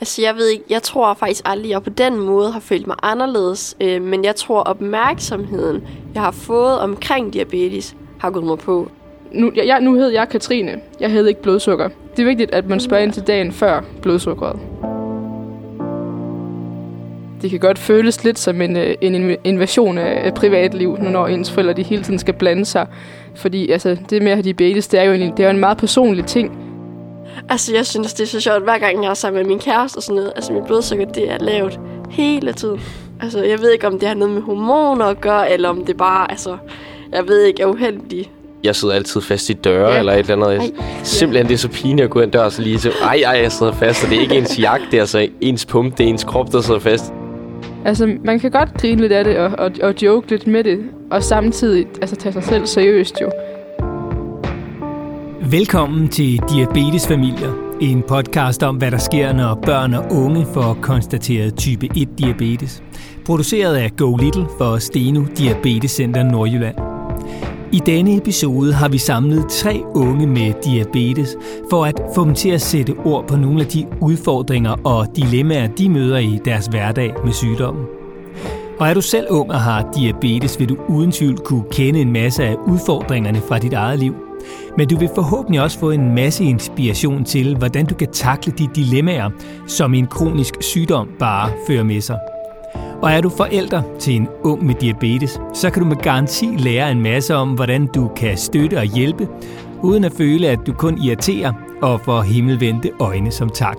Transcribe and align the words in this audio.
Altså, 0.00 0.22
jeg 0.22 0.34
ved 0.34 0.48
ikke, 0.48 0.64
jeg 0.70 0.82
tror 0.82 1.14
faktisk 1.14 1.42
aldrig, 1.44 1.68
at 1.68 1.70
jeg 1.70 1.82
på 1.82 1.90
den 1.90 2.18
måde 2.18 2.50
har 2.50 2.60
følt 2.60 2.86
mig 2.86 2.96
anderledes, 3.02 3.76
øh, 3.80 4.02
men 4.02 4.24
jeg 4.24 4.36
tror, 4.36 4.60
opmærksomheden, 4.60 5.82
jeg 6.14 6.22
har 6.22 6.30
fået 6.30 6.78
omkring 6.78 7.32
diabetes, 7.32 7.96
har 8.18 8.30
gået 8.30 8.44
mig 8.44 8.58
på. 8.58 8.90
Nu, 9.32 9.52
jeg, 9.56 9.80
nu 9.80 9.94
hed 9.94 10.08
jeg 10.08 10.28
Katrine. 10.28 10.80
Jeg 11.00 11.10
havde 11.10 11.28
ikke 11.28 11.42
blodsukker. 11.42 11.88
Det 12.16 12.22
er 12.22 12.26
vigtigt, 12.26 12.54
at 12.54 12.68
man 12.68 12.80
spørger 12.80 13.02
ind 13.02 13.12
til 13.12 13.22
dagen 13.22 13.52
før 13.52 13.80
blodsukkeret. 14.02 14.58
Det 17.42 17.50
kan 17.50 17.60
godt 17.60 17.78
føles 17.78 18.24
lidt 18.24 18.38
som 18.38 18.62
en, 18.62 18.76
øh, 18.76 18.94
en 19.00 19.36
invasion 19.44 19.98
af 19.98 20.34
privatliv, 20.34 20.96
når 20.98 21.26
ens 21.26 21.50
forældre 21.50 21.72
de 21.72 21.82
hele 21.82 22.02
tiden 22.02 22.18
skal 22.18 22.34
blande 22.34 22.64
sig. 22.64 22.86
Fordi 23.34 23.70
altså, 23.70 23.96
det 24.10 24.22
med 24.22 24.32
at 24.32 24.36
have 24.36 24.44
diabetes, 24.44 24.88
det 24.88 25.00
er 25.00 25.04
jo 25.04 25.12
en, 25.12 25.30
det 25.30 25.40
er 25.40 25.44
jo 25.44 25.50
en 25.50 25.60
meget 25.60 25.78
personlig 25.78 26.26
ting. 26.26 26.69
Altså, 27.48 27.74
jeg 27.74 27.86
synes, 27.86 28.14
det 28.14 28.22
er 28.22 28.28
så 28.28 28.40
sjovt, 28.40 28.62
hver 28.62 28.78
gang 28.78 29.02
jeg 29.02 29.10
er 29.10 29.14
sammen 29.14 29.42
med 29.42 29.48
min 29.48 29.58
kæreste 29.58 29.96
og 29.96 30.02
sådan 30.02 30.16
noget. 30.16 30.32
Altså, 30.36 30.52
mit 30.52 30.64
blodsukker, 30.66 31.04
det 31.04 31.30
er 31.30 31.38
lavt 31.38 31.80
hele 32.10 32.52
tiden. 32.52 32.80
Altså, 33.22 33.42
jeg 33.42 33.60
ved 33.60 33.70
ikke, 33.70 33.86
om 33.86 33.98
det 33.98 34.08
har 34.08 34.14
noget 34.14 34.34
med 34.34 34.42
hormoner 34.42 35.04
at 35.04 35.20
gøre, 35.20 35.52
eller 35.52 35.68
om 35.68 35.84
det 35.84 35.96
bare, 35.96 36.30
altså, 36.30 36.56
jeg 37.12 37.28
ved 37.28 37.42
ikke, 37.42 37.62
er 37.62 37.66
uheldig. 37.66 38.30
Jeg 38.64 38.76
sidder 38.76 38.94
altid 38.94 39.20
fast 39.20 39.50
i 39.50 39.52
døre 39.52 39.92
ja. 39.92 39.98
eller 39.98 40.12
et 40.12 40.30
eller 40.30 40.46
andet. 40.46 40.60
Ej, 40.78 40.84
Simpelthen, 41.02 41.46
det 41.46 41.54
er 41.54 41.58
så 41.58 41.68
pinligt 41.68 42.04
at 42.04 42.10
gå 42.10 42.20
ind 42.20 42.32
dør 42.32 42.44
og 42.44 42.52
så 42.52 42.62
lige 42.62 42.78
til, 42.78 42.92
ej, 43.02 43.22
ej, 43.26 43.40
jeg 43.42 43.52
sidder 43.52 43.72
fast, 43.72 44.04
og 44.04 44.10
det 44.10 44.18
er 44.18 44.22
ikke 44.22 44.34
ens 44.34 44.58
jakke, 44.58 44.86
det 44.90 44.96
er 44.96 45.00
altså 45.00 45.28
ens 45.40 45.66
pump, 45.66 45.98
det 45.98 46.04
er 46.04 46.08
ens 46.08 46.24
krop, 46.24 46.52
der 46.52 46.60
sidder 46.60 46.80
fast. 46.80 47.12
Altså, 47.84 48.16
man 48.24 48.40
kan 48.40 48.50
godt 48.50 48.74
grine 48.80 49.00
lidt 49.00 49.12
af 49.12 49.24
det 49.24 49.36
og, 49.36 49.50
og, 49.58 49.72
og 49.82 49.94
joke 50.02 50.30
lidt 50.30 50.46
med 50.46 50.64
det, 50.64 50.78
og 51.10 51.22
samtidig 51.22 51.86
altså, 52.00 52.16
tage 52.16 52.32
sig 52.32 52.44
selv 52.44 52.66
seriøst 52.66 53.20
jo. 53.20 53.30
Velkommen 55.50 56.08
til 56.08 56.40
Diabetesfamilier, 56.50 57.76
en 57.80 58.02
podcast 58.02 58.62
om, 58.62 58.76
hvad 58.76 58.90
der 58.90 58.98
sker, 58.98 59.32
når 59.32 59.54
børn 59.54 59.94
og 59.94 60.04
unge 60.10 60.46
får 60.54 60.78
konstateret 60.82 61.56
type 61.56 61.88
1-diabetes. 61.96 62.82
Produceret 63.24 63.76
af 63.76 63.90
Go 63.96 64.16
Little 64.16 64.46
for 64.58 64.78
Steno 64.78 65.24
Diabetes 65.38 65.90
Center 65.90 66.22
Nordjylland. 66.22 66.76
I 67.72 67.80
denne 67.86 68.16
episode 68.16 68.72
har 68.72 68.88
vi 68.88 68.98
samlet 68.98 69.46
tre 69.48 69.82
unge 69.94 70.26
med 70.26 70.52
diabetes 70.64 71.36
for 71.70 71.84
at 71.84 72.00
få 72.14 72.24
dem 72.24 72.34
til 72.34 72.50
at 72.50 72.60
sætte 72.60 72.94
ord 73.04 73.28
på 73.28 73.36
nogle 73.36 73.60
af 73.60 73.66
de 73.66 73.86
udfordringer 74.00 74.76
og 74.84 75.06
dilemmaer, 75.16 75.66
de 75.66 75.88
møder 75.88 76.18
i 76.18 76.40
deres 76.44 76.66
hverdag 76.66 77.14
med 77.24 77.32
sygdommen. 77.32 77.84
Og 78.78 78.88
er 78.88 78.94
du 78.94 79.00
selv 79.00 79.26
ung 79.30 79.50
og 79.50 79.60
har 79.60 79.92
diabetes, 79.96 80.60
vil 80.60 80.68
du 80.68 80.76
uden 80.88 81.12
tvivl 81.12 81.38
kunne 81.38 81.64
kende 81.70 82.00
en 82.00 82.12
masse 82.12 82.44
af 82.44 82.56
udfordringerne 82.66 83.40
fra 83.48 83.58
dit 83.58 83.72
eget 83.72 83.98
liv. 83.98 84.29
Men 84.76 84.88
du 84.88 84.96
vil 84.96 85.08
forhåbentlig 85.14 85.62
også 85.62 85.78
få 85.78 85.90
en 85.90 86.14
masse 86.14 86.44
inspiration 86.44 87.24
til, 87.24 87.56
hvordan 87.56 87.86
du 87.86 87.94
kan 87.94 88.08
takle 88.12 88.52
de 88.58 88.68
dilemmaer, 88.74 89.30
som 89.66 89.94
en 89.94 90.06
kronisk 90.06 90.54
sygdom 90.60 91.08
bare 91.18 91.50
fører 91.66 91.82
med 91.82 92.00
sig. 92.00 92.18
Og 93.02 93.10
er 93.10 93.20
du 93.20 93.28
forælder 93.28 93.82
til 93.98 94.16
en 94.16 94.28
ung 94.44 94.66
med 94.66 94.74
diabetes, 94.74 95.40
så 95.54 95.70
kan 95.70 95.82
du 95.82 95.88
med 95.88 95.96
garanti 95.96 96.46
lære 96.46 96.90
en 96.90 97.02
masse 97.02 97.34
om, 97.34 97.48
hvordan 97.48 97.86
du 97.86 98.10
kan 98.16 98.36
støtte 98.36 98.78
og 98.78 98.84
hjælpe, 98.84 99.28
uden 99.82 100.04
at 100.04 100.12
føle, 100.12 100.48
at 100.48 100.58
du 100.66 100.72
kun 100.72 100.98
irriterer 101.02 101.52
og 101.82 102.00
får 102.00 102.22
himmelvendte 102.22 102.90
øjne 103.00 103.30
som 103.30 103.50
tak. 103.50 103.76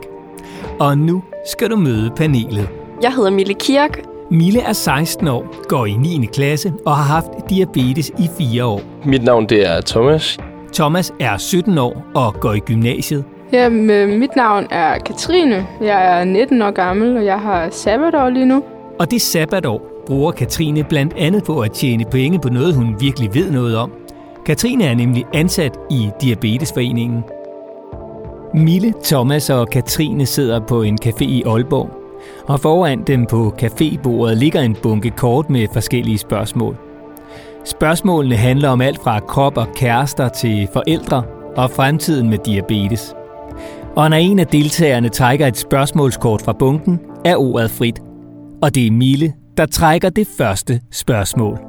Og 0.79 0.97
nu 0.97 1.23
skal 1.45 1.69
du 1.69 1.75
møde 1.75 2.11
panelet. 2.15 2.69
Jeg 3.01 3.13
hedder 3.13 3.29
Mille 3.31 3.53
Kirk. 3.53 4.01
Mille 4.31 4.61
er 4.61 4.73
16 4.73 5.27
år, 5.27 5.67
går 5.67 5.85
i 5.85 5.93
9. 5.93 6.25
klasse 6.33 6.73
og 6.85 6.95
har 6.95 7.03
haft 7.03 7.49
diabetes 7.49 8.09
i 8.09 8.29
4 8.37 8.65
år. 8.65 8.81
Mit 9.05 9.23
navn 9.23 9.49
det 9.49 9.67
er 9.67 9.81
Thomas. 9.81 10.39
Thomas 10.73 11.13
er 11.19 11.37
17 11.37 11.77
år 11.77 12.05
og 12.15 12.33
går 12.33 12.53
i 12.53 12.59
gymnasiet. 12.59 13.23
Ja, 13.53 13.69
mit 13.69 14.35
navn 14.35 14.67
er 14.69 14.97
Katrine. 14.97 15.67
Jeg 15.81 16.19
er 16.19 16.23
19 16.23 16.61
år 16.61 16.71
gammel, 16.71 17.17
og 17.17 17.25
jeg 17.25 17.39
har 17.39 17.69
sabbatår 17.69 18.29
lige 18.29 18.45
nu. 18.45 18.63
Og 18.99 19.11
det 19.11 19.21
sabbatår 19.21 20.03
bruger 20.07 20.31
Katrine 20.31 20.83
blandt 20.83 21.13
andet 21.17 21.43
på 21.43 21.59
at 21.59 21.71
tjene 21.71 22.05
penge 22.11 22.39
på 22.39 22.49
noget, 22.49 22.75
hun 22.75 22.95
virkelig 22.99 23.33
ved 23.33 23.51
noget 23.51 23.77
om. 23.77 23.91
Katrine 24.45 24.83
er 24.83 24.95
nemlig 24.95 25.25
ansat 25.33 25.77
i 25.91 26.09
Diabetesforeningen. 26.21 27.23
Mille, 28.53 28.93
Thomas 29.03 29.49
og 29.49 29.69
Katrine 29.69 30.25
sidder 30.25 30.59
på 30.59 30.81
en 30.81 30.97
café 31.05 31.23
i 31.23 31.43
Aalborg. 31.45 31.89
Og 32.47 32.59
foran 32.59 33.03
dem 33.07 33.25
på 33.25 33.53
cafébordet 33.61 34.33
ligger 34.33 34.61
en 34.61 34.75
bunke 34.83 35.09
kort 35.09 35.49
med 35.49 35.67
forskellige 35.73 36.17
spørgsmål. 36.17 36.90
Spørgsmålene 37.65 38.35
handler 38.35 38.69
om 38.69 38.81
alt 38.81 38.99
fra 39.03 39.19
krop 39.19 39.57
og 39.57 39.67
kærester 39.75 40.29
til 40.29 40.67
forældre 40.73 41.23
og 41.55 41.71
fremtiden 41.71 42.29
med 42.29 42.37
diabetes. 42.45 43.13
Og 43.95 44.09
når 44.09 44.17
en 44.17 44.39
af 44.39 44.47
deltagerne 44.47 45.09
trækker 45.09 45.47
et 45.47 45.57
spørgsmålskort 45.57 46.41
fra 46.41 46.53
bunken, 46.53 46.99
er 47.25 47.35
ordet 47.35 47.71
frit– 47.71 48.01
og 48.61 48.75
det 48.75 48.87
er 48.87 48.91
Mille, 48.91 49.33
der 49.57 49.65
trækker 49.65 50.09
det 50.09 50.27
første 50.37 50.81
spørgsmål. 50.91 51.59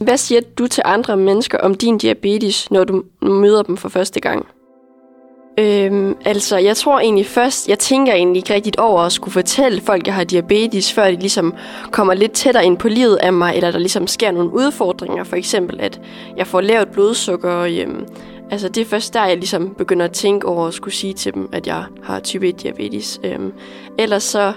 Hvad 0.00 0.16
siger 0.16 0.40
du 0.58 0.66
til 0.66 0.82
andre 0.86 1.16
mennesker 1.16 1.58
om 1.58 1.74
din 1.74 1.98
diabetes, 1.98 2.70
når 2.70 2.84
du 2.84 3.04
møder 3.22 3.62
dem 3.62 3.76
for 3.76 3.88
første 3.88 4.20
gang? 4.20 4.46
Øhm, 5.58 6.16
altså, 6.24 6.56
jeg 6.58 6.76
tror 6.76 7.00
egentlig 7.00 7.26
først, 7.26 7.68
jeg 7.68 7.78
tænker 7.78 8.12
egentlig 8.14 8.40
ikke 8.40 8.54
rigtigt 8.54 8.76
over 8.76 9.02
at 9.02 9.12
skulle 9.12 9.32
fortælle 9.32 9.80
folk, 9.80 10.06
jeg 10.06 10.14
har 10.14 10.24
diabetes, 10.24 10.92
før 10.92 11.04
de 11.10 11.16
ligesom 11.16 11.54
kommer 11.90 12.14
lidt 12.14 12.32
tættere 12.32 12.66
ind 12.66 12.78
på 12.78 12.88
livet 12.88 13.16
af 13.16 13.32
mig, 13.32 13.54
eller 13.56 13.70
der 13.70 13.78
ligesom 13.78 14.06
sker 14.06 14.30
nogle 14.30 14.52
udfordringer, 14.52 15.24
for 15.24 15.36
eksempel 15.36 15.80
at 15.80 16.00
jeg 16.36 16.46
får 16.46 16.60
lavt 16.60 16.92
blodsukker, 16.92 17.50
og 17.50 17.72
øhm, 17.72 18.06
Altså 18.50 18.68
det 18.68 18.80
er 18.80 18.84
først 18.84 19.14
der, 19.14 19.26
jeg 19.26 19.36
ligesom 19.36 19.74
begynder 19.78 20.04
at 20.04 20.12
tænke 20.12 20.46
over 20.46 20.66
at 20.66 20.74
skulle 20.74 20.94
sige 20.94 21.14
til 21.14 21.34
dem, 21.34 21.48
at 21.52 21.66
jeg 21.66 21.84
har 22.02 22.20
type 22.20 22.48
1 22.48 22.62
diabetes. 22.62 23.20
Øhm, 23.24 23.52
ellers 23.98 24.22
så, 24.22 24.52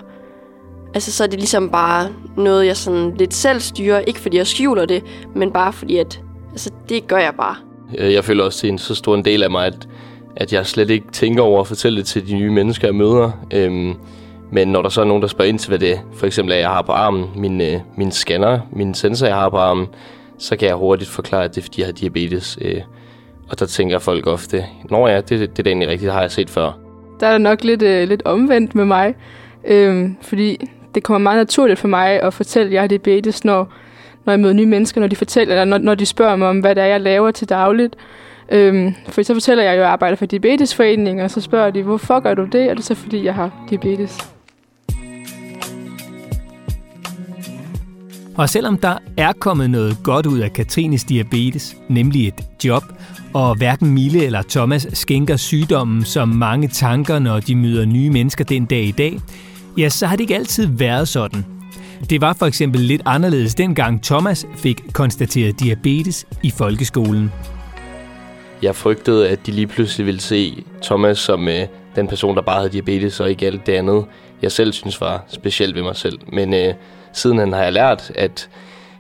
altså 0.94 1.12
så 1.12 1.24
er 1.24 1.28
det 1.28 1.40
ligesom 1.40 1.70
bare 1.70 2.10
noget, 2.38 2.66
jeg 2.66 2.78
sådan 2.78 3.16
lidt 3.18 3.34
selv 3.34 3.60
styrer. 3.60 4.00
Ikke 4.00 4.20
fordi 4.20 4.38
jeg 4.38 4.48
skjuler 4.48 4.86
det, 4.86 5.04
men 5.36 5.52
bare 5.52 5.74
fordi, 5.74 5.98
at 5.98 6.22
altså, 6.52 6.70
det 6.90 7.08
gør 7.08 7.18
jeg 7.18 7.34
bare. 7.38 7.56
Øh, 7.98 8.14
jeg 8.14 8.26
føler 8.26 8.44
også, 8.44 8.60
det 8.62 8.68
er 8.68 8.72
en 8.72 8.80
så 8.80 8.96
stor 8.96 9.16
en 9.16 9.26
del 9.26 9.44
af 9.44 9.52
mig, 9.52 9.66
at, 9.66 9.88
at 10.36 10.54
jeg 10.54 10.66
slet 10.66 10.90
ikke 10.90 11.08
tænker 11.12 11.44
over 11.44 11.62
at 11.62 11.68
fortælle 11.68 11.98
det 11.98 12.06
til 12.06 12.28
de 12.28 12.34
nye 12.34 12.52
mennesker, 12.52 12.88
jeg 12.88 12.96
møder. 12.96 13.32
Øhm, 13.54 13.94
men 14.52 14.68
når 14.68 14.82
der 14.82 14.90
så 14.90 15.02
er 15.02 15.06
nogen, 15.06 15.22
der 15.22 15.28
spørger 15.28 15.50
ind 15.50 15.60
til, 15.60 15.70
hvad 15.70 15.80
det 15.80 16.02
for 16.14 16.26
eksempel 16.26 16.54
er, 16.54 16.60
jeg 16.60 16.70
har 16.70 16.82
på 16.82 16.92
armen, 16.92 17.26
min, 17.36 17.62
øh, 17.62 17.80
min 17.96 18.12
scanner, 18.12 18.60
min 18.72 18.94
sensor, 18.94 19.28
jeg 19.28 19.36
har 19.36 19.50
på 19.50 19.58
armen, 19.58 19.88
så 20.38 20.56
kan 20.56 20.68
jeg 20.68 20.76
hurtigt 20.76 21.10
forklare, 21.10 21.44
at 21.44 21.56
det 21.56 21.62
er, 21.62 21.64
fordi 21.64 21.82
jeg 21.82 21.88
har 21.88 21.94
diabetes. 21.94 22.58
Øh, 22.62 22.82
og 23.50 23.60
der 23.60 23.66
tænker 23.66 24.00
folk 24.00 24.28
ofte, 24.28 24.66
Nå 24.90 25.08
ja, 25.08 25.18
det, 25.18 25.30
det, 25.30 25.58
det 25.58 25.68
er 25.68 25.72
egentlig 25.72 25.90
rigtigt, 25.90 26.06
det 26.06 26.14
har 26.14 26.22
jeg 26.22 26.32
set 26.32 26.50
før. 26.50 26.72
Der 27.20 27.28
er 27.28 27.38
nok 27.38 27.64
lidt, 27.64 27.82
øh, 27.82 28.08
lidt 28.08 28.22
omvendt 28.26 28.76
med 28.76 28.86
mig, 28.86 29.16
øh, 29.68 30.10
fordi 30.22 30.70
det 30.96 31.04
kommer 31.04 31.20
meget 31.20 31.38
naturligt 31.38 31.80
for 31.80 31.88
mig 31.88 32.22
at 32.22 32.34
fortælle, 32.34 32.68
at 32.68 32.74
jeg 32.74 32.82
har 32.82 32.88
diabetes, 32.88 33.46
når, 33.46 33.74
når 34.26 34.34
jeg 34.34 34.40
møder 34.40 34.54
nye 34.54 34.66
mennesker, 34.66 35.02
når 35.02 35.08
de 35.08 35.16
fortæller, 35.16 35.54
eller 35.54 35.66
når, 35.66 35.78
når 35.78 35.96
de 35.96 36.06
spørger 36.06 36.36
mig 36.36 36.48
om, 36.48 36.60
hvad 36.60 36.76
det 36.76 36.84
er, 36.84 36.88
jeg 36.88 37.02
laver 37.02 37.32
til 37.32 37.50
dagligt. 37.50 37.96
Øhm, 38.52 38.96
for 39.08 39.24
så 39.24 39.34
fortæller 39.34 39.64
jeg 39.64 39.72
jo, 39.72 39.82
at 39.82 39.84
jeg 39.84 39.92
arbejder 39.92 40.16
for 40.16 40.26
Diabetesforeningen, 40.26 41.26
og 41.26 41.32
så 41.32 41.42
spørger 41.42 41.72
de, 41.72 41.84
hvorfor 41.84 42.20
gør 42.20 42.34
du 42.34 42.46
det? 42.46 42.70
Og 42.70 42.78
det 42.78 42.80
er 42.80 42.82
så, 42.82 42.96
fordi 42.96 43.26
jeg 43.26 43.36
har 43.36 43.66
diabetes. 43.70 44.32
Og 48.36 48.50
selvom 48.50 48.78
der 48.78 48.98
er 49.18 49.32
kommet 49.40 49.70
noget 49.70 49.98
godt 50.04 50.26
ud 50.26 50.40
af 50.40 50.54
Katrines 50.54 51.04
diabetes, 51.04 51.78
nemlig 51.90 52.28
et 52.28 52.34
job, 52.66 52.84
og 53.34 53.58
hverken 53.58 53.94
Mille 53.94 54.26
eller 54.26 54.42
Thomas 54.50 54.88
skænker 54.94 55.36
sygdommen 55.36 56.04
som 56.06 56.30
mange 56.30 56.68
tanker, 56.68 57.20
når 57.20 57.40
de 57.40 57.56
møder 57.56 57.86
nye 57.86 58.10
mennesker 58.10 58.44
den 58.44 58.66
dag 58.66 58.84
i 58.84 58.92
dag, 58.92 59.20
ja, 59.78 59.90
så 59.90 60.06
har 60.06 60.16
det 60.16 60.22
ikke 60.22 60.36
altid 60.36 60.68
været 60.68 61.08
sådan. 61.08 61.46
Det 62.10 62.22
var 62.22 62.34
for 62.34 62.46
eksempel 62.46 62.82
lidt 62.82 63.02
anderledes 63.06 63.56
dengang 63.56 64.04
Thomas 64.04 64.46
fik 64.56 64.82
konstateret 64.94 65.60
diabetes 65.60 66.28
i 66.44 66.52
folkeskolen. 66.52 67.32
Jeg 68.62 68.76
frygtede, 68.76 69.30
at 69.30 69.46
de 69.46 69.52
lige 69.52 69.68
pludselig 69.68 70.06
ville 70.06 70.22
se 70.22 70.64
Thomas 70.84 71.18
som 71.20 71.48
øh, 71.48 71.68
den 71.96 72.08
person, 72.08 72.36
der 72.36 72.42
bare 72.42 72.58
havde 72.58 72.70
diabetes, 72.70 73.20
og 73.20 73.30
ikke 73.30 73.46
alt 73.46 73.66
det 73.66 73.74
andet, 73.74 74.06
jeg 74.42 74.52
selv 74.52 74.74
synes 74.74 75.02
var 75.02 75.24
specielt 75.28 75.76
ved 75.76 75.84
mig 75.84 75.96
selv. 75.96 76.20
Men 76.34 76.54
øh, 76.54 76.74
sidenhen 77.14 77.54
har 77.54 77.64
jeg 77.64 77.74
lært, 77.74 78.12
at, 78.16 78.50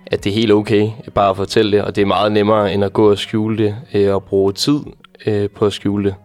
at 0.06 0.24
det 0.24 0.30
er 0.30 0.34
helt 0.34 0.52
okay 0.52 0.90
bare 1.14 1.30
at 1.30 1.38
fortælle 1.38 1.72
det, 1.72 1.86
og 1.86 1.96
det 1.96 2.02
er 2.02 2.06
meget 2.06 2.32
nemmere 2.32 2.74
end 2.74 2.84
at 2.84 2.94
gå 2.94 3.12
og 3.12 3.18
skjule 3.18 3.58
det 3.58 3.76
øh, 3.94 4.16
og 4.16 4.24
bruge 4.24 4.54
tid 4.54 4.80
øh, 5.26 5.50
på 5.50 5.66
at 5.66 5.74
skjule 5.74 6.06
det. 6.06 6.16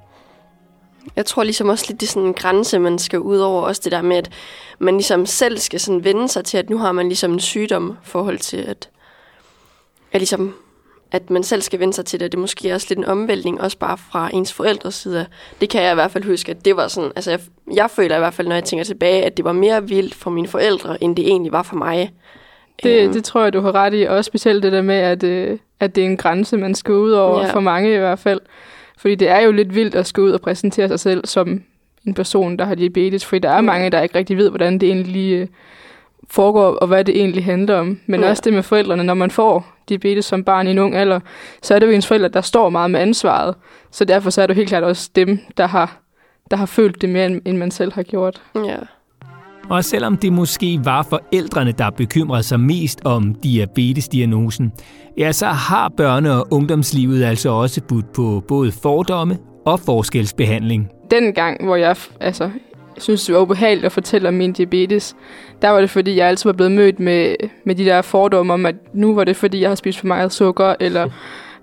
Jeg 1.17 1.27
tror 1.27 1.43
ligesom 1.43 1.69
også 1.69 1.85
lidt, 1.89 2.01
det 2.01 2.07
er 2.07 2.11
sådan 2.11 2.29
en 2.29 2.35
grænse, 2.35 2.79
man 2.79 2.99
skal 2.99 3.21
ud 3.21 3.39
over. 3.39 3.63
Også 3.63 3.81
det 3.85 3.93
der 3.93 4.03
med, 4.03 4.17
at 4.17 4.31
man 4.79 4.95
ligesom 4.95 5.27
selv 5.27 5.59
skal 5.59 5.81
sådan 5.81 6.05
vende 6.05 6.29
sig 6.29 6.45
til, 6.45 6.59
at 6.59 6.71
nu 6.71 6.79
har 6.79 6.93
man 6.93 7.09
ligesom 7.09 7.33
en 7.33 7.41
sygdom 7.41 7.97
forhold 8.03 8.39
til, 8.39 8.57
at, 8.57 8.89
at, 10.13 10.21
ligesom, 10.21 10.55
at 11.13 11.31
man 11.31 11.43
selv 11.43 11.63
skal 11.63 11.81
vende 11.81 11.93
sig 11.95 12.05
til 12.05 12.21
det. 12.21 12.33
Det 12.33 12.39
er 12.39 12.41
måske 12.41 12.75
også 12.75 12.87
lidt 12.91 12.99
en 12.99 13.05
omvæltning, 13.05 13.61
også 13.61 13.79
bare 13.79 13.99
fra 13.99 14.31
ens 14.33 14.53
forældres 14.53 14.95
side. 14.95 15.27
Det 15.61 15.69
kan 15.69 15.83
jeg 15.83 15.93
i 15.93 15.95
hvert 15.95 16.11
fald 16.11 16.25
huske, 16.25 16.51
at 16.51 16.65
det 16.65 16.77
var 16.77 16.89
sådan, 16.89 17.13
altså 17.17 17.31
jeg, 17.31 17.41
jeg 17.75 17.91
føler 17.91 18.17
i 18.17 18.19
hvert 18.19 18.35
fald, 18.35 18.49
når 18.49 18.55
jeg 18.55 18.65
tænker 18.65 18.85
tilbage, 18.85 19.25
at 19.25 19.37
det 19.37 19.45
var 19.45 19.53
mere 19.53 19.89
vildt 19.89 20.15
for 20.15 20.31
mine 20.31 20.49
forældre, 20.49 21.03
end 21.03 21.17
det 21.17 21.29
egentlig 21.29 21.53
var 21.53 21.63
for 21.63 21.77
mig. 21.77 22.13
Det, 22.83 23.03
øhm. 23.03 23.13
det 23.13 23.25
tror 23.25 23.43
jeg, 23.43 23.53
du 23.53 23.61
har 23.61 23.75
ret 23.75 23.95
i. 23.95 24.03
Også 24.03 24.29
specielt 24.29 24.63
det 24.63 24.73
der 24.73 24.83
med, 24.83 24.95
at, 24.95 25.23
øh, 25.23 25.59
at 25.81 25.95
det 25.95 26.05
er 26.05 26.07
en 26.09 26.17
grænse, 26.17 26.57
man 26.57 26.75
skal 26.75 26.95
ud 26.95 27.11
over, 27.11 27.43
ja. 27.43 27.53
for 27.53 27.61
mange 27.61 27.95
i 27.95 27.99
hvert 27.99 28.19
fald. 28.19 28.41
Fordi 28.99 29.15
det 29.15 29.29
er 29.29 29.41
jo 29.41 29.53
lidt 29.53 29.75
vildt 29.75 29.95
at 29.95 30.07
skulle 30.07 30.29
ud 30.29 30.33
og 30.33 30.41
præsentere 30.41 30.89
sig 30.89 31.01
selv 31.01 31.27
som 31.27 31.63
en 32.07 32.15
person, 32.15 32.57
der 32.57 32.65
har 32.65 32.75
diabetes, 32.75 33.25
fordi 33.25 33.39
der 33.39 33.51
er 33.51 33.61
mange, 33.61 33.91
der 33.91 34.03
ikke 34.03 34.19
rigtig 34.19 34.37
ved, 34.37 34.49
hvordan 34.51 34.79
det 34.79 34.89
egentlig 34.89 35.13
lige 35.13 35.37
øh, 35.37 35.47
foregår, 36.31 36.67
og 36.67 36.87
hvad 36.87 37.05
det 37.05 37.17
egentlig 37.17 37.45
handler 37.45 37.75
om. 37.75 38.01
Men 38.07 38.21
ja. 38.21 38.31
også 38.31 38.43
det 38.45 38.53
med 38.53 38.63
forældrene, 38.63 39.05
når 39.05 39.15
man 39.15 39.31
får 39.31 39.76
diabetes 39.89 40.25
som 40.25 40.45
barn 40.45 40.67
i 40.67 40.71
en 40.71 40.79
ung 40.79 40.95
alder, 40.95 41.21
så 41.63 41.75
er 41.75 41.79
det 41.79 41.87
jo 41.87 41.93
ens 41.93 42.07
forældre, 42.07 42.29
der 42.29 42.41
står 42.41 42.69
meget 42.69 42.91
med 42.91 43.01
ansvaret. 43.01 43.55
Så 43.91 44.05
derfor 44.05 44.31
så 44.31 44.43
er 44.43 44.47
det 44.47 44.55
jo 44.55 44.57
helt 44.57 44.69
klart 44.69 44.85
også 44.85 45.11
dem, 45.17 45.39
der 45.57 45.67
har, 45.67 46.01
der 46.51 46.57
har 46.57 46.67
følt 46.67 47.01
det 47.03 47.09
mere, 47.09 47.27
end 47.27 47.57
man 47.57 47.71
selv 47.71 47.93
har 47.93 48.03
gjort. 48.03 48.43
Ja. 48.55 48.77
Og 49.69 49.85
selvom 49.85 50.17
det 50.17 50.33
måske 50.33 50.81
var 50.85 51.03
forældrene, 51.03 51.73
der 51.73 51.91
bekymrede 51.91 52.43
sig 52.43 52.61
mest 52.61 53.01
om 53.05 53.35
diabetesdiagnosen, 53.35 54.73
ja, 55.19 55.33
så 55.33 55.47
har 55.47 55.93
børne- 56.01 56.29
og 56.29 56.49
ungdomslivet 56.51 57.25
altså 57.25 57.51
også 57.51 57.83
budt 57.83 58.13
på 58.13 58.45
både 58.49 58.73
fordomme 58.73 59.39
og 59.67 59.81
forskelsbehandling. 59.81 60.89
Den 61.11 61.33
gang, 61.33 61.65
hvor 61.65 61.77
jeg 61.77 61.97
altså, 62.21 62.51
synes, 62.99 63.25
det 63.25 63.35
var 63.35 63.41
ubehageligt 63.41 63.87
at 63.87 63.93
fortælle 63.93 64.29
om 64.29 64.35
min 64.35 64.53
diabetes, 64.53 65.17
der 65.63 65.69
var 65.69 65.81
det, 65.81 65.91
fordi 65.91 66.17
jeg 66.17 66.29
altid 66.29 66.49
var 66.49 66.53
blevet 66.53 66.73
mødt 66.73 67.01
med, 67.01 67.35
med 67.65 67.75
de 67.75 67.85
der 67.85 68.03
fordomme 68.03 68.53
om, 68.53 68.67
at 68.67 68.75
nu 68.93 69.15
var 69.15 69.25
det, 69.25 69.37
fordi 69.37 69.61
jeg 69.61 69.71
har 69.71 69.75
spist 69.75 69.99
for 69.99 70.07
meget 70.07 70.33
sukker, 70.33 70.75
eller 70.81 71.05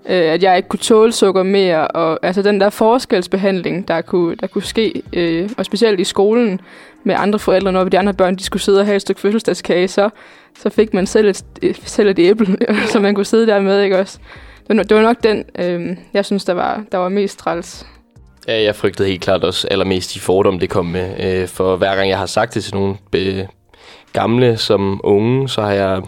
øh, 0.08 0.32
at 0.32 0.42
jeg 0.42 0.56
ikke 0.56 0.68
kunne 0.68 0.80
tåle 0.80 1.12
sukker 1.12 1.42
mere. 1.42 1.88
Og 1.88 2.18
altså 2.22 2.42
den 2.42 2.60
der 2.60 2.70
forskelsbehandling, 2.70 3.88
der 3.88 4.00
kunne, 4.00 4.36
der 4.36 4.46
kunne 4.46 4.62
ske, 4.62 5.02
øh, 5.12 5.50
og 5.58 5.64
specielt 5.64 6.00
i 6.00 6.04
skolen 6.04 6.60
med 7.04 7.14
andre 7.18 7.38
forældre, 7.38 7.72
når 7.72 7.84
de 7.84 7.98
andre 7.98 8.14
børn 8.14 8.36
de 8.36 8.44
skulle 8.44 8.62
sidde 8.62 8.80
og 8.80 8.86
have 8.86 8.96
et 8.96 9.02
stykke 9.02 9.20
fødselsdagskage, 9.20 9.88
så, 9.88 10.10
så 10.58 10.70
fik 10.70 10.94
man 10.94 11.06
selv 11.06 11.28
et, 11.28 11.44
selv 11.84 12.08
et 12.08 12.18
æble, 12.18 12.56
så 12.92 13.00
man 13.00 13.14
kunne 13.14 13.24
sidde 13.24 13.46
der 13.46 13.60
med, 13.60 13.82
ikke 13.82 13.98
også? 13.98 14.18
Det 14.68 14.76
var, 14.76 14.82
det 14.82 14.96
var 14.96 15.02
nok 15.02 15.22
den, 15.22 15.44
øh, 15.58 15.96
jeg 16.12 16.24
synes, 16.24 16.44
der 16.44 16.52
var, 16.52 16.84
der 16.92 16.98
var 16.98 17.08
mest 17.08 17.38
træls. 17.38 17.86
Ja, 18.48 18.62
jeg 18.62 18.76
frygtede 18.76 19.08
helt 19.08 19.22
klart 19.22 19.44
også 19.44 19.68
allermest 19.70 20.14
de 20.14 20.20
fordomme, 20.20 20.60
det 20.60 20.70
kom 20.70 20.86
med. 20.86 21.14
Øh, 21.42 21.48
for 21.48 21.76
hver 21.76 21.96
gang 21.96 22.08
jeg 22.08 22.18
har 22.18 22.26
sagt 22.26 22.54
det 22.54 22.64
til 22.64 22.74
nogle 22.74 22.96
be- 23.10 23.48
gamle 24.12 24.56
som 24.56 25.00
unge, 25.04 25.48
så 25.48 25.62
har 25.62 25.72
jeg 25.72 26.02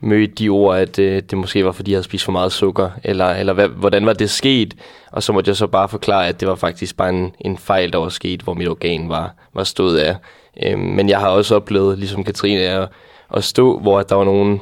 mødt 0.00 0.38
de 0.38 0.48
ord, 0.48 0.78
at 0.78 0.98
øh, 0.98 1.22
det 1.30 1.38
måske 1.38 1.64
var, 1.64 1.72
fordi 1.72 1.90
jeg 1.90 1.96
havde 1.96 2.04
spist 2.04 2.24
for 2.24 2.32
meget 2.32 2.52
sukker, 2.52 2.90
eller, 3.04 3.26
eller 3.26 3.52
hvad, 3.52 3.68
hvordan 3.68 4.06
var 4.06 4.12
det 4.12 4.30
sket? 4.30 4.74
Og 5.12 5.22
så 5.22 5.32
måtte 5.32 5.48
jeg 5.48 5.56
så 5.56 5.66
bare 5.66 5.88
forklare, 5.88 6.28
at 6.28 6.40
det 6.40 6.48
var 6.48 6.54
faktisk 6.54 6.96
bare 6.96 7.08
en, 7.08 7.34
en 7.40 7.58
fejl, 7.58 7.92
der 7.92 7.98
var 7.98 8.08
sket, 8.08 8.40
hvor 8.42 8.54
mit 8.54 8.68
organ 8.68 9.08
var, 9.08 9.34
var 9.54 9.64
stået 9.64 9.98
af. 9.98 10.16
Øh, 10.62 10.78
men 10.78 11.08
jeg 11.08 11.18
har 11.20 11.28
også 11.28 11.56
oplevet, 11.56 11.98
ligesom 11.98 12.24
Katrine, 12.24 12.60
at, 12.60 12.88
at 13.34 13.44
stå, 13.44 13.78
hvor 13.78 14.02
der 14.02 14.14
var 14.14 14.24
nogen, 14.24 14.60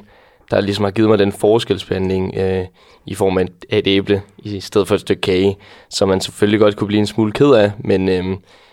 der 0.54 0.60
ligesom 0.60 0.84
har 0.84 0.90
givet 0.90 1.08
mig 1.08 1.18
den 1.18 1.32
forskelsbehandling 1.32 2.34
øh, 2.36 2.64
i 3.06 3.14
form 3.14 3.38
af 3.38 3.46
et 3.68 3.86
æble 3.86 4.22
i 4.38 4.60
stedet 4.60 4.88
for 4.88 4.94
et 4.94 5.00
stykke 5.00 5.20
kage, 5.20 5.56
som 5.90 6.08
man 6.08 6.20
selvfølgelig 6.20 6.60
godt 6.60 6.76
kunne 6.76 6.88
blive 6.88 7.00
en 7.00 7.06
smule 7.06 7.32
ked 7.32 7.50
af, 7.50 7.72
men 7.78 8.08
øh, 8.08 8.24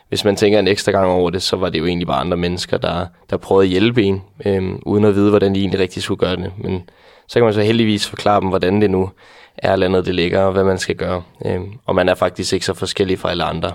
hvis 0.09 0.25
man 0.25 0.35
tænker 0.35 0.59
en 0.59 0.67
ekstra 0.67 0.91
gang 0.91 1.07
over 1.07 1.29
det, 1.29 1.41
så 1.41 1.55
var 1.55 1.69
det 1.69 1.79
jo 1.79 1.85
egentlig 1.85 2.07
bare 2.07 2.19
andre 2.19 2.37
mennesker, 2.37 2.77
der, 2.77 3.05
der 3.29 3.37
prøvede 3.37 3.65
at 3.65 3.69
hjælpe 3.69 4.03
en, 4.03 4.21
øh, 4.45 4.71
uden 4.85 5.05
at 5.05 5.15
vide, 5.15 5.29
hvordan 5.29 5.55
de 5.55 5.59
egentlig 5.59 5.79
rigtig 5.79 6.03
skulle 6.03 6.19
gøre 6.19 6.35
det. 6.35 6.51
Men 6.57 6.89
så 7.27 7.39
kan 7.39 7.43
man 7.43 7.53
så 7.53 7.61
heldigvis 7.61 8.07
forklare 8.07 8.41
dem, 8.41 8.49
hvordan 8.49 8.81
det 8.81 8.91
nu 8.91 9.09
er 9.57 9.75
landet, 9.75 10.05
det 10.05 10.15
ligger, 10.15 10.39
og 10.39 10.51
hvad 10.51 10.63
man 10.63 10.77
skal 10.77 10.95
gøre. 10.95 11.23
Øh, 11.45 11.61
og 11.85 11.95
man 11.95 12.09
er 12.09 12.15
faktisk 12.15 12.53
ikke 12.53 12.65
så 12.65 12.73
forskellig 12.73 13.19
fra 13.19 13.29
alle 13.29 13.43
andre. 13.43 13.71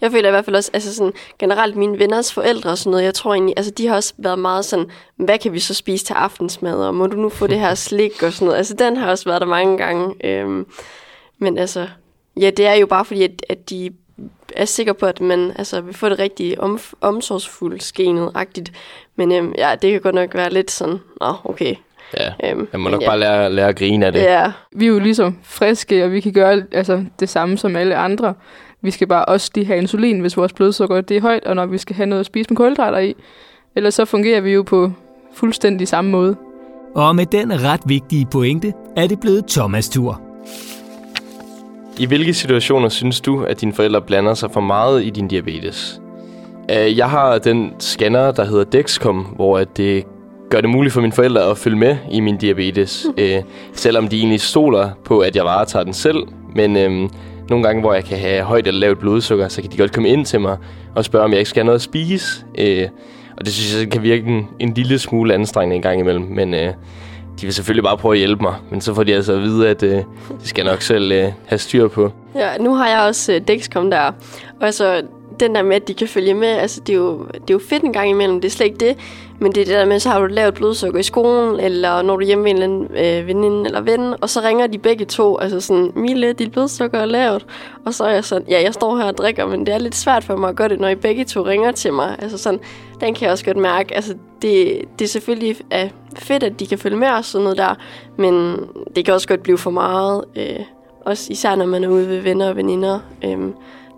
Jeg 0.00 0.10
føler 0.10 0.28
i 0.28 0.30
hvert 0.30 0.44
fald 0.44 0.56
også, 0.56 0.70
altså 0.72 0.94
sådan, 0.94 1.12
generelt 1.38 1.76
mine 1.76 1.98
venners 1.98 2.32
forældre 2.32 2.70
og 2.70 2.78
sådan 2.78 2.90
noget, 2.90 3.04
jeg 3.04 3.14
tror 3.14 3.34
egentlig, 3.34 3.54
altså 3.56 3.72
de 3.72 3.86
har 3.86 3.96
også 3.96 4.14
været 4.18 4.38
meget 4.38 4.64
sådan, 4.64 4.86
hvad 5.16 5.38
kan 5.38 5.52
vi 5.52 5.58
så 5.58 5.74
spise 5.74 6.04
til 6.04 6.14
aftensmad, 6.14 6.74
og 6.74 6.94
må 6.94 7.06
du 7.06 7.16
nu 7.16 7.28
få 7.28 7.46
det 7.46 7.60
her 7.60 7.74
slik 7.88 8.22
og 8.22 8.32
sådan 8.32 8.46
noget. 8.46 8.58
Altså 8.58 8.74
den 8.74 8.96
har 8.96 9.10
også 9.10 9.24
været 9.24 9.40
der 9.40 9.46
mange 9.46 9.78
gange. 9.78 10.14
Øhm, 10.24 10.66
men 11.38 11.58
altså, 11.58 11.88
ja, 12.40 12.50
det 12.50 12.66
er 12.66 12.74
jo 12.74 12.86
bare 12.86 13.04
fordi, 13.04 13.22
at, 13.22 13.46
at 13.48 13.70
de 13.70 13.90
er 14.56 14.64
sikre 14.64 14.94
på, 14.94 15.06
at 15.06 15.20
man 15.20 15.52
altså, 15.56 15.80
vil 15.80 15.94
få 15.94 16.08
det 16.08 16.18
rigtig 16.18 16.60
om, 16.60 16.78
omsorgsfuldt 17.00 17.82
skenet-agtigt. 17.82 18.72
Men 19.16 19.32
øhm, 19.32 19.54
ja, 19.58 19.74
det 19.82 19.92
kan 19.92 20.00
godt 20.00 20.14
nok 20.14 20.34
være 20.34 20.52
lidt 20.52 20.70
sådan, 20.70 20.98
nå, 21.20 21.34
okay. 21.44 21.74
Ja, 22.18 22.50
øhm, 22.50 22.68
man 22.72 22.80
må 22.80 22.88
nok 22.88 23.02
ja. 23.02 23.06
bare 23.06 23.18
lære, 23.18 23.52
lære 23.52 23.68
at 23.68 23.76
grine 23.76 24.06
af 24.06 24.12
det. 24.12 24.20
Ja. 24.20 24.52
Vi 24.72 24.84
er 24.84 24.88
jo 24.88 24.98
ligesom 24.98 25.38
friske, 25.42 26.04
og 26.04 26.12
vi 26.12 26.20
kan 26.20 26.32
gøre 26.32 26.62
altså, 26.72 27.04
det 27.20 27.28
samme 27.28 27.58
som 27.58 27.76
alle 27.76 27.96
andre. 27.96 28.34
Vi 28.82 28.90
skal 28.90 29.06
bare 29.06 29.24
også 29.24 29.50
lige 29.54 29.66
have 29.66 29.78
insulin, 29.78 30.20
hvis 30.20 30.36
vores 30.36 30.52
blodsukker 30.52 31.00
det 31.00 31.16
er 31.16 31.20
højt, 31.20 31.44
og 31.44 31.56
når 31.56 31.66
vi 31.66 31.78
skal 31.78 31.96
have 31.96 32.06
noget 32.06 32.20
at 32.20 32.26
spise 32.26 32.50
med 32.50 32.56
kulhydrater 32.56 32.98
i. 32.98 33.14
Ellers 33.76 33.94
så 33.94 34.04
fungerer 34.04 34.40
vi 34.40 34.52
jo 34.52 34.62
på 34.62 34.92
fuldstændig 35.34 35.88
samme 35.88 36.10
måde. 36.10 36.36
Og 36.94 37.16
med 37.16 37.26
den 37.26 37.62
ret 37.62 37.80
vigtige 37.86 38.26
pointe 38.32 38.72
er 38.96 39.06
det 39.06 39.20
blevet 39.20 39.46
Thomas 39.46 39.88
tur. 39.88 40.20
I 41.98 42.06
hvilke 42.06 42.34
situationer 42.34 42.88
synes 42.88 43.20
du, 43.20 43.42
at 43.42 43.60
dine 43.60 43.72
forældre 43.72 44.02
blander 44.02 44.34
sig 44.34 44.50
for 44.50 44.60
meget 44.60 45.04
i 45.04 45.10
din 45.10 45.28
diabetes? 45.28 46.00
Øh, 46.70 46.98
jeg 46.98 47.10
har 47.10 47.38
den 47.38 47.72
scanner, 47.78 48.32
der 48.32 48.44
hedder 48.44 48.64
Dexcom, 48.64 49.16
hvor 49.16 49.64
det 49.64 50.04
gør 50.50 50.60
det 50.60 50.70
muligt 50.70 50.92
for 50.92 51.00
mine 51.00 51.12
forældre 51.12 51.50
at 51.50 51.58
følge 51.58 51.76
med 51.76 51.96
i 52.10 52.20
min 52.20 52.36
diabetes. 52.36 53.06
Mm. 53.18 53.44
selvom 53.72 54.08
de 54.08 54.18
egentlig 54.18 54.40
stoler 54.40 54.90
på, 55.04 55.18
at 55.18 55.36
jeg 55.36 55.44
varetager 55.44 55.84
den 55.84 55.92
selv. 55.92 56.22
Men 56.54 56.76
øhm, 56.76 57.10
nogle 57.50 57.66
gange, 57.66 57.80
hvor 57.80 57.94
jeg 57.94 58.04
kan 58.04 58.18
have 58.18 58.42
højt 58.42 58.66
eller 58.66 58.80
lavt 58.80 58.98
blodsukker, 58.98 59.48
så 59.48 59.62
kan 59.62 59.70
de 59.70 59.76
godt 59.76 59.92
komme 59.92 60.08
ind 60.08 60.26
til 60.26 60.40
mig 60.40 60.56
og 60.94 61.04
spørge, 61.04 61.24
om 61.24 61.30
jeg 61.30 61.38
ikke 61.38 61.48
skal 61.48 61.60
have 61.60 61.66
noget 61.66 61.78
at 61.78 61.82
spise. 61.82 62.44
Øh, 62.58 62.88
og 63.36 63.44
det 63.44 63.54
synes 63.54 63.82
jeg 63.82 63.90
kan 63.90 64.02
virke 64.02 64.26
en, 64.26 64.48
en 64.58 64.74
lille 64.74 64.98
smule 64.98 65.34
anstrengende 65.34 65.76
en 65.76 65.82
gang 65.82 66.00
imellem. 66.00 66.24
Men 66.24 66.54
øh, 66.54 66.72
de 67.40 67.46
vil 67.46 67.54
selvfølgelig 67.54 67.84
bare 67.84 67.96
prøve 67.96 68.14
at 68.14 68.18
hjælpe 68.18 68.42
mig. 68.42 68.54
Men 68.70 68.80
så 68.80 68.94
får 68.94 69.02
de 69.02 69.14
altså 69.14 69.32
at 69.32 69.42
vide, 69.42 69.68
at 69.68 69.82
øh, 69.82 69.96
de 70.42 70.48
skal 70.48 70.64
nok 70.64 70.82
selv 70.82 71.12
øh, 71.12 71.32
have 71.46 71.58
styr 71.58 71.88
på. 71.88 72.12
Ja, 72.34 72.56
nu 72.58 72.74
har 72.74 72.88
jeg 72.88 73.00
også 73.00 73.32
øh, 73.32 73.40
Dexcom 73.48 73.90
der. 73.90 74.00
Og 74.60 74.66
altså, 74.66 75.02
den 75.40 75.54
der 75.54 75.62
med, 75.62 75.76
at 75.76 75.88
de 75.88 75.94
kan 75.94 76.08
følge 76.08 76.34
med, 76.34 76.48
altså 76.48 76.80
det 76.80 76.92
er, 76.92 76.96
jo, 76.96 77.26
det 77.32 77.50
er 77.50 77.54
jo 77.54 77.58
fedt 77.58 77.82
en 77.82 77.92
gang 77.92 78.10
imellem, 78.10 78.40
det 78.40 78.48
er 78.48 78.52
slet 78.52 78.66
ikke 78.66 78.78
det. 78.78 78.96
Men 79.42 79.52
det 79.52 79.60
er 79.60 79.64
det 79.64 79.74
der 79.74 79.84
med, 79.84 79.98
så 79.98 80.08
har 80.08 80.20
du 80.20 80.26
lavet 80.26 80.54
blodsukker 80.54 81.00
i 81.00 81.02
skolen, 81.02 81.60
eller 81.60 82.02
når 82.02 82.16
du 82.16 82.22
er 82.22 82.26
hjemme 82.26 82.44
med 82.44 82.62
en 82.62 82.82
øh, 82.82 83.26
veninde 83.26 83.66
eller 83.66 83.80
ven, 83.80 84.14
og 84.20 84.30
så 84.30 84.40
ringer 84.40 84.66
de 84.66 84.78
begge 84.78 85.04
to, 85.04 85.38
altså 85.38 85.60
sådan, 85.60 85.92
Mille, 85.94 86.32
dit 86.32 86.52
blodsukker 86.52 86.98
er 86.98 87.04
lavt. 87.04 87.46
Og 87.84 87.94
så 87.94 88.04
er 88.04 88.10
jeg 88.10 88.24
sådan, 88.24 88.48
ja, 88.48 88.62
jeg 88.62 88.74
står 88.74 88.96
her 88.96 89.04
og 89.04 89.18
drikker, 89.18 89.46
men 89.46 89.66
det 89.66 89.74
er 89.74 89.78
lidt 89.78 89.94
svært 89.94 90.24
for 90.24 90.36
mig 90.36 90.48
at 90.48 90.56
gøre 90.56 90.68
det, 90.68 90.80
når 90.80 90.88
I 90.88 90.94
begge 90.94 91.24
to 91.24 91.46
ringer 91.46 91.72
til 91.72 91.92
mig. 91.92 92.16
Altså 92.18 92.38
sådan, 92.38 92.60
den 93.00 93.14
kan 93.14 93.24
jeg 93.24 93.32
også 93.32 93.44
godt 93.44 93.56
mærke. 93.56 93.94
Altså, 93.94 94.14
det, 94.42 94.82
det 94.98 95.04
er 95.04 95.08
selvfølgelig 95.08 95.56
er 95.70 95.88
fedt, 96.14 96.42
at 96.42 96.60
de 96.60 96.66
kan 96.66 96.78
følge 96.78 96.96
med 96.96 97.08
os 97.08 97.26
sådan 97.26 97.42
noget 97.42 97.58
der, 97.58 97.74
men 98.16 98.56
det 98.96 99.04
kan 99.04 99.14
også 99.14 99.28
godt 99.28 99.42
blive 99.42 99.58
for 99.58 99.70
meget, 99.70 100.24
øh, 100.36 100.60
også 101.06 101.32
især 101.32 101.56
når 101.56 101.66
man 101.66 101.84
er 101.84 101.88
ude 101.88 102.08
ved 102.08 102.20
venner 102.20 102.48
og 102.48 102.56
veninder. 102.56 102.98
Øh, 103.24 103.38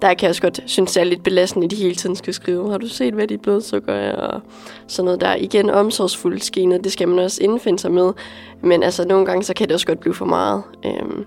der 0.02 0.14
kan 0.14 0.22
jeg 0.22 0.28
også 0.30 0.42
godt 0.42 0.60
synes, 0.66 0.92
det 0.92 1.00
er 1.00 1.04
lidt 1.04 1.22
belastende, 1.22 1.64
at 1.64 1.70
de 1.70 1.76
hele 1.76 1.94
tiden 1.94 2.16
skal 2.16 2.34
skrive, 2.34 2.70
har 2.70 2.78
du 2.78 2.88
set, 2.88 3.14
hvad 3.14 3.26
dit 3.26 3.40
blodsukker 3.40 3.92
er, 3.92 4.16
og 4.16 4.40
sådan 4.86 5.04
noget 5.04 5.20
der. 5.20 5.34
Igen, 5.34 5.70
omsorgsfuldt 5.70 6.44
skener, 6.44 6.78
det 6.78 6.92
skal 6.92 7.08
man 7.08 7.18
også 7.18 7.42
indfinde 7.42 7.78
sig 7.78 7.92
med, 7.92 8.12
men 8.60 8.82
altså 8.82 9.08
nogle 9.08 9.26
gange, 9.26 9.42
så 9.42 9.54
kan 9.54 9.68
det 9.68 9.74
også 9.74 9.86
godt 9.86 10.00
blive 10.00 10.14
for 10.14 10.24
meget. 10.24 10.62
Øhm, 10.86 11.24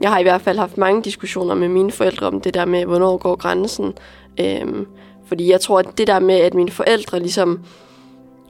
jeg 0.00 0.10
har 0.10 0.18
i 0.18 0.22
hvert 0.22 0.40
fald 0.40 0.58
haft 0.58 0.78
mange 0.78 1.02
diskussioner 1.02 1.54
med 1.54 1.68
mine 1.68 1.92
forældre 1.92 2.26
om 2.26 2.40
det 2.40 2.54
der 2.54 2.64
med, 2.64 2.84
hvornår 2.84 3.16
går 3.16 3.36
grænsen. 3.36 3.94
Øhm, 4.40 4.86
fordi 5.26 5.50
jeg 5.50 5.60
tror, 5.60 5.78
at 5.78 5.98
det 5.98 6.06
der 6.06 6.18
med, 6.18 6.34
at 6.34 6.54
mine 6.54 6.70
forældre 6.70 7.18
ligesom 7.20 7.60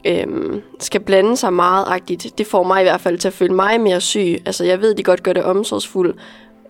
øhm, 0.05 0.63
skal 0.81 1.01
blande 1.01 1.37
sig 1.37 1.53
meget 1.53 1.85
agtigt, 1.89 2.39
det 2.39 2.47
får 2.47 2.63
mig 2.63 2.81
i 2.81 2.85
hvert 2.85 3.01
fald 3.01 3.19
til 3.19 3.29
at 3.29 3.35
føle 3.35 3.55
mig 3.55 3.81
mere 3.81 4.01
syg. 4.01 4.43
Altså 4.47 4.65
jeg 4.65 4.81
ved, 4.81 4.95
de 4.95 5.03
godt 5.03 5.23
gør 5.23 5.33
det 5.33 5.45
omsorgsfuldt, 5.45 6.17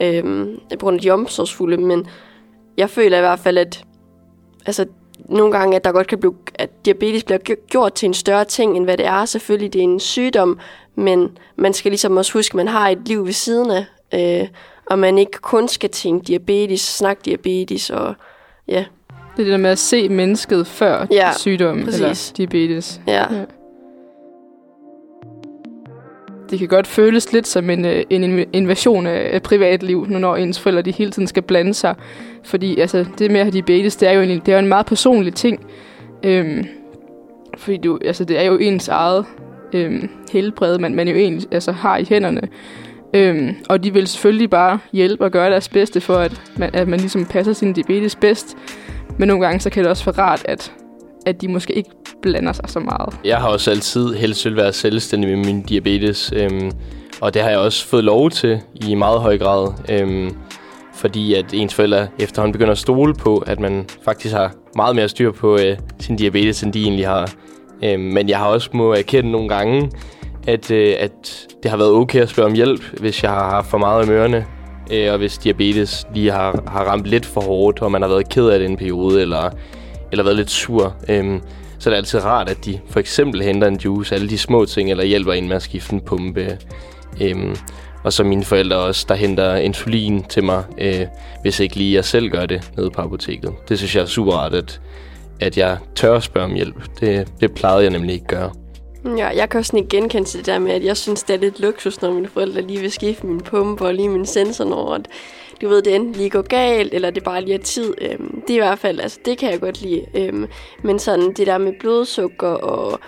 øhm, 0.00 0.60
på 0.70 0.78
grund 0.78 0.94
af 0.94 1.00
de 1.00 1.10
omsorgsfulde, 1.10 1.76
men 1.76 2.06
jeg 2.78 2.90
føler 2.90 3.18
i 3.18 3.20
hvert 3.20 3.38
fald, 3.38 3.58
at 3.58 3.84
altså, 4.66 4.86
nogle 5.28 5.52
gange, 5.58 5.76
at 5.76 5.84
der 5.84 5.92
godt 5.92 6.06
kan 6.06 6.18
blive, 6.18 6.34
at 6.54 6.70
diabetes 6.84 7.24
bliver 7.24 7.38
gjort 7.70 7.92
til 7.92 8.06
en 8.06 8.14
større 8.14 8.44
ting, 8.44 8.76
end 8.76 8.84
hvad 8.84 8.96
det 8.96 9.06
er. 9.06 9.24
Selvfølgelig, 9.24 9.72
det 9.72 9.78
er 9.78 9.82
en 9.82 10.00
sygdom, 10.00 10.58
men 10.94 11.38
man 11.56 11.72
skal 11.72 11.90
ligesom 11.90 12.16
også 12.16 12.32
huske, 12.32 12.52
at 12.52 12.56
man 12.56 12.68
har 12.68 12.88
et 12.88 13.08
liv 13.08 13.26
ved 13.26 13.32
siden 13.32 13.70
af, 13.70 13.84
øh, 14.14 14.48
og 14.86 14.98
man 14.98 15.18
ikke 15.18 15.38
kun 15.38 15.68
skal 15.68 15.90
tænke 15.90 16.26
diabetes, 16.26 16.80
snakke 16.80 17.22
diabetes, 17.24 17.90
og 17.90 18.14
ja. 18.68 18.84
Det 19.36 19.42
er 19.42 19.44
det 19.44 19.52
der 19.52 19.56
med 19.56 19.70
at 19.70 19.78
se 19.78 20.08
mennesket 20.08 20.66
før 20.66 21.06
ja, 21.10 21.32
sygdommen, 21.36 21.84
præcis. 21.84 22.00
eller 22.00 22.32
diabetes. 22.36 23.00
Ja. 23.06 23.34
ja 23.34 23.44
det 26.50 26.58
kan 26.58 26.68
godt 26.68 26.86
føles 26.86 27.32
lidt 27.32 27.46
som 27.46 27.70
en, 27.70 27.84
øh, 27.84 28.04
en 28.10 28.44
invasion 28.52 29.06
af 29.06 29.42
privatliv, 29.42 30.06
når 30.08 30.36
ens 30.36 30.60
forældre 30.60 30.82
de 30.82 30.90
hele 30.90 31.10
tiden 31.10 31.28
skal 31.28 31.42
blande 31.42 31.74
sig. 31.74 31.94
Fordi 32.44 32.80
altså, 32.80 33.04
det 33.18 33.30
med 33.30 33.40
at 33.40 33.46
have 33.46 33.52
diabetes, 33.52 33.96
det 33.96 34.08
er 34.08 34.12
jo 34.12 34.20
en, 34.20 34.30
det 34.30 34.48
er 34.48 34.52
jo 34.52 34.58
en 34.58 34.68
meget 34.68 34.86
personlig 34.86 35.34
ting. 35.34 35.66
Øhm, 36.22 36.66
fordi 37.56 37.76
du, 37.76 37.98
altså, 38.04 38.24
det 38.24 38.38
er 38.38 38.42
jo 38.42 38.56
ens 38.58 38.88
eget 38.88 39.24
øhm, 39.72 40.08
helbred, 40.32 40.78
man, 40.78 40.94
man 40.94 41.08
jo 41.08 41.14
egentlig 41.14 41.48
altså, 41.52 41.72
har 41.72 41.96
i 41.96 42.06
hænderne. 42.08 42.40
Øhm, 43.14 43.54
og 43.68 43.84
de 43.84 43.92
vil 43.92 44.06
selvfølgelig 44.06 44.50
bare 44.50 44.78
hjælpe 44.92 45.24
og 45.24 45.30
gøre 45.30 45.50
deres 45.50 45.68
bedste 45.68 46.00
for, 46.00 46.14
at 46.14 46.42
man, 46.56 46.70
at 46.72 46.88
man 46.88 47.00
ligesom 47.00 47.24
passer 47.24 47.52
sin 47.52 47.72
diabetes 47.72 48.16
bedst. 48.16 48.56
Men 49.18 49.28
nogle 49.28 49.46
gange 49.46 49.60
så 49.60 49.70
kan 49.70 49.82
det 49.82 49.90
også 49.90 50.04
være 50.04 50.24
rart, 50.24 50.42
at 50.44 50.72
at 51.28 51.40
de 51.40 51.48
måske 51.48 51.72
ikke 51.72 51.90
blander 52.22 52.52
sig 52.52 52.64
så 52.68 52.80
meget. 52.80 53.14
Jeg 53.24 53.38
har 53.38 53.48
også 53.48 53.70
altid 53.70 54.14
helst 54.14 54.44
vil 54.44 54.56
være 54.56 54.72
selvstændig 54.72 55.36
med 55.36 55.46
min 55.46 55.62
diabetes, 55.62 56.32
øhm, 56.36 56.72
og 57.20 57.34
det 57.34 57.42
har 57.42 57.50
jeg 57.50 57.58
også 57.58 57.86
fået 57.86 58.04
lov 58.04 58.30
til 58.30 58.60
i 58.74 58.94
meget 58.94 59.20
høj 59.20 59.38
grad. 59.38 59.72
Øhm, 59.88 60.36
fordi 60.94 61.34
at 61.34 61.54
ens 61.54 61.74
forældre 61.74 62.06
efterhånden 62.18 62.52
begynder 62.52 62.72
at 62.72 62.78
stole 62.78 63.14
på, 63.14 63.36
at 63.46 63.60
man 63.60 63.86
faktisk 64.04 64.34
har 64.34 64.52
meget 64.76 64.96
mere 64.96 65.08
styr 65.08 65.32
på 65.32 65.58
øh, 65.58 65.76
sin 66.00 66.16
diabetes, 66.16 66.62
end 66.62 66.72
de 66.72 66.82
egentlig 66.82 67.06
har. 67.06 67.30
Øhm, 67.84 68.00
men 68.00 68.28
jeg 68.28 68.38
har 68.38 68.46
også 68.46 68.70
må 68.72 68.92
erkende 68.92 69.30
nogle 69.30 69.48
gange, 69.48 69.90
at, 70.46 70.70
øh, 70.70 70.94
at 70.98 71.46
det 71.62 71.70
har 71.70 71.78
været 71.78 71.90
okay 71.90 72.20
at 72.20 72.28
spørge 72.28 72.48
om 72.48 72.54
hjælp, 72.54 73.00
hvis 73.00 73.22
jeg 73.22 73.30
har 73.30 73.50
haft 73.50 73.70
for 73.70 73.78
meget 73.78 74.06
i 74.06 74.08
mørene, 74.08 74.46
øh, 74.92 75.12
og 75.12 75.18
hvis 75.18 75.38
diabetes 75.38 76.06
lige 76.14 76.30
har, 76.30 76.62
har 76.66 76.84
ramt 76.84 77.06
lidt 77.06 77.26
for 77.26 77.40
hårdt, 77.40 77.82
og 77.82 77.92
man 77.92 78.02
har 78.02 78.08
været 78.08 78.28
ked 78.28 78.48
af 78.48 78.58
det 78.58 78.68
en 78.68 78.76
periode, 78.76 79.22
eller, 79.22 79.50
eller 80.12 80.24
været 80.24 80.36
lidt 80.36 80.50
sur. 80.50 80.94
Øhm, 81.08 81.40
så 81.78 81.90
er 81.90 81.92
det 81.92 81.98
altid 81.98 82.24
rart, 82.24 82.48
at 82.48 82.64
de 82.64 82.80
for 82.90 83.00
eksempel 83.00 83.42
henter 83.42 83.68
en 83.68 83.76
juice, 83.76 84.14
alle 84.14 84.28
de 84.28 84.38
små 84.38 84.64
ting, 84.64 84.90
eller 84.90 85.04
hjælper 85.04 85.32
en 85.32 85.48
med 85.48 85.56
at 85.56 85.62
skifte 85.62 85.92
en 85.92 86.00
pumpe. 86.00 86.58
Øhm, 87.20 87.56
og 88.04 88.12
så 88.12 88.24
mine 88.24 88.44
forældre 88.44 88.76
også, 88.76 89.06
der 89.08 89.14
henter 89.14 89.56
insulin 89.56 90.24
til 90.24 90.44
mig, 90.44 90.64
øh, 90.78 91.06
hvis 91.42 91.60
ikke 91.60 91.76
lige 91.76 91.94
jeg 91.94 92.04
selv 92.04 92.30
gør 92.30 92.46
det 92.46 92.70
nede 92.76 92.90
på 92.90 93.02
apoteket. 93.02 93.54
Det 93.68 93.78
synes 93.78 93.96
jeg 93.96 94.02
er 94.02 94.06
super 94.06 94.32
rart, 94.32 94.54
at, 94.54 94.80
at 95.40 95.58
jeg 95.58 95.78
tør 95.94 96.16
at 96.16 96.22
spørge 96.22 96.44
om 96.44 96.54
hjælp. 96.54 97.00
Det, 97.00 97.28
det 97.40 97.54
plejede 97.54 97.82
jeg 97.82 97.90
nemlig 97.90 98.14
ikke 98.14 98.26
gøre. 98.26 98.50
Ja, 99.16 99.28
jeg 99.28 99.48
kan 99.48 99.58
også 99.58 99.76
ikke 99.76 99.88
genkende 99.88 100.28
til 100.28 100.38
det 100.38 100.46
der 100.46 100.58
med, 100.58 100.72
at 100.72 100.84
jeg 100.84 100.96
synes, 100.96 101.22
det 101.22 101.34
er 101.34 101.40
lidt 101.40 101.60
luksus, 101.60 102.02
når 102.02 102.12
mine 102.12 102.28
forældre 102.28 102.60
lige 102.60 102.80
vil 102.80 102.92
skifte 102.92 103.26
min 103.26 103.40
pumpe 103.40 103.84
og 103.84 103.94
lige 103.94 104.08
min 104.08 104.26
sensor, 104.26 104.64
når 104.64 104.94
at, 104.94 105.06
du 105.62 105.68
ved, 105.68 105.82
det 105.82 105.94
enten 105.94 106.12
lige 106.12 106.30
går 106.30 106.42
galt, 106.42 106.94
eller 106.94 107.10
det 107.10 107.24
bare 107.24 107.40
lige 107.40 107.54
er 107.54 107.58
tid. 107.58 107.94
Øhm, 108.00 108.40
det 108.40 108.50
er 108.50 108.54
i 108.54 108.66
hvert 108.66 108.78
fald, 108.78 109.00
altså 109.00 109.18
det 109.24 109.38
kan 109.38 109.50
jeg 109.50 109.60
godt 109.60 109.82
lide. 109.82 110.04
Øhm, 110.14 110.46
men 110.82 110.98
sådan 110.98 111.32
det 111.32 111.46
der 111.46 111.58
med 111.58 111.72
blodsukker 111.80 112.48
og 112.48 113.00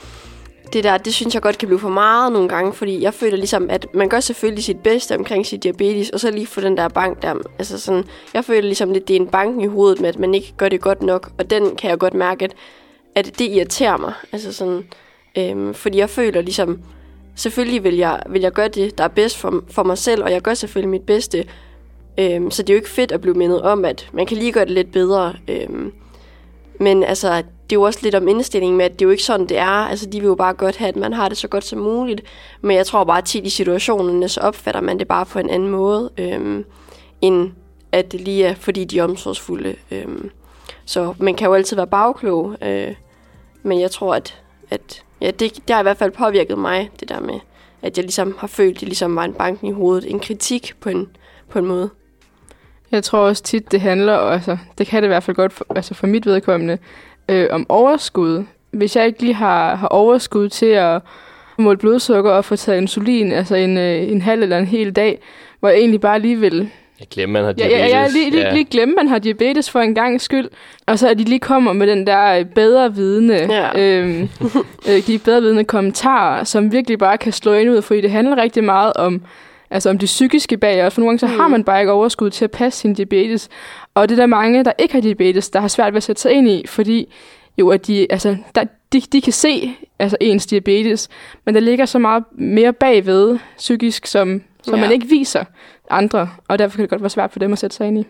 det 0.73 0.85
der, 0.85 0.99
det 0.99 1.15
synes 1.15 1.35
jeg 1.35 1.43
godt 1.43 1.59
kan 1.59 1.69
blive 1.69 1.79
for 1.79 1.89
meget 1.89 2.33
nogle 2.33 2.49
gange, 2.49 2.73
fordi 2.73 3.03
jeg 3.03 3.15
føler 3.15 3.37
ligesom, 3.37 3.71
at 3.71 3.87
man 3.95 4.09
gør 4.09 4.21
selvfølgelig 4.21 4.65
sit 4.65 4.79
bedste 4.79 5.15
omkring 5.17 5.47
sit 5.47 5.63
diabetes, 5.63 6.11
og 6.11 6.21
så 6.21 6.31
lige 6.31 6.47
få 6.47 6.61
den 6.61 6.77
der 6.77 6.89
bank 6.89 7.23
der. 7.23 7.35
Altså 7.59 7.79
sådan, 7.79 8.05
jeg 8.35 8.45
føler 8.45 8.61
ligesom 8.61 8.93
lidt, 8.93 9.09
det 9.09 9.17
er 9.17 9.21
en 9.21 9.27
bank 9.27 9.63
i 9.63 9.67
hovedet 9.67 10.01
med, 10.01 10.09
at 10.09 10.19
man 10.19 10.35
ikke 10.35 10.55
gør 10.57 10.69
det 10.69 10.81
godt 10.81 11.03
nok, 11.03 11.31
og 11.39 11.51
den 11.51 11.77
kan 11.77 11.91
jeg 11.91 11.99
godt 11.99 12.15
mærke, 12.15 12.45
at, 12.45 12.55
at 13.15 13.39
det 13.39 13.51
irriterer 13.51 13.97
mig. 13.97 14.13
Altså 14.33 14.53
sådan, 14.53 14.85
øhm, 15.39 15.75
fordi 15.75 15.99
jeg 15.99 16.11
føler 16.11 16.41
ligesom, 16.41 16.79
selvfølgelig 17.35 17.85
vil 17.85 17.97
jeg, 17.97 18.23
vil 18.29 18.43
jeg 18.43 18.53
gøre 18.53 18.69
det, 18.69 18.99
der 18.99 19.05
er 19.05 19.09
bedst 19.09 19.37
for, 19.37 19.65
for 19.71 19.83
mig 19.83 19.99
selv, 19.99 20.25
og 20.25 20.33
jeg 20.33 20.43
gør 20.43 20.55
selvfølgelig 20.55 20.91
mit 20.91 21.07
bedste. 21.07 21.45
Øhm, 22.21 22.51
så 22.51 22.63
det 22.63 22.71
er 22.71 22.75
jo 22.75 22.79
ikke 22.79 22.91
fedt 22.91 23.13
at 23.13 23.21
blive 23.21 23.35
mindet 23.35 23.63
om, 23.63 23.85
at 23.85 24.09
man 24.13 24.27
kan 24.27 24.37
lige 24.37 24.53
gøre 24.53 24.65
det 24.65 24.73
lidt 24.73 24.93
bedre. 24.93 25.35
Øhm, 25.49 25.93
men 26.81 27.05
altså, 27.05 27.37
det 27.37 27.77
er 27.77 27.81
jo 27.81 27.83
også 27.83 28.01
lidt 28.03 28.15
om 28.15 28.29
indstillingen 28.29 28.77
med, 28.77 28.85
at 28.85 28.93
det 28.93 29.03
er 29.03 29.07
jo 29.07 29.11
ikke 29.11 29.23
sådan, 29.23 29.47
det 29.47 29.59
er. 29.59 29.89
Altså, 29.89 30.07
de 30.07 30.21
vil 30.21 30.27
jo 30.27 30.35
bare 30.35 30.55
godt 30.55 30.77
have, 30.77 30.89
at 30.89 30.97
man 30.97 31.13
har 31.13 31.29
det 31.29 31.39
så 31.39 31.49
godt 31.49 31.65
som 31.65 31.79
muligt. 31.79 32.23
Men 32.61 32.77
jeg 32.77 32.87
tror 32.87 33.05
bare, 33.05 33.19
at 33.19 33.25
tit 33.25 33.47
i 33.47 33.51
situationerne, 33.51 34.29
så 34.29 34.41
opfatter 34.41 34.81
man 34.81 34.99
det 34.99 35.09
bare 35.09 35.27
på 35.27 35.39
en 35.39 35.51
anden 35.51 35.69
måde, 35.69 36.11
øhm, 36.19 36.65
end 37.21 37.53
at 37.93 38.13
det 38.13 38.21
lige 38.21 38.45
er, 38.45 38.55
fordi 38.55 38.85
de 38.85 38.99
er 38.99 39.05
omsorgsfulde. 39.05 39.75
Øhm, 39.91 40.31
så 40.85 41.15
man 41.19 41.35
kan 41.35 41.47
jo 41.47 41.55
altid 41.55 41.77
være 41.77 41.87
bagklog, 41.87 42.57
øh, 42.63 42.95
men 43.63 43.81
jeg 43.81 43.91
tror, 43.91 44.15
at, 44.15 44.43
at 44.71 45.03
ja, 45.21 45.31
det, 45.31 45.55
det 45.55 45.71
har 45.71 45.81
i 45.81 45.83
hvert 45.83 45.97
fald 45.97 46.11
påvirket 46.11 46.59
mig, 46.59 46.91
det 47.01 47.09
der 47.09 47.21
med, 47.21 47.41
at 47.83 47.97
jeg 47.97 48.05
ligesom 48.05 48.35
har 48.39 48.47
følt, 48.47 48.77
at 48.77 48.81
det 48.81 48.89
ligesom 48.89 49.17
var 49.17 49.25
en 49.25 49.33
banken 49.33 49.69
i 49.69 49.73
hovedet, 49.73 50.11
en 50.11 50.21
kritik 50.21 50.73
på 50.81 50.89
en, 50.89 51.09
på 51.49 51.59
en 51.59 51.67
måde. 51.67 51.91
Jeg 52.93 53.05
tror 53.05 53.19
også 53.19 53.43
tit, 53.43 53.73
det 53.73 53.81
handler, 53.81 54.15
altså, 54.17 54.57
det 54.79 54.87
kan 54.87 55.03
det 55.03 55.07
i 55.07 55.13
hvert 55.13 55.23
fald 55.23 55.37
godt 55.37 55.53
for, 55.53 55.67
altså 55.77 55.95
for 55.95 56.07
mit 56.07 56.27
vedkommende, 56.27 56.79
øh, 57.29 57.47
om 57.51 57.67
overskud. 57.69 58.45
Hvis 58.71 58.97
jeg 58.97 59.07
ikke 59.07 59.21
lige 59.23 59.35
har, 59.35 59.75
har 59.75 59.89
overskud 59.89 60.49
til 60.49 60.67
at 60.67 61.01
måle 61.59 61.79
blodsukker 61.79 62.31
og 62.33 62.45
få 62.45 62.57
taget 62.57 62.81
insulin, 62.81 63.33
altså 63.33 63.55
en, 63.55 63.79
øh, 63.79 64.03
en 64.13 64.21
halv 64.23 64.43
eller 64.43 64.59
en 64.59 64.67
hel 64.67 64.93
dag, 64.93 65.19
hvor 65.61 65.69
jeg 65.69 65.79
egentlig 65.79 66.01
bare 66.01 66.19
lige 66.19 66.37
vil 66.41 66.69
Jeg 67.01 67.09
glemmer, 67.11 67.33
man 67.33 67.45
har 67.45 67.55
Ja, 67.59 67.69
diabetes. 67.69 67.93
ja, 67.93 68.01
ja 68.01 68.07
lige, 68.09 68.31
lige, 68.31 68.53
lige 68.53 68.65
glemme, 68.65 68.95
man 68.95 69.09
har 69.09 69.19
diabetes 69.19 69.71
for 69.71 69.81
en 69.81 69.95
gang 69.95 70.21
skyld. 70.21 70.49
Og 70.87 70.99
så 70.99 71.09
at 71.09 71.19
de 71.19 71.25
lige 71.25 71.39
kommer 71.39 71.73
med 71.73 71.87
den 71.87 72.07
der 72.07 72.39
øh, 72.39 72.45
bedre 72.45 72.95
vidne, 72.95 73.35
Ja. 73.35 73.81
øhm, 73.81 74.29
øh, 74.89 75.07
de 75.07 75.19
bedre 75.19 75.41
vidne 75.41 75.65
kommentarer, 75.65 76.45
som 76.45 76.73
virkelig 76.73 76.99
bare 76.99 77.19
kan 77.19 77.33
slå 77.33 77.53
ind 77.55 77.71
ud, 77.71 77.83
fordi 77.83 78.01
det 78.01 78.11
handler 78.11 78.37
rigtig 78.37 78.65
meget 78.65 78.93
om, 78.97 79.23
altså 79.71 79.91
om 79.91 79.99
det 79.99 80.07
psykiske 80.07 80.57
bag 80.57 80.85
os. 80.87 80.95
For 80.95 81.01
nogle 81.01 81.09
gange 81.11 81.19
så 81.19 81.27
har 81.27 81.49
man 81.49 81.65
bare 81.65 81.81
ikke 81.81 81.93
overskud 81.93 82.31
til 82.31 82.45
at 82.45 82.51
passe 82.51 82.81
sin 82.81 82.95
diabetes. 82.95 83.49
Og 83.95 84.09
det 84.09 84.15
er 84.19 84.23
der 84.23 84.27
mange, 84.27 84.65
der 84.65 84.73
ikke 84.79 84.95
har 84.95 85.01
diabetes, 85.01 85.51
der 85.51 85.61
har 85.61 85.69
svært 85.69 85.93
ved 85.93 85.97
at 85.97 86.03
sætte 86.03 86.23
sig 86.23 86.33
ind 86.33 86.49
i, 86.49 86.67
fordi 86.67 87.13
jo, 87.59 87.69
at 87.69 87.87
de, 87.87 88.07
altså, 88.13 88.37
der, 88.55 88.65
de, 88.93 89.01
de 89.01 89.21
kan 89.21 89.33
se 89.33 89.75
altså, 89.99 90.17
ens 90.21 90.47
diabetes, 90.47 91.09
men 91.47 91.55
der 91.55 91.61
ligger 91.61 91.87
så 91.87 91.99
meget 91.99 92.25
mere 92.33 92.73
bagved 92.73 93.39
psykisk, 93.57 94.07
som, 94.07 94.43
som 94.63 94.75
Ja. 94.75 94.81
man 94.81 94.93
ikke 94.93 95.07
viser 95.07 95.45
andre, 95.91 96.31
og 96.49 96.59
derfor 96.59 96.77
kan 96.77 96.83
det 96.83 96.91
godt 96.91 97.03
være 97.03 97.11
svært 97.11 97.33
for 97.33 97.39
dem 97.39 97.53
at 97.53 97.59
sætte 97.59 97.77
sig 97.77 97.87
ind 97.87 97.99
i. 97.99 98.07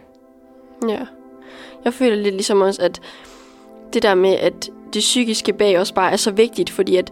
Ja. 0.89 0.99
Jeg 1.85 1.95
føler 1.95 2.17
lidt 2.17 2.35
ligesom 2.35 2.61
også, 2.61 2.83
at 2.83 3.01
det 3.93 4.03
der 4.03 4.15
med, 4.15 4.31
at 4.35 4.71
det 4.95 5.01
psykiske 5.01 5.53
bag 5.53 5.79
også 5.79 5.95
bare 5.95 6.13
er 6.13 6.17
så 6.17 6.31
vigtigt, 6.31 6.71
fordi 6.71 6.97
at 6.97 7.11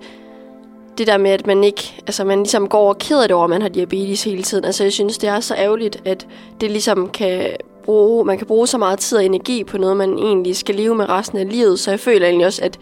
det 0.99 1.07
der 1.07 1.19
med, 1.19 1.31
at 1.31 1.47
man 1.47 1.64
ikke, 1.64 1.95
altså 2.07 2.25
man 2.25 2.38
ligesom 2.38 2.69
går 2.69 2.88
og 2.88 2.99
keder 2.99 3.23
det 3.23 3.33
over, 3.33 3.45
at 3.45 3.50
man 3.50 3.62
har 3.62 3.69
diabetes 3.69 4.25
hele 4.25 4.43
tiden. 4.43 4.64
Altså 4.64 4.85
jeg 4.85 4.93
synes, 4.93 5.19
det 5.19 5.28
er 5.28 5.40
så 5.40 5.55
ærgerligt, 5.55 6.02
at 6.05 6.26
det 6.61 6.71
ligesom 6.71 7.09
kan 7.09 7.47
bruge, 7.85 8.25
man 8.25 8.38
kan 8.38 8.47
bruge 8.47 8.67
så 8.67 8.78
meget 8.78 8.99
tid 8.99 9.19
og 9.19 9.25
energi 9.25 9.64
på 9.64 9.78
noget, 9.78 9.97
man 9.97 10.19
egentlig 10.19 10.57
skal 10.57 10.75
leve 10.75 10.95
med 10.95 11.09
resten 11.09 11.38
af 11.38 11.50
livet. 11.50 11.78
Så 11.78 11.90
jeg 11.90 12.00
føler 12.00 12.26
egentlig 12.26 12.47
også, 12.47 12.62
at 12.64 12.78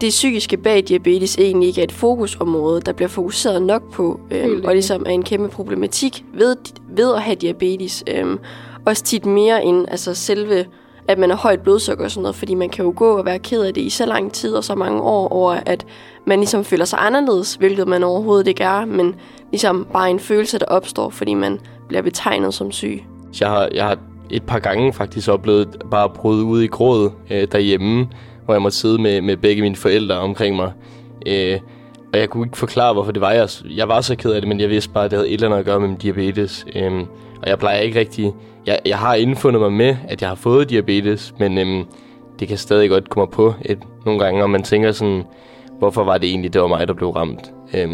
det 0.00 0.10
psykiske 0.10 0.56
bag 0.56 0.84
diabetes 0.88 1.38
egentlig 1.38 1.68
ikke 1.68 1.80
er 1.80 1.84
et 1.84 1.92
fokusområde, 1.92 2.80
der 2.80 2.92
bliver 2.92 3.08
fokuseret 3.08 3.62
nok 3.62 3.92
på, 3.92 4.20
øhm, 4.30 4.64
og 4.64 4.72
ligesom 4.72 5.02
er 5.06 5.10
en 5.10 5.22
kæmpe 5.22 5.48
problematik 5.48 6.24
ved, 6.34 6.56
ved 6.88 7.14
at 7.14 7.22
have 7.22 7.34
diabetes. 7.34 8.04
Øhm, 8.06 8.38
også 8.86 9.04
tit 9.04 9.26
mere 9.26 9.64
end 9.64 9.86
altså 9.88 10.14
selve, 10.14 10.66
at 11.08 11.18
man 11.18 11.30
har 11.30 11.36
højt 11.36 11.60
blodsukker 11.60 12.04
og 12.04 12.10
sådan 12.10 12.22
noget, 12.22 12.36
fordi 12.36 12.54
man 12.54 12.68
kan 12.68 12.84
jo 12.84 12.92
gå 12.96 13.18
og 13.18 13.24
være 13.24 13.38
ked 13.38 13.62
af 13.62 13.74
det 13.74 13.80
i 13.80 13.90
så 13.90 14.06
lang 14.06 14.32
tid 14.32 14.54
og 14.54 14.64
så 14.64 14.74
mange 14.74 15.02
år 15.02 15.28
over, 15.28 15.60
at 15.66 15.86
man 16.26 16.38
ligesom 16.38 16.64
føler 16.64 16.84
sig 16.84 16.98
anderledes, 17.02 17.54
hvilket 17.54 17.88
man 17.88 18.02
overhovedet 18.02 18.46
ikke 18.46 18.64
er, 18.64 18.84
men 18.84 19.14
ligesom 19.50 19.86
bare 19.92 20.10
en 20.10 20.20
følelse, 20.20 20.58
der 20.58 20.66
opstår, 20.68 21.10
fordi 21.10 21.34
man 21.34 21.60
bliver 21.88 22.02
betegnet 22.02 22.54
som 22.54 22.72
syg. 22.72 23.04
Jeg 23.40 23.48
har, 23.48 23.68
jeg 23.74 23.84
har 23.84 23.98
et 24.30 24.42
par 24.42 24.58
gange 24.58 24.92
faktisk 24.92 25.28
oplevet 25.28 25.82
bare 25.90 26.04
at 26.04 26.12
bryde 26.12 26.44
ud 26.44 26.62
i 26.62 26.66
gråd 26.66 27.10
øh, 27.30 27.48
derhjemme, 27.52 28.08
hvor 28.44 28.54
jeg 28.54 28.62
måtte 28.62 28.76
sidde 28.76 29.02
med, 29.02 29.20
med 29.20 29.36
begge 29.36 29.62
mine 29.62 29.76
forældre 29.76 30.14
omkring 30.14 30.56
mig. 30.56 30.72
Øh, 31.26 31.60
og 32.14 32.20
jeg 32.20 32.30
kunne 32.30 32.46
ikke 32.46 32.56
forklare, 32.56 32.92
hvorfor 32.92 33.12
det 33.12 33.20
var. 33.20 33.32
Jeg, 33.32 33.48
jeg 33.76 33.88
var 33.88 34.00
så 34.00 34.16
ked 34.16 34.30
af 34.30 34.40
det, 34.40 34.48
men 34.48 34.60
jeg 34.60 34.70
vidste 34.70 34.90
bare, 34.90 35.04
at 35.04 35.10
det 35.10 35.18
havde 35.18 35.28
et 35.28 35.34
eller 35.34 35.46
andet 35.46 35.58
at 35.58 35.64
gøre 35.64 35.80
med 35.80 35.88
min 35.88 35.96
diabetes. 35.96 36.66
Øh, 36.74 36.92
og 37.42 37.48
jeg 37.48 37.58
plejer 37.58 37.78
ikke 37.78 38.00
rigtig... 38.00 38.32
Jeg, 38.66 38.78
jeg 38.86 38.98
har 38.98 39.14
indfundet 39.14 39.62
mig 39.62 39.72
med, 39.72 39.96
at 40.08 40.20
jeg 40.20 40.28
har 40.28 40.36
fået 40.36 40.70
diabetes, 40.70 41.34
men 41.38 41.58
øh, 41.58 41.84
det 42.40 42.48
kan 42.48 42.58
stadig 42.58 42.90
godt 42.90 43.10
komme 43.10 43.32
på 43.32 43.54
et, 43.64 43.78
nogle 44.06 44.20
gange, 44.20 44.42
og 44.42 44.50
man 44.50 44.62
tænker 44.62 44.92
sådan, 44.92 45.22
hvorfor 45.78 46.04
var 46.04 46.18
det 46.18 46.28
egentlig, 46.28 46.52
det 46.52 46.60
var 46.60 46.66
mig, 46.66 46.88
der 46.88 46.94
blev 46.94 47.10
ramt. 47.10 47.52
Øh, 47.74 47.88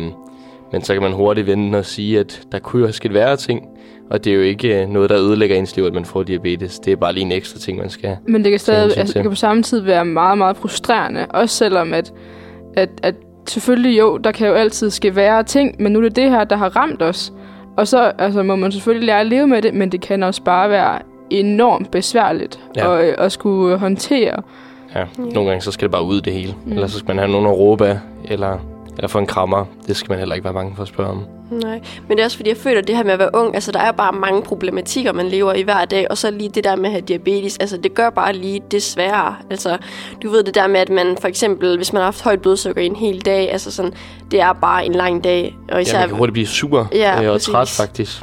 men 0.72 0.82
så 0.82 0.92
kan 0.92 1.02
man 1.02 1.12
hurtigt 1.12 1.46
vende 1.46 1.78
og 1.78 1.84
sige, 1.84 2.20
at 2.20 2.42
der 2.52 2.58
kunne 2.58 2.80
jo 2.80 2.86
have 2.86 2.92
sket 2.92 3.14
værre 3.14 3.36
ting. 3.36 3.66
Og 4.10 4.24
det 4.24 4.30
er 4.30 4.36
jo 4.36 4.42
ikke 4.42 4.82
øh, 4.82 4.88
noget, 4.88 5.10
der 5.10 5.18
ødelægger 5.18 5.56
ens 5.56 5.76
liv, 5.76 5.84
at 5.84 5.94
man 5.94 6.04
får 6.04 6.22
diabetes. 6.22 6.78
Det 6.78 6.92
er 6.92 6.96
bare 6.96 7.12
lige 7.12 7.24
en 7.24 7.32
ekstra 7.32 7.58
ting, 7.58 7.78
man 7.78 7.90
skal. 7.90 8.16
Men 8.28 8.44
det 8.44 8.52
kan 8.52 8.58
stadig, 8.58 8.98
altså, 8.98 9.14
det 9.14 9.22
kan 9.22 9.30
på 9.30 9.36
samme 9.36 9.62
tid 9.62 9.80
være 9.80 10.04
meget, 10.04 10.38
meget 10.38 10.56
frustrerende. 10.56 11.26
Også 11.26 11.56
selvom, 11.56 11.92
at, 11.92 12.12
at, 12.76 12.90
at 13.02 13.14
selvfølgelig 13.47 13.99
jo, 13.99 14.16
der 14.16 14.32
kan 14.32 14.49
jo 14.49 14.54
altid 14.54 14.90
ske 14.90 15.16
værre 15.16 15.42
ting, 15.42 15.75
men 15.82 15.92
nu 15.92 15.99
er 15.99 16.02
det 16.02 16.16
det 16.16 16.30
her, 16.30 16.44
der 16.44 16.56
har 16.56 16.76
ramt 16.76 17.02
os. 17.02 17.32
Og 17.76 17.88
så 17.88 18.12
altså, 18.18 18.42
må 18.42 18.56
man 18.56 18.73
selvfølgelig 18.73 19.06
lære 19.06 19.20
at 19.20 19.26
leve 19.26 19.47
med 19.47 19.62
det, 19.62 19.75
men 19.75 19.92
det 19.92 20.00
kan 20.00 20.23
også 20.23 20.42
bare 20.42 20.70
være 20.70 20.99
enormt 21.30 21.90
besværligt 21.90 22.61
Ja. 22.76 22.99
at, 22.99 23.14
at 23.18 23.32
skulle 23.32 23.76
håndtere. 23.78 24.42
Ja, 24.94 25.04
nogle 25.18 25.49
gange 25.49 25.61
så 25.62 25.70
skal 25.73 25.82
det 25.88 25.92
bare 25.92 26.04
ud 26.04 26.20
det 26.20 26.32
hele. 26.32 26.54
Mm. 26.66 26.73
Ellers 26.73 26.90
så 26.92 26.99
skal 26.99 27.09
man 27.09 27.18
have 27.18 27.30
nogen 27.32 27.47
at 27.47 27.52
råbe 27.59 27.87
af, 27.87 27.99
eller, 28.25 28.59
eller 28.97 29.09
få 29.09 29.18
en 29.18 29.26
krammer. 29.26 29.64
Det 29.87 29.97
skal 29.97 30.11
man 30.12 30.18
heller 30.18 30.35
ikke 30.35 30.44
være 30.44 30.54
bange 30.54 30.73
for 30.76 30.82
at 30.82 30.88
spørge 30.88 31.11
om. 31.11 31.25
Nej, 31.50 31.80
men 32.09 32.16
det 32.16 32.21
er 32.21 32.25
også 32.25 32.37
fordi, 32.37 32.49
jeg 32.49 32.57
føler, 32.57 32.78
at 32.78 32.88
det 32.88 32.97
her 32.97 33.04
med 33.04 33.12
at 33.12 33.19
være 33.19 33.30
ung, 33.35 33.54
altså 33.54 33.73
der 33.73 33.78
er 33.80 33.92
bare 33.92 34.12
mange 34.12 34.42
problematikker, 34.42 35.12
man 35.12 35.28
lever 35.28 35.52
i 35.54 35.62
hver 35.62 35.85
dag, 35.85 36.07
og 36.11 36.19
så 36.19 36.30
lige 36.30 36.49
det 36.50 36.64
der 36.64 36.76
med 36.76 36.85
at 36.85 36.90
have 36.90 37.00
diabetes, 37.00 37.59
altså 37.59 37.76
det 37.76 37.95
gør 37.95 38.11
bare 38.11 38.33
lige 38.33 38.61
det 38.71 38.83
sværere. 38.83 39.37
Altså, 39.50 39.78
du 40.23 40.30
ved 40.30 40.42
det 40.42 40.54
der 40.54 40.66
med, 40.66 40.80
at 40.80 40.88
man 40.88 41.16
for 41.21 41.28
eksempel, 41.28 41.76
hvis 41.76 41.92
man 41.92 42.00
har 42.00 42.04
haft 42.04 42.23
højt 42.23 42.40
blodsukker 42.42 42.83
i 42.83 42.87
en 42.87 42.97
hel 42.97 43.21
dag, 43.21 43.52
altså 43.52 43.71
sådan, 43.71 43.92
det 44.30 44.40
er 44.40 44.52
bare 44.52 44.87
en 44.87 44.92
lang 44.92 45.25
dag. 45.25 45.57
Og 45.69 45.75
Ja, 45.75 45.78
især, 45.78 45.99
man 45.99 46.09
kan 46.09 46.16
hurtigt 46.16 46.33
blive 46.33 46.47
super 46.47 46.85
Ja, 46.92 47.23
øh, 47.23 47.28
og 47.28 47.35
præcis. 47.35 47.49
træt 47.49 47.69
faktisk. 47.69 48.23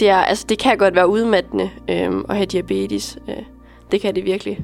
det, 0.00 0.08
er, 0.08 0.16
altså, 0.16 0.46
det 0.48 0.58
kan 0.58 0.78
godt 0.78 0.94
være 0.94 1.08
udmattende 1.08 1.70
øhm, 1.90 2.24
at 2.28 2.36
have 2.36 2.46
diabetes. 2.46 3.18
Øh, 3.28 3.34
det 3.92 4.00
kan 4.00 4.14
det 4.14 4.24
virkelig. 4.24 4.58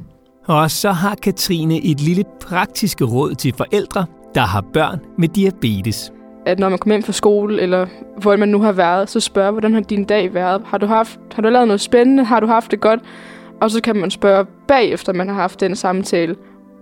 Og 0.46 0.70
så 0.70 0.92
har 0.92 1.14
Katrine 1.14 1.84
et 1.84 2.00
lille 2.00 2.24
praktiske 2.48 3.04
råd 3.04 3.34
til 3.34 3.54
forældre, 3.56 4.06
der 4.34 4.40
har 4.40 4.64
børn 4.72 5.00
med 5.18 5.28
diabetes. 5.28 6.12
At 6.46 6.58
når 6.58 6.68
man 6.68 6.78
kommer 6.78 6.94
hjem 6.94 7.02
fra 7.02 7.12
skole, 7.12 7.60
eller 7.60 7.86
hvor 8.16 8.36
man 8.36 8.48
nu 8.48 8.60
har 8.60 8.72
været, 8.72 9.10
så 9.10 9.20
spørg, 9.20 9.50
hvordan 9.52 9.74
har 9.74 9.80
din 9.80 10.04
dag 10.04 10.34
været? 10.34 10.62
Har 10.64 10.78
du, 10.78 10.86
haft, 10.86 11.20
har 11.34 11.42
du 11.42 11.48
lavet 11.48 11.68
noget 11.68 11.80
spændende? 11.80 12.24
Har 12.24 12.40
du 12.40 12.46
haft 12.46 12.70
det 12.70 12.80
godt? 12.80 13.00
Og 13.60 13.70
så 13.70 13.82
kan 13.82 13.96
man 13.96 14.10
spørge 14.10 14.44
bagefter, 14.68 15.12
man 15.12 15.28
har 15.28 15.34
haft 15.34 15.60
den 15.60 15.76
samtale, 15.76 16.36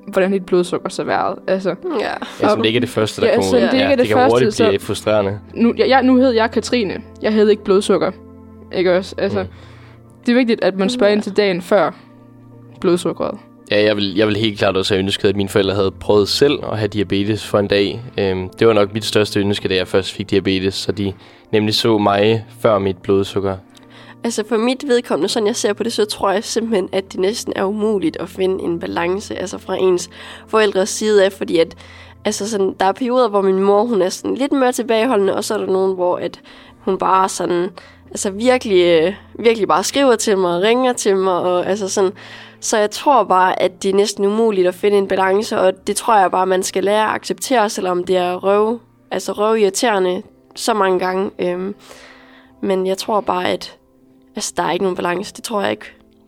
hvordan 0.08 0.32
dit 0.32 0.46
blodsukker 0.46 0.88
så 0.88 1.02
har 1.02 1.06
været. 1.06 1.38
Altså, 1.46 1.74
Ja. 2.00 2.06
Ja, 2.42 2.48
som 2.48 2.58
det 2.58 2.66
ikke 2.66 2.76
er 2.76 2.80
det 2.80 2.88
første, 2.88 3.20
der 3.22 3.26
Ja, 3.28 3.34
kommer 3.34 3.50
ud. 3.50 3.56
det 3.56 3.62
ikke 3.72 3.76
er 3.76 3.84
ja, 3.84 3.90
det 3.90 3.98
det 3.98 4.06
kan 4.08 4.16
første, 4.16 4.34
hurtigt 4.34 4.56
blive 4.68 4.80
så- 4.80 4.86
frustrerende. 4.86 5.38
nu, 5.54 5.74
jeg, 5.76 5.88
jeg, 5.88 6.02
nu 6.02 6.16
hed 6.16 6.30
jeg 6.30 6.50
Katrine. 6.50 6.94
Jeg 7.22 7.32
havde 7.32 7.50
ikke 7.50 7.64
blodsukker. 7.64 8.10
Ikke 8.72 8.96
også? 8.96 9.14
Altså, 9.18 9.42
Mm. 9.42 9.48
det 10.26 10.32
er 10.32 10.36
vigtigt, 10.36 10.64
at 10.64 10.76
man 10.78 10.90
spørger 10.90 11.12
ind 11.12 11.22
til 11.22 11.36
dagen 11.36 11.62
før 11.62 11.90
blodsukkeret. 12.80 13.38
Ja, 13.70 13.82
jeg 13.82 13.96
vil, 13.96 14.14
jeg 14.14 14.26
vil 14.26 14.36
helt 14.36 14.58
klart 14.58 14.76
også 14.76 14.94
have 14.94 15.02
ønsket, 15.02 15.28
at 15.28 15.36
mine 15.36 15.48
forældre 15.48 15.74
havde 15.74 15.90
prøvet 15.90 16.28
selv 16.28 16.58
at 16.72 16.78
have 16.78 16.88
diabetes 16.88 17.46
for 17.46 17.58
en 17.58 17.66
dag. 17.66 18.02
Øhm, 18.18 18.48
det 18.48 18.66
var 18.66 18.72
nok 18.72 18.92
mit 18.92 19.04
største 19.04 19.40
ønske, 19.40 19.68
da 19.68 19.74
jeg 19.74 19.88
først 19.88 20.12
fik 20.12 20.30
diabetes, 20.30 20.74
så 20.74 20.92
de 20.92 21.12
nemlig 21.52 21.74
så 21.74 21.98
mig 21.98 22.46
før 22.60 22.78
mit 22.78 22.96
blodsukker. 22.96 23.56
Altså 24.24 24.44
for 24.48 24.56
mit 24.56 24.84
vedkommende, 24.86 25.28
sådan 25.28 25.46
jeg 25.46 25.56
ser 25.56 25.72
på 25.72 25.82
det, 25.82 25.92
så 25.92 26.04
tror 26.04 26.30
jeg 26.30 26.44
simpelthen, 26.44 26.88
at 26.92 27.12
det 27.12 27.20
næsten 27.20 27.52
er 27.56 27.64
umuligt 27.64 28.16
at 28.16 28.28
finde 28.28 28.64
en 28.64 28.80
balance 28.80 29.36
altså 29.36 29.58
fra 29.58 29.76
ens 29.76 30.10
forældres 30.48 30.88
side 30.88 31.24
af, 31.24 31.32
fordi 31.32 31.58
at 31.58 31.76
altså 32.24 32.48
sådan, 32.48 32.74
der 32.80 32.86
er 32.86 32.92
perioder, 32.92 33.28
hvor 33.28 33.42
min 33.42 33.60
mor 33.60 33.84
hun 33.84 34.02
er 34.02 34.08
sådan 34.08 34.36
lidt 34.36 34.52
mere 34.52 34.72
tilbageholdende, 34.72 35.36
og 35.36 35.44
så 35.44 35.54
er 35.54 35.58
der 35.58 35.66
nogen, 35.66 35.94
hvor 35.94 36.16
at 36.16 36.40
hun 36.78 36.98
bare 36.98 37.28
sådan, 37.28 37.68
altså 38.16 38.30
virkelig, 38.30 38.82
øh, 39.02 39.14
virkelig 39.38 39.68
bare 39.68 39.84
skriver 39.84 40.16
til 40.16 40.38
mig 40.38 40.56
og 40.56 40.62
ringer 40.62 40.92
til 40.92 41.16
mig, 41.16 41.34
og 41.34 41.66
altså 41.66 41.88
sådan, 41.88 42.12
så 42.60 42.78
jeg 42.78 42.90
tror 42.90 43.24
bare, 43.24 43.62
at 43.62 43.82
det 43.82 43.90
er 43.90 43.94
næsten 43.94 44.24
umuligt 44.24 44.68
at 44.68 44.74
finde 44.74 44.98
en 44.98 45.08
balance, 45.08 45.58
og 45.60 45.72
det 45.86 45.96
tror 45.96 46.18
jeg 46.18 46.30
bare, 46.30 46.46
man 46.46 46.62
skal 46.62 46.84
lære 46.84 47.04
at 47.04 47.14
acceptere, 47.14 47.70
selvom 47.70 48.04
det 48.04 48.16
er 48.16 48.34
røv, 48.34 48.80
altså 49.10 49.32
røv 49.32 49.56
irriterende 49.56 50.22
så 50.54 50.74
mange 50.74 50.98
gange. 50.98 51.30
Øhm, 51.38 51.74
men 52.62 52.86
jeg 52.86 52.98
tror 52.98 53.20
bare, 53.20 53.48
at 53.48 53.76
altså, 54.36 54.52
der 54.56 54.62
er 54.62 54.72
ikke 54.72 54.84
nogen 54.84 54.96
balance. 54.96 55.32
Det 55.36 55.44
tror 55.44 55.62
jeg 55.62 55.70
ikke. 55.70 55.84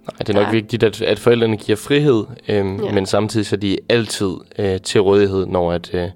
Nej, 0.07 0.17
det 0.19 0.29
er 0.29 0.35
nok 0.35 0.47
Ja. 0.47 0.51
vigtigt, 0.51 0.83
at, 0.83 1.03
at 1.03 1.19
forældrene 1.19 1.57
giver 1.57 1.77
frihed, 1.77 2.25
øhm, 2.49 2.77
Ja. 2.81 2.87
ja. 2.87 2.93
men 2.93 3.07
samtidig 3.07 3.47
så 3.47 3.57
er 3.57 3.61
de 3.61 3.79
altid 3.89 4.31
øh, 4.59 4.81
til 4.81 5.01
rådighed, 5.01 5.47
når 5.47 5.73
at, 5.73 5.91
øh, 5.95 6.09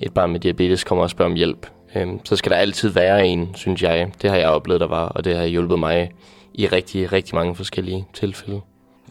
et 0.00 0.14
barn 0.14 0.30
med 0.32 0.40
diabetes 0.40 0.84
kommer 0.84 1.04
og 1.04 1.10
spørger 1.10 1.30
om 1.30 1.36
hjælp. 1.36 1.66
Øhm, 1.96 2.20
så 2.24 2.36
skal 2.36 2.50
der 2.52 2.56
altid 2.56 2.88
være 2.88 3.26
en, 3.26 3.48
synes 3.54 3.82
jeg. 3.82 4.10
Det 4.22 4.30
har 4.30 4.36
jeg 4.36 4.48
oplevet, 4.48 4.80
der 4.80 4.86
var, 4.86 5.06
og 5.06 5.24
det 5.24 5.36
har 5.36 5.44
hjulpet 5.44 5.78
mig 5.78 6.10
i 6.54 6.66
rigtig, 6.66 7.12
rigtig 7.12 7.34
mange 7.34 7.54
forskellige 7.54 8.06
tilfælde. 8.14 8.60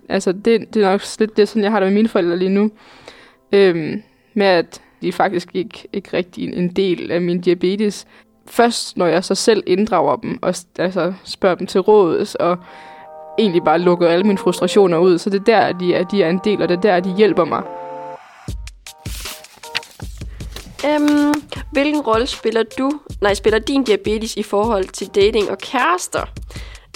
Altså, 0.09 0.31
det, 0.31 0.73
det 0.73 0.83
er 0.83 0.91
nok 0.91 1.01
lidt 1.19 1.37
det, 1.37 1.47
sådan 1.49 1.63
jeg 1.63 1.71
har 1.71 1.79
det 1.79 1.87
med 1.87 1.93
mine 1.95 2.07
forældre 2.09 2.37
lige 2.37 2.49
nu. 2.49 2.71
Øhm, 3.51 4.03
med 4.33 4.45
at 4.45 4.81
de 5.01 5.11
faktisk 5.11 5.49
ikke, 5.53 5.87
ikke 5.93 6.09
rigtig 6.17 6.53
en- 6.57 6.67
del 6.73 7.11
af 7.11 7.21
min 7.21 7.41
diabetes. 7.41 8.07
Først 8.47 8.97
når 8.97 9.05
jeg 9.05 9.23
så 9.23 9.35
selv 9.35 9.63
inddrager 9.67 10.15
dem 10.15 10.39
og 10.41 10.53
altså, 10.79 11.13
spørger 11.23 11.55
dem 11.55 11.67
til 11.67 11.81
råds 11.81 12.35
og 12.35 12.57
egentlig 13.39 13.63
bare 13.63 13.79
lukker 13.79 14.07
alle 14.07 14.23
mine 14.23 14.37
frustrationer 14.37 14.97
ud. 14.97 15.17
Så 15.17 15.29
det 15.29 15.39
er 15.39 15.43
der, 15.43 15.71
de 15.77 15.93
er, 15.95 16.03
de 16.03 16.23
er 16.23 16.29
en 16.29 16.39
del, 16.43 16.61
og 16.61 16.69
det 16.69 16.77
er 16.77 16.81
der, 16.81 16.99
de 16.99 17.13
hjælper 17.17 17.45
mig. 17.45 17.63
Øhm, 20.85 21.33
hvilken 21.71 22.01
rolle 22.01 22.27
spiller 22.27 22.63
du, 22.77 22.91
nej, 23.21 23.33
spiller 23.33 23.59
din 23.59 23.83
diabetes 23.83 24.35
i 24.35 24.43
forhold 24.43 24.85
til 24.85 25.07
dating 25.07 25.51
og 25.51 25.57
kærester? 25.57 26.25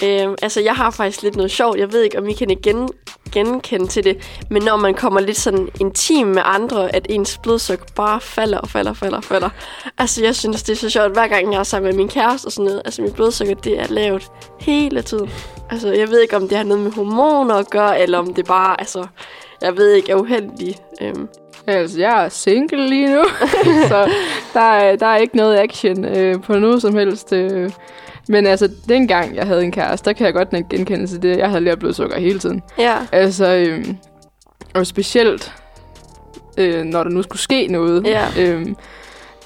Øhm, 0.04 0.34
altså, 0.42 0.60
jeg 0.60 0.74
har 0.74 0.90
faktisk 0.90 1.22
lidt 1.22 1.36
noget 1.36 1.50
sjovt. 1.50 1.78
Jeg 1.78 1.92
ved 1.92 2.02
ikke, 2.02 2.18
om 2.18 2.28
I 2.28 2.32
kan 2.32 2.50
igen, 2.50 2.88
genkende 3.32 3.86
til 3.86 4.04
det. 4.04 4.42
Men 4.50 4.62
når 4.62 4.76
man 4.76 4.94
kommer 4.94 5.20
lidt 5.20 5.36
sådan 5.36 5.68
intim 5.80 6.26
med 6.26 6.42
andre, 6.44 6.94
at 6.94 7.06
ens 7.10 7.38
blodsukker 7.42 7.86
bare 7.94 8.20
falder 8.20 8.58
og 8.58 8.68
falder 8.68 8.90
og 8.90 8.96
falder 8.96 9.16
og 9.16 9.24
falder. 9.24 9.50
Altså, 9.98 10.24
jeg 10.24 10.36
synes, 10.36 10.62
det 10.62 10.72
er 10.72 10.76
så 10.76 10.90
sjovt, 10.90 11.12
hver 11.12 11.28
gang 11.28 11.52
jeg 11.52 11.58
er 11.58 11.62
sammen 11.62 11.88
med 11.88 11.96
min 11.96 12.08
kæreste 12.08 12.46
og 12.46 12.52
sådan 12.52 12.64
noget. 12.64 12.82
Altså, 12.84 13.02
mit 13.02 13.14
blodsukker, 13.14 13.54
det 13.54 13.80
er 13.80 13.86
lavt 13.88 14.30
hele 14.60 15.02
tiden. 15.02 15.30
Altså, 15.70 15.92
jeg 15.92 16.08
ved 16.08 16.20
ikke, 16.20 16.36
om 16.36 16.48
det 16.48 16.56
har 16.56 16.64
noget 16.64 16.84
med 16.84 16.92
hormoner 16.92 17.54
at 17.54 17.70
gøre, 17.70 18.00
eller 18.00 18.18
om 18.18 18.34
det 18.34 18.46
bare, 18.46 18.80
altså, 18.80 19.06
jeg 19.60 19.76
ved 19.76 19.92
ikke, 19.92 20.12
er 20.12 20.16
uheldig. 20.16 20.76
Øhm, 21.00 21.28
Altså, 21.68 22.00
jeg 22.00 22.24
er 22.24 22.28
single 22.28 22.88
lige 22.88 23.14
nu, 23.14 23.24
så 23.88 24.10
der 24.54 24.60
er, 24.60 24.96
der 24.96 25.06
er 25.06 25.16
ikke 25.16 25.36
noget 25.36 25.58
action 25.58 26.04
øh, 26.04 26.40
på 26.42 26.58
noget 26.58 26.82
som 26.82 26.94
helst. 26.94 27.32
Øh. 27.32 27.70
Men 28.28 28.46
altså, 28.46 28.70
dengang 28.88 29.36
jeg 29.36 29.46
havde 29.46 29.64
en 29.64 29.72
kæreste, 29.72 30.04
der 30.04 30.12
kan 30.12 30.26
jeg 30.26 30.34
godt 30.34 30.68
genkende 30.70 31.06
til 31.06 31.22
det. 31.22 31.38
Jeg 31.38 31.48
havde 31.48 31.64
lavt 31.64 31.78
blodsukker 31.78 32.18
hele 32.18 32.38
tiden. 32.38 32.62
ja. 32.78 32.94
Altså, 33.12 33.46
øhm, 33.54 33.96
og 34.74 34.86
specielt, 34.86 35.52
øh, 36.58 36.84
når 36.84 37.02
der 37.02 37.10
nu 37.10 37.22
skulle 37.22 37.40
ske 37.40 37.66
noget. 37.66 38.06
Ja. 38.06 38.24
Øhm, 38.38 38.76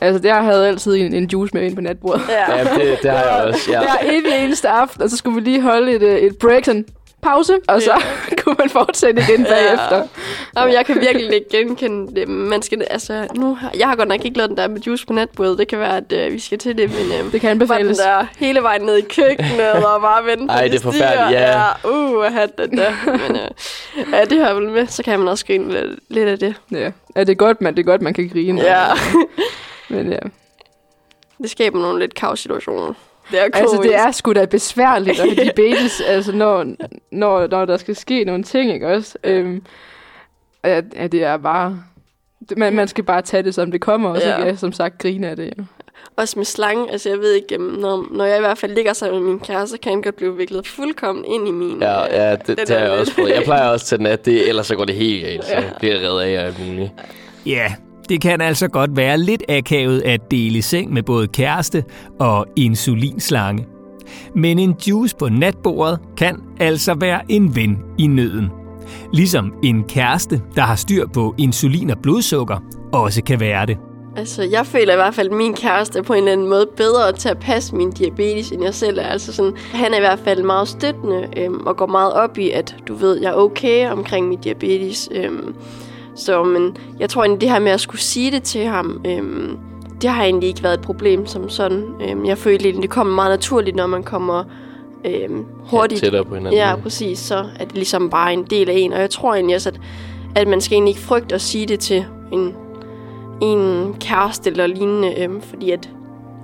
altså, 0.00 0.23
der 0.23 0.40
havde 0.42 0.61
jeg 0.61 0.68
altid 0.68 0.94
en, 0.94 1.14
en 1.14 1.25
juice 1.25 1.55
med 1.55 1.62
ind 1.62 1.75
på 1.75 1.81
natbordet. 1.81 2.23
Ja. 2.29 2.57
Ja, 2.57 2.64
det, 2.64 2.99
det 3.03 3.11
har 3.11 3.25
jeg 3.25 3.44
også. 3.49 3.70
Ja. 3.70 3.81
Hver 3.81 4.11
evig 4.12 4.44
eneste 4.44 4.68
aften, 4.68 5.03
og 5.03 5.11
så 5.11 5.16
skulle 5.16 5.35
vi 5.35 5.40
lige 5.40 5.61
holde 5.61 5.92
et, 5.92 6.03
øh, 6.03 6.18
et 6.18 6.37
break, 6.38 6.64
sådan 6.64 6.85
pause, 7.22 7.58
og 7.68 7.82
så 7.82 8.02
kunne 8.44 8.54
man 8.58 8.70
fortsætte 8.70 9.22
igen 9.28 9.44
bagefter. 9.44 10.08
Jamen, 10.56 10.74
jeg 10.74 10.87
kan 10.87 11.00
virkelig 11.00 11.35
ikke 11.35 11.48
genkende 11.50 12.14
det. 12.20 12.28
Man 12.28 12.62
skal, 12.62 12.87
altså, 12.90 13.28
nu 13.35 13.58
jeg 13.78 13.88
har 13.88 13.96
godt 13.96 14.08
nok 14.08 14.24
ikke 14.24 14.37
lavet 14.37 14.48
den 14.50 14.56
der 14.58 14.68
med 14.68 14.80
juice 14.80 15.06
på 15.06 15.12
natbordet. 15.12 15.58
Det 15.58 15.68
kan 15.68 15.78
være, 15.78 15.96
at 15.96 16.12
øh, 16.12 16.32
vi 16.32 16.38
skal 16.38 16.58
til 16.58 16.78
det, 16.78 16.90
men 16.90 17.26
øh, 17.26 17.32
Det 17.32 17.40
kan 17.40 17.48
var 17.48 17.54
den 17.54 17.62
anbefales. 17.62 17.98
der 17.98 18.26
hele 18.37 18.62
vejen 18.62 18.82
ned 18.82 18.96
i 18.96 19.00
køkkenet 19.02 19.72
og 19.72 20.00
bare 20.00 20.24
vente 20.24 20.52
Ej, 20.52 20.62
de 20.64 20.70
det 20.70 20.76
er 20.78 20.80
forfærdeligt, 20.82 21.40
ja. 21.40 21.58
ja. 21.61 21.90
Uh, 21.90 22.26
at 22.26 22.32
have 22.32 22.48
den 22.58 22.78
der. 22.78 22.92
Men 23.06 23.37
øh, 23.37 24.12
ja, 24.12 24.24
det 24.24 24.38
hører 24.38 24.54
vel 24.54 24.68
med. 24.70 24.87
Så 24.87 25.02
kan 25.02 25.18
man 25.18 25.28
også 25.28 25.46
grine 25.46 25.72
lidt, 25.72 26.00
lidt 26.08 26.28
af 26.28 26.38
det. 26.38 26.54
Ja. 26.72 26.90
ja, 27.16 27.20
det 27.20 27.28
er 27.28 27.35
godt, 27.35 27.61
man, 27.61 27.74
det 27.74 27.80
er 27.80 27.85
godt, 27.87 28.02
man 28.02 28.14
kan 28.14 28.28
grine. 28.28 28.62
Ja. 28.62 28.85
Men 29.88 30.12
ja. 30.12 30.18
Det 31.42 31.50
skaber 31.50 31.78
nogle 31.78 31.98
lidt 32.00 32.14
kaos-situationer. 32.14 32.94
Det 33.33 33.40
er 33.40 33.45
Altså, 33.45 33.77
komisk. 33.77 33.83
det 33.90 33.99
er 33.99 34.11
sgu 34.11 34.33
da 34.33 34.45
besværligt 34.45 35.21
at 35.21 35.27
have 35.29 35.35
diabetes, 35.45 36.01
altså, 36.07 36.33
når, 36.33 36.66
når, 37.11 37.47
når 37.47 37.64
der 37.64 37.77
skal 37.77 37.97
ske 37.97 38.25
nogle 38.25 38.42
ting, 38.45 38.73
ikke 38.75 38.88
også? 38.88 39.18
Øhm, 39.25 39.62
ja, 40.64 40.81
ja, 40.97 41.07
det 41.07 41.25
er 41.25 41.37
bare... 41.37 41.83
Man, 42.57 42.73
man 42.75 42.88
skal 42.88 43.05
bare 43.05 43.23
tage 43.23 43.42
det, 43.42 43.55
som 43.55 43.71
det 43.71 43.81
kommer, 43.81 44.11
og 44.11 44.21
så 44.21 44.29
Ja. 44.29 44.45
jeg 44.45 44.59
som 44.59 44.73
sagt 44.73 44.99
grine 44.99 45.29
af 45.29 45.37
det. 45.37 45.45
Ja. 45.59 45.62
Også 46.16 46.38
med 46.38 46.45
slange. 46.45 46.90
Altså, 46.92 47.09
jeg 47.09 47.18
ved 47.18 47.33
ikke, 47.33 47.59
når, 47.59 48.07
når 48.11 48.25
jeg 48.25 48.37
i 48.37 48.40
hvert 48.40 48.59
fald 48.59 48.75
ligger 48.75 48.92
sammen 48.92 49.23
med 49.23 49.31
min 49.31 49.40
kæreste, 49.40 49.79
kan 49.79 49.92
han 49.92 50.03
godt 50.03 50.16
blive 50.16 50.37
viklet 50.37 50.66
fuldkommen 50.66 51.25
ind 51.25 51.49
i 51.49 51.51
min... 51.51 51.79
Ja, 51.81 52.07
øh, 52.07 52.12
ja 52.12 52.31
det, 52.37 52.47
det, 52.47 52.71
er 52.71 52.79
har 52.79 52.85
jeg 52.85 52.90
også 53.01 53.14
prøvet. 53.14 53.31
Jeg 53.31 53.42
plejer 53.45 53.68
også 53.68 53.87
til 53.87 53.99
den, 53.99 54.07
at 54.07 54.25
det, 54.25 54.42
ellers 54.49 54.66
så 54.66 54.77
går 54.77 54.85
det 54.85 54.95
helt 54.95 55.25
galt. 55.25 55.45
Så 55.45 55.62
bliver 55.79 55.95
jeg 56.01 56.09
reddet 56.11 56.21
af 56.37 56.47
og 56.49 56.55
muligt. 56.66 56.90
Ja, 57.47 57.75
det 58.12 58.20
kan 58.20 58.40
altså 58.40 58.68
godt 58.68 58.96
være 58.96 59.18
lidt 59.18 59.42
akavet 59.48 60.03
at 60.03 60.31
dele 60.31 60.62
seng 60.62 60.92
med 60.92 61.03
både 61.03 61.29
kæreste 61.29 61.85
og 62.20 62.46
insulinslange. 62.57 63.66
Men 64.35 64.59
en 64.59 64.75
juice 64.88 65.16
på 65.16 65.29
natbordet 65.29 65.98
kan 66.16 66.42
altså 66.61 66.94
være 66.94 67.20
en 67.29 67.57
ven 67.57 67.79
i 67.98 68.07
nøden. 68.07 68.51
Ligesom 69.12 69.53
en 69.62 69.85
kæreste, 69.85 70.40
der 70.57 70.62
har 70.62 70.75
styr 70.77 71.07
på 71.07 71.35
insulin 71.38 71.90
og 71.90 71.98
blodsukker, 72.03 72.57
også 72.92 73.22
kan 73.22 73.40
være 73.40 73.66
det. 73.66 73.79
Altså, 74.16 74.42
jeg 74.42 74.66
føler 74.66 74.92
i 74.92 74.96
hvert 74.96 75.14
fald, 75.14 75.29
at 75.29 75.37
min 75.37 75.55
kæreste 75.55 75.98
er 75.98 76.03
på 76.03 76.12
en 76.12 76.18
eller 76.18 76.33
anden 76.33 76.48
måde 76.48 76.66
bedre 76.77 77.12
til 77.12 77.29
at 77.29 77.38
passe 77.38 77.77
min 77.77 77.90
diabetes, 77.90 78.51
end 78.51 78.64
jeg 78.64 78.75
selv 78.75 78.98
er. 78.98 79.07
Altså 79.07 79.33
sådan, 79.33 79.57
han 79.57 79.92
er 79.92 79.96
i 79.96 80.01
hvert 80.01 80.18
fald 80.18 80.42
meget 80.42 80.68
støttende 80.68 81.29
øhm, 81.37 81.66
og 81.66 81.77
går 81.77 81.87
meget 81.87 82.12
op 82.12 82.38
i, 82.38 82.51
at 82.51 82.77
du 82.88 82.94
ved, 82.94 83.20
jeg 83.20 83.31
er 83.31 83.37
okay 83.37 83.90
omkring 83.90 84.29
min 84.29 84.38
diabetes. 84.38 85.09
Øhm, 85.14 85.55
så 86.14 86.42
men 86.42 86.77
jeg 86.98 87.11
tror 87.11 87.22
egentlig, 87.22 87.40
det 87.40 87.51
her 87.51 87.59
med 87.59 87.72
at 87.72 87.81
skulle 87.81 88.01
sige 88.01 88.31
det 88.31 88.42
til 88.42 88.64
ham, 88.64 89.01
øhm, 89.07 89.59
det 90.03 90.11
har 90.11 90.25
egentlig 90.25 90.48
ikke 90.48 90.62
været 90.62 90.75
et 90.75 90.81
problem 90.81 91.27
som 91.27 91.48
sådan. 91.48 91.85
Øhm, 92.09 92.25
jeg 92.25 92.38
føler 92.38 92.61
egentlig, 92.64 92.83
det 92.83 92.90
kommer 92.90 93.14
meget 93.14 93.31
naturligt, 93.31 93.77
når 93.77 93.87
man 93.87 94.03
kommer 94.03 94.44
øhm, 95.05 95.44
hurtigt 95.59 96.01
Tættere 96.01 96.25
på 96.25 96.35
hinanden. 96.35 96.59
Ja, 96.59 96.77
præcis. 96.77 97.18
Så 97.18 97.44
er 97.59 97.64
det 97.64 97.75
ligesom 97.75 98.11
bare 98.11 98.33
en 98.33 98.44
del 98.44 98.70
af 98.70 98.75
en. 98.75 98.92
Og 98.92 99.01
jeg 99.01 99.11
tror 99.11 99.35
egentlig 99.35 99.57
også, 99.57 99.68
at, 99.68 99.81
at 100.35 100.48
man 100.48 100.61
skal 100.61 100.75
egentlig 100.75 100.90
ikke 100.90 101.01
frygte 101.01 101.35
at 101.35 101.40
sige 101.40 101.66
det 101.66 101.81
til 101.81 102.05
en, 102.33 102.55
en 103.42 103.94
kæreste 104.01 104.51
eller 104.51 104.66
lignende, 104.66 105.22
øhm, 105.22 105.40
fordi 105.40 105.70
at 105.70 105.90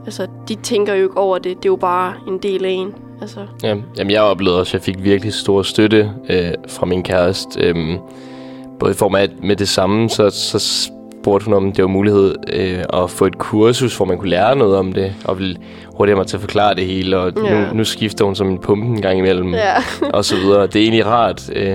altså, 0.05 0.27
de 0.49 0.55
tænker 0.55 0.95
jo 0.95 1.03
ikke 1.03 1.17
over 1.17 1.39
det. 1.39 1.57
Det 1.57 1.65
er 1.65 1.73
jo 1.73 1.77
bare 1.77 2.15
en 2.29 2.39
del 2.39 2.65
af 2.65 2.71
en. 2.71 2.95
Altså, 3.21 3.47
Ja, 3.63 3.77
jamen 3.97 4.11
jeg 4.11 4.23
oplevede 4.23 4.61
også, 4.61 4.71
at 4.71 4.75
jeg 4.75 4.83
fik 4.83 5.05
virkelig 5.05 5.33
stor 5.35 5.63
støtte 5.63 6.11
øh, 6.31 6.53
fra 6.69 6.87
min 6.87 7.03
kæreste. 7.03 7.61
Øh, 7.61 7.99
både 8.81 8.93
i 8.93 8.95
form 8.95 9.15
af, 9.15 9.23
at 9.23 9.31
med 9.43 9.57
det 9.57 9.69
samme, 9.69 10.11
så, 10.11 10.31
så 10.31 10.59
spurgte 11.23 11.45
hun, 11.45 11.55
om 11.55 11.73
det 11.73 11.83
var 11.85 11.89
mulighed 11.89 12.35
øh, 12.53 13.03
at 13.03 13.11
få 13.11 13.25
et 13.27 13.39
kursus, 13.39 13.97
hvor 13.97 14.07
man 14.07 14.19
kunne 14.19 14.31
lære 14.31 14.57
noget 14.57 14.77
om 14.77 14.93
det, 14.93 15.15
og 15.25 15.39
ville 15.39 15.57
hurtigere 15.97 16.17
mig 16.17 16.27
til 16.27 16.37
at 16.37 16.41
forklare 16.41 16.75
det 16.75 16.87
hele, 16.87 17.19
og 17.19 17.33
Ja. 17.45 17.61
nu, 17.69 17.75
nu 17.75 17.85
skifter 17.85 18.25
hun 18.25 18.35
som 18.35 18.49
en 18.49 18.59
pumpe 18.59 18.87
en 18.87 19.03
gang 19.03 19.19
imellem, 19.19 19.55
ja. 19.55 19.75
og 20.15 20.25
så 20.25 20.37
videre. 20.37 20.67
Det 20.67 20.77
er 20.77 20.81
egentlig 20.83 21.07
rart 21.07 21.51
øh, 21.57 21.75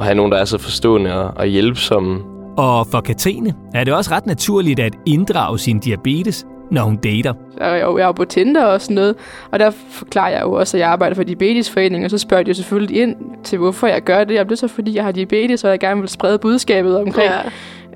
at 0.00 0.04
have 0.06 0.14
nogen, 0.14 0.32
der 0.32 0.38
er 0.38 0.44
så 0.44 0.58
forstående 0.58 1.14
og, 1.24 1.32
og 1.36 1.46
hjælpsomme. 1.46 2.18
Og 2.56 2.86
for 2.86 3.00
Katrine 3.00 3.54
er 3.74 3.84
det 3.84 3.94
også 3.94 4.10
ret 4.10 4.26
naturligt 4.26 4.80
at 4.80 4.94
inddrage 5.06 5.58
sin 5.58 5.78
diabetes, 5.78 6.46
når 6.72 6.82
hun 6.82 6.96
dater. 6.96 7.34
Jeg 7.58 7.80
er 7.80 7.84
jo 7.84 7.98
jeg 7.98 8.02
er 8.02 8.06
jo 8.06 8.12
på 8.12 8.24
Tinder 8.24 8.64
og 8.64 8.80
sådan 8.80 8.94
noget, 8.94 9.16
og 9.50 9.58
der 9.58 9.70
forklarer 9.70 10.30
jeg 10.30 10.42
jo 10.42 10.52
også, 10.52 10.76
at 10.76 10.80
jeg 10.80 10.88
arbejder 10.88 11.14
for 11.14 11.22
Diabetesforeningen, 11.22 12.04
og 12.04 12.10
så 12.10 12.18
spørger 12.18 12.42
de 12.42 12.48
jo 12.48 12.54
selvfølgelig 12.54 13.02
ind 13.02 13.16
til, 13.44 13.58
hvorfor 13.58 13.86
jeg 13.86 14.02
gør 14.02 14.24
det. 14.24 14.40
Og 14.40 14.44
det 14.44 14.52
er 14.52 14.56
så, 14.56 14.68
fordi 14.68 14.96
jeg 14.96 15.04
har 15.04 15.12
diabetes, 15.12 15.64
og 15.64 15.70
jeg 15.70 15.80
gerne 15.80 16.00
vil 16.00 16.08
sprede 16.08 16.38
budskabet 16.38 16.98
omkring 16.98 17.30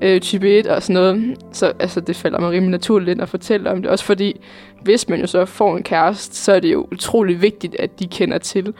ja. 0.01 0.15
øh, 0.15 0.21
type 0.21 0.49
1 0.49 0.67
og 0.67 0.83
sådan 0.83 0.93
noget. 0.93 1.37
Så 1.51 1.73
altså, 1.79 1.99
det 1.99 2.15
falder 2.15 2.39
mig 2.39 2.49
rimelig 2.49 2.71
naturligt 2.71 3.09
ind 3.09 3.21
at 3.21 3.29
fortælle 3.29 3.71
om 3.71 3.81
det. 3.81 3.91
Også 3.91 4.05
fordi, 4.05 4.39
hvis 4.81 5.09
man 5.09 5.19
jo 5.19 5.27
så 5.27 5.45
får 5.45 5.77
en 5.77 5.83
kæreste, 5.83 6.35
så 6.35 6.51
er 6.51 6.59
det 6.59 6.73
jo 6.73 6.87
utrolig 6.91 7.41
vigtigt, 7.41 7.75
at 7.79 7.99
de 7.99 8.07
kender 8.07 8.37
til 8.37 8.73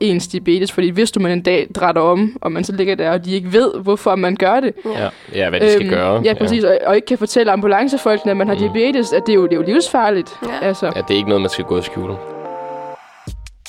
ens 0.00 0.28
diabetes. 0.28 0.72
Fordi 0.72 0.88
hvis 0.88 1.10
du 1.10 1.20
man 1.20 1.32
en 1.32 1.42
dag 1.42 1.68
drætter 1.74 2.02
om, 2.02 2.36
og 2.40 2.52
man 2.52 2.64
så 2.64 2.72
ligger 2.72 2.94
der, 2.94 3.10
og 3.10 3.24
de 3.24 3.34
ikke 3.34 3.52
ved, 3.52 3.72
hvorfor 3.82 4.16
man 4.16 4.36
gør 4.36 4.60
det. 4.60 4.72
Ja, 4.84 5.08
ja 5.34 5.50
hvad 5.50 5.60
de 5.60 5.72
skal 5.72 5.88
gøre. 5.88 6.22
Ja, 6.24 6.34
præcis. 6.34 6.64
Og, 6.64 6.78
og 6.86 6.96
ikke 6.96 7.06
kan 7.06 7.18
fortælle 7.18 7.52
ambulancefolkene, 7.52 8.30
at 8.30 8.36
man 8.36 8.48
har 8.48 8.54
diabetes, 8.54 9.12
at 9.12 9.22
det 9.26 9.32
er 9.32 9.36
jo, 9.36 9.44
det 9.44 9.52
er 9.52 9.56
jo 9.56 9.62
livsfarligt. 9.62 10.36
Ja. 10.42 10.66
Altså. 10.66 10.86
Ja, 10.86 11.00
det 11.00 11.10
er 11.10 11.16
ikke 11.16 11.28
noget, 11.28 11.42
man 11.42 11.50
skal 11.50 11.64
gå 11.64 11.76
og 11.76 11.84
skjule. 11.84 12.16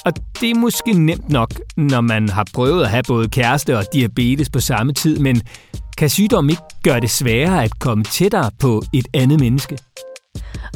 Og 0.05 0.13
det 0.41 0.49
er 0.49 0.55
måske 0.55 0.93
nemt 0.93 1.29
nok, 1.29 1.49
når 1.77 2.01
man 2.01 2.29
har 2.29 2.45
prøvet 2.53 2.83
at 2.83 2.89
have 2.89 3.03
både 3.07 3.29
kæreste 3.29 3.77
og 3.77 3.83
diabetes 3.93 4.49
på 4.49 4.59
samme 4.59 4.93
tid, 4.93 5.19
men 5.19 5.41
kan 5.97 6.09
sygdommen 6.09 6.49
ikke 6.49 6.61
gøre 6.83 6.99
det 6.99 7.09
sværere 7.09 7.63
at 7.63 7.71
komme 7.79 8.03
tættere 8.03 8.51
på 8.59 8.81
et 8.93 9.05
andet 9.13 9.39
menneske? 9.39 9.77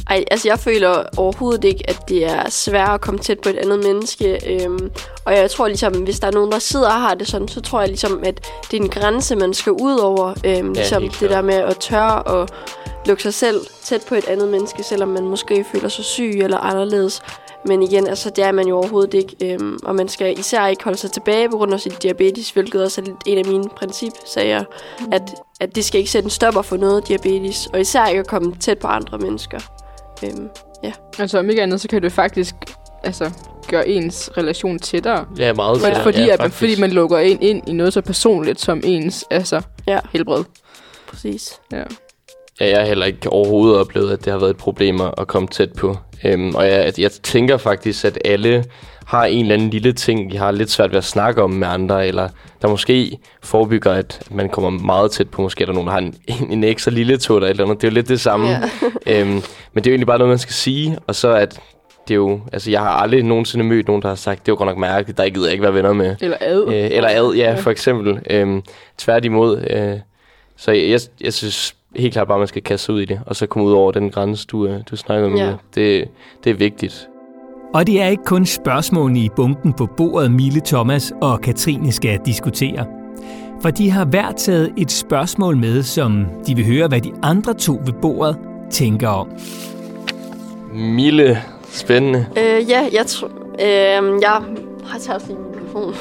Ej, 0.10 0.24
altså 0.32 0.48
jeg 0.48 0.60
føler 0.60 1.04
overhovedet 1.18 1.64
ikke, 1.64 1.90
at 1.90 2.00
det 2.10 2.26
er 2.26 2.50
svært 2.50 2.90
at 2.90 3.02
komme 3.02 3.20
tæt 3.20 3.40
på 3.40 3.50
et 3.50 3.58
andet 3.58 3.84
menneske. 3.84 4.40
Øhm, 4.54 4.92
og 5.26 5.34
jeg 5.34 5.52
tror 5.52 5.68
ligesom, 5.68 5.94
hvis 5.94 6.20
der 6.20 6.28
er 6.28 6.32
nogen, 6.32 6.52
der 6.52 6.60
sidder 6.60 6.88
og 6.88 7.02
har 7.02 7.14
det 7.14 7.28
sådan, 7.28 7.48
så 7.48 7.62
tror 7.62 7.80
jeg 7.80 7.90
ligesom, 7.90 8.24
at 8.24 8.50
det 8.72 8.78
er 8.78 8.82
en 8.82 8.90
grænse, 8.90 9.36
man 9.36 9.54
skal 9.54 9.72
ud 9.72 9.98
over. 9.98 10.34
Øhm, 10.46 10.74
ligesom 10.74 11.10
det 11.10 11.30
der 11.30 11.42
med 11.42 11.54
at 11.54 11.78
tørre 11.78 12.24
og 12.24 12.48
lukke 13.06 13.24
sig 13.24 13.34
selv 13.34 13.62
tæt 13.84 14.02
på 14.10 14.16
et 14.16 14.28
andet 14.28 14.48
menneske, 14.48 14.84
selvom 14.84 15.10
man 15.10 15.28
måske 15.28 15.66
føler 15.72 15.90
sig 15.90 16.06
syg 16.06 16.32
eller 16.44 16.58
anderledes. 16.58 17.22
Men 17.66 17.84
igen, 17.84 18.08
altså, 18.08 18.30
det 18.30 18.44
er 18.44 18.52
man 18.52 18.68
jo 18.68 18.78
overhovedet 18.78 19.14
ikke. 19.14 19.36
Øhm, 19.54 19.78
og 19.84 19.96
man 19.96 20.08
skal 20.08 20.40
især 20.40 20.68
ikke 20.68 20.84
holde 20.84 20.98
sig 20.98 21.12
tilbage 21.12 21.50
på 21.50 21.58
grund 21.58 21.74
af 21.74 21.80
sit 21.80 22.04
diabetes, 22.04 22.50
hvilket 22.52 22.84
også 22.84 23.02
er 23.02 23.06
lidt 23.06 23.18
en 23.26 23.38
af 23.38 23.46
mine 23.46 23.70
principsager, 23.78 24.64
mm. 25.00 25.06
at, 25.14 25.22
at 25.62 25.76
det 25.76 25.86
skal 25.86 26.00
ikke 26.00 26.12
sætte 26.12 26.26
en 26.26 26.30
stopper 26.30 26.62
for 26.62 26.78
noget 26.78 27.08
diabetes, 27.08 27.68
og 27.74 27.82
især 27.82 28.06
ikke 28.08 28.20
at 28.20 28.28
komme 28.28 28.56
tæt 28.60 28.78
på 28.80 28.88
andre 28.88 29.18
mennesker. 29.18 29.60
Øhm, 30.24 30.50
ja. 30.84 30.92
Altså 31.20 31.40
om 31.40 31.50
ikke 31.50 31.62
andet, 31.64 31.82
så 31.82 31.88
kan 31.88 32.02
det 32.02 32.12
faktisk 32.12 32.56
altså, 33.04 33.32
gøre 33.68 33.88
ens 33.88 34.30
relation 34.38 34.80
tættere. 34.80 35.26
Ja, 35.38 35.54
meget 35.54 35.74
Men 35.78 35.82
tættere. 35.86 36.04
fordi, 36.04 36.22
ja, 36.22 36.34
at 36.34 36.40
man, 36.40 36.52
fordi 36.52 36.80
man 36.82 36.92
lukker 36.92 37.18
en 37.18 37.42
ind 37.42 37.70
i 37.70 37.72
noget 37.74 37.94
så 37.94 38.02
personligt 38.02 38.60
som 38.62 38.82
ens 38.84 39.26
altså, 39.32 39.62
Ja, 39.88 40.00
helbred. 40.12 40.44
præcis. 41.08 41.60
Ja. 41.72 41.84
Ja, 42.60 42.70
jeg 42.70 42.80
har 42.80 42.86
heller 42.86 43.06
ikke 43.06 43.30
overhovedet 43.30 43.78
oplevet, 43.80 44.12
at 44.12 44.26
det 44.26 44.32
har 44.34 44.40
været 44.40 44.50
et 44.50 44.58
problem 44.58 45.02
at 45.18 45.28
komme 45.28 45.48
tæt 45.48 45.74
på. 45.74 45.98
Øhm, 46.26 46.56
og 46.56 46.68
jeg, 46.68 46.94
jeg 46.98 47.12
tænker 47.12 47.58
faktisk, 47.58 48.06
at 48.06 48.20
alle 48.26 48.64
har 49.06 49.26
en 49.26 49.42
eller 49.42 49.54
anden 49.54 49.70
lille 49.70 49.94
ting, 49.94 50.32
de 50.32 50.38
har 50.38 50.52
lidt 50.52 50.72
svært 50.72 50.92
ved 50.92 50.98
at 50.98 51.04
snakke 51.04 51.44
om 51.44 51.52
med 51.52 51.68
andre, 51.68 52.08
eller 52.08 52.30
der 52.62 52.68
måske 52.68 53.18
forebygger, 53.44 53.92
at 53.92 54.22
man 54.32 54.50
kommer 54.50 54.70
meget 54.70 55.12
tæt 55.12 55.30
på. 55.30 55.42
Måske 55.42 55.62
er 55.62 55.66
der 55.66 55.74
nogen, 55.74 55.88
der 55.88 55.94
har 55.94 56.00
en, 56.00 56.16
en 56.50 56.64
ekstra 56.64 56.92
lille 56.92 57.18
tog 57.18 57.38
eller 57.38 57.48
et 57.48 57.52
eller 57.52 57.64
andet. 57.64 57.82
Det 57.82 57.88
er 57.88 57.92
jo 57.92 57.94
lidt 57.94 58.08
det 58.08 58.20
samme. 58.20 58.50
Ja. 58.50 58.60
øhm, 59.22 59.30
men 59.74 59.84
det 59.84 59.88
er 59.88 59.92
jo 59.92 59.94
egentlig 59.94 60.08
bare 60.08 60.18
noget, 60.18 60.30
man 60.30 60.40
skal 60.40 60.54
sige. 60.54 60.98
Og 61.08 61.16
så 61.16 61.34
at 61.34 61.60
det 62.08 62.14
er 62.14 62.16
jo... 62.16 62.40
Altså, 62.54 62.72
jeg 62.72 62.80
har 62.80 62.90
aldrig 62.90 63.24
nogensinde 63.24 63.66
mødt 63.66 63.88
nogen, 63.88 64.02
der 64.02 64.08
har 64.08 64.16
sagt, 64.16 64.46
det 64.46 64.52
var 64.52 64.56
godt 64.56 64.68
nok 64.68 64.78
mærkeligt, 64.78 65.18
der 65.18 65.30
gider 65.30 65.46
jeg 65.46 65.52
ikke 65.52 65.64
være 65.64 65.74
venner 65.74 65.94
med. 65.94 66.16
Eller 66.22 66.38
ad. 66.42 66.68
Øh, 66.68 66.74
eller 66.74 67.10
ad, 67.10 67.34
ja, 67.34 67.56
for 67.56 67.72
eksempel. 67.72 68.20
Øhm, 68.30 68.64
tværtimod. 68.98 69.66
Øh, 69.70 70.00
så 70.58 70.72
jeg, 70.72 70.90
jeg, 70.90 71.00
jeg 71.22 71.34
synes 71.34 71.76
helt 71.96 72.14
klart 72.14 72.28
bare, 72.28 72.38
at 72.38 72.40
man 72.42 72.48
skal 72.48 72.62
kaste 72.64 72.86
sig 72.86 72.96
ud 72.96 73.02
i 73.02 73.06
det, 73.06 73.22
og 73.26 73.36
så 73.36 73.48
komme 73.48 73.68
ud 73.68 73.74
over 73.74 73.92
den 73.92 74.10
grænse, 74.10 74.48
du, 74.48 74.68
øh, 74.68 74.80
du 74.92 74.96
snakker 74.96 75.28
om. 75.28 75.36
Ja. 75.36 75.54
Det, 75.76 76.08
det 76.44 76.50
er 76.50 76.54
vigtigt. 76.54 77.08
Og 77.74 77.88
det 77.88 78.02
er 78.02 78.08
ikke 78.08 78.24
kun 78.24 78.46
spørgsmålene 78.46 79.20
i 79.20 79.30
bunken 79.36 79.74
på 79.74 79.86
bordet, 79.86 80.32
Mille, 80.32 80.62
Thomas 80.66 81.14
og 81.22 81.42
Katrine 81.42 81.92
skal 81.92 82.20
diskutere. 82.26 82.86
For 83.62 83.70
de 83.70 83.90
har 83.90 84.06
hver 84.06 84.32
taget 84.32 84.74
et 84.78 84.92
spørgsmål 84.92 85.58
med, 85.58 85.84
som 85.84 86.26
de 86.48 86.56
vil 86.56 86.66
høre, 86.66 86.88
hvad 86.88 87.02
de 87.02 87.12
andre 87.24 87.54
to 87.54 87.82
ved 87.86 87.94
bordet 88.02 88.38
tænker 88.72 89.08
om. 89.08 89.28
Mille, 90.74 91.38
spændende. 91.64 92.26
Øh, 92.38 92.70
ja, 92.70 92.90
jeg 92.94 93.06
tror... 93.06 93.28
Øh, 93.60 94.22
jeg 94.22 94.42
har 94.86 95.00
taget 95.00 95.28
min 95.28 95.38
telefon. 95.54 95.94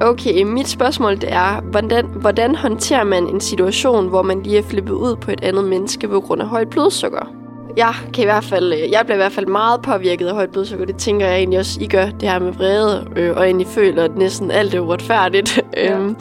Okay, 0.00 0.42
mit 0.42 0.68
spørgsmål 0.68 1.20
det 1.20 1.32
er, 1.32 1.60
hvordan, 1.60 2.06
hvordan 2.06 2.54
håndterer 2.54 3.04
man 3.04 3.26
en 3.26 3.40
situation, 3.40 4.08
hvor 4.08 4.22
man 4.22 4.42
lige 4.42 4.58
er 4.58 4.62
flippet 4.62 4.92
ud 4.92 5.16
på 5.16 5.30
et 5.30 5.44
andet 5.44 5.64
menneske 5.64 6.08
på 6.08 6.20
grund 6.20 6.42
af 6.42 6.48
højt 6.48 6.70
blodsukker? 6.70 7.32
Jeg, 7.76 7.94
kan 8.14 8.22
i 8.22 8.24
hvert 8.24 8.44
fald, 8.44 8.72
øh, 8.72 8.90
jeg 8.90 9.00
bliver 9.04 9.16
i 9.16 9.22
hvert 9.22 9.32
fald 9.32 9.46
meget 9.46 9.82
påvirket 9.82 10.26
af 10.26 10.34
højt 10.34 10.50
blodsukker. 10.50 10.86
Det 10.86 10.96
tænker 10.96 11.26
jeg 11.26 11.36
egentlig 11.36 11.58
også, 11.58 11.80
I 11.80 11.86
gør, 11.86 12.06
det 12.06 12.28
her 12.28 12.38
med 12.38 12.52
vrede, 12.52 13.06
øh, 13.16 13.36
og 13.36 13.44
egentlig 13.44 13.66
føler, 13.66 14.04
at 14.04 14.16
næsten 14.16 14.50
alt 14.50 14.74
er 14.74 14.80
uretfærdigt. 14.80 15.60
Ja. 15.76 15.98
Øhm, 15.98 16.16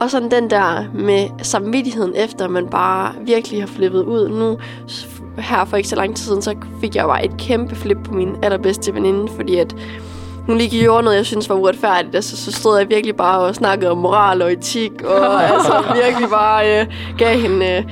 og 0.00 0.10
sådan 0.10 0.30
den 0.30 0.50
der 0.50 0.84
med 0.94 1.28
samvittigheden 1.42 2.12
efter, 2.16 2.48
man 2.48 2.66
bare 2.66 3.12
virkelig 3.20 3.62
har 3.62 3.66
flippet 3.66 4.02
ud. 4.02 4.28
Nu 4.28 4.58
her 5.38 5.64
for 5.64 5.76
ikke 5.76 5.88
så 5.88 5.96
lang 5.96 6.16
tid 6.16 6.24
siden, 6.24 6.42
så 6.42 6.54
fik 6.80 6.96
jeg 6.96 7.06
bare 7.06 7.24
et 7.24 7.36
kæmpe 7.38 7.74
flip 7.74 7.98
på 8.04 8.14
min 8.14 8.36
allerbedste 8.42 8.94
veninde, 8.94 9.32
fordi 9.36 9.56
at 9.56 9.76
hun 10.46 10.58
lige 10.58 10.80
gjorde 10.80 11.02
noget, 11.02 11.16
jeg 11.16 11.26
synes 11.26 11.48
var 11.48 11.54
uretfærdigt. 11.54 12.14
Altså, 12.14 12.36
så 12.36 12.52
stod 12.52 12.78
jeg 12.78 12.90
virkelig 12.90 13.16
bare 13.16 13.40
og 13.40 13.54
snakkede 13.54 13.90
om 13.90 13.98
moral 13.98 14.42
og 14.42 14.52
etik, 14.52 15.02
og 15.02 15.44
altså 15.52 15.84
virkelig 15.94 16.28
bare 16.30 16.80
øh, 16.80 16.86
gav 17.18 17.38
hende 17.38 17.66
øh, 17.66 17.84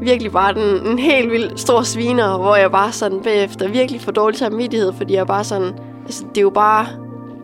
virkelig 0.00 0.32
bare 0.32 0.54
den, 0.54 0.86
en 0.86 0.98
helt 0.98 1.30
vild 1.30 1.56
stor 1.56 1.82
sviner, 1.82 2.38
hvor 2.38 2.56
jeg 2.56 2.70
bare 2.70 2.92
sådan 2.92 3.20
bagefter 3.20 3.68
virkelig 3.68 4.00
får 4.00 4.12
dårlig 4.12 4.38
samvittighed, 4.38 4.92
fordi 4.92 5.14
jeg 5.14 5.26
bare 5.26 5.44
sådan, 5.44 5.72
altså 6.04 6.24
det 6.28 6.38
er 6.38 6.42
jo 6.42 6.50
bare, 6.50 6.86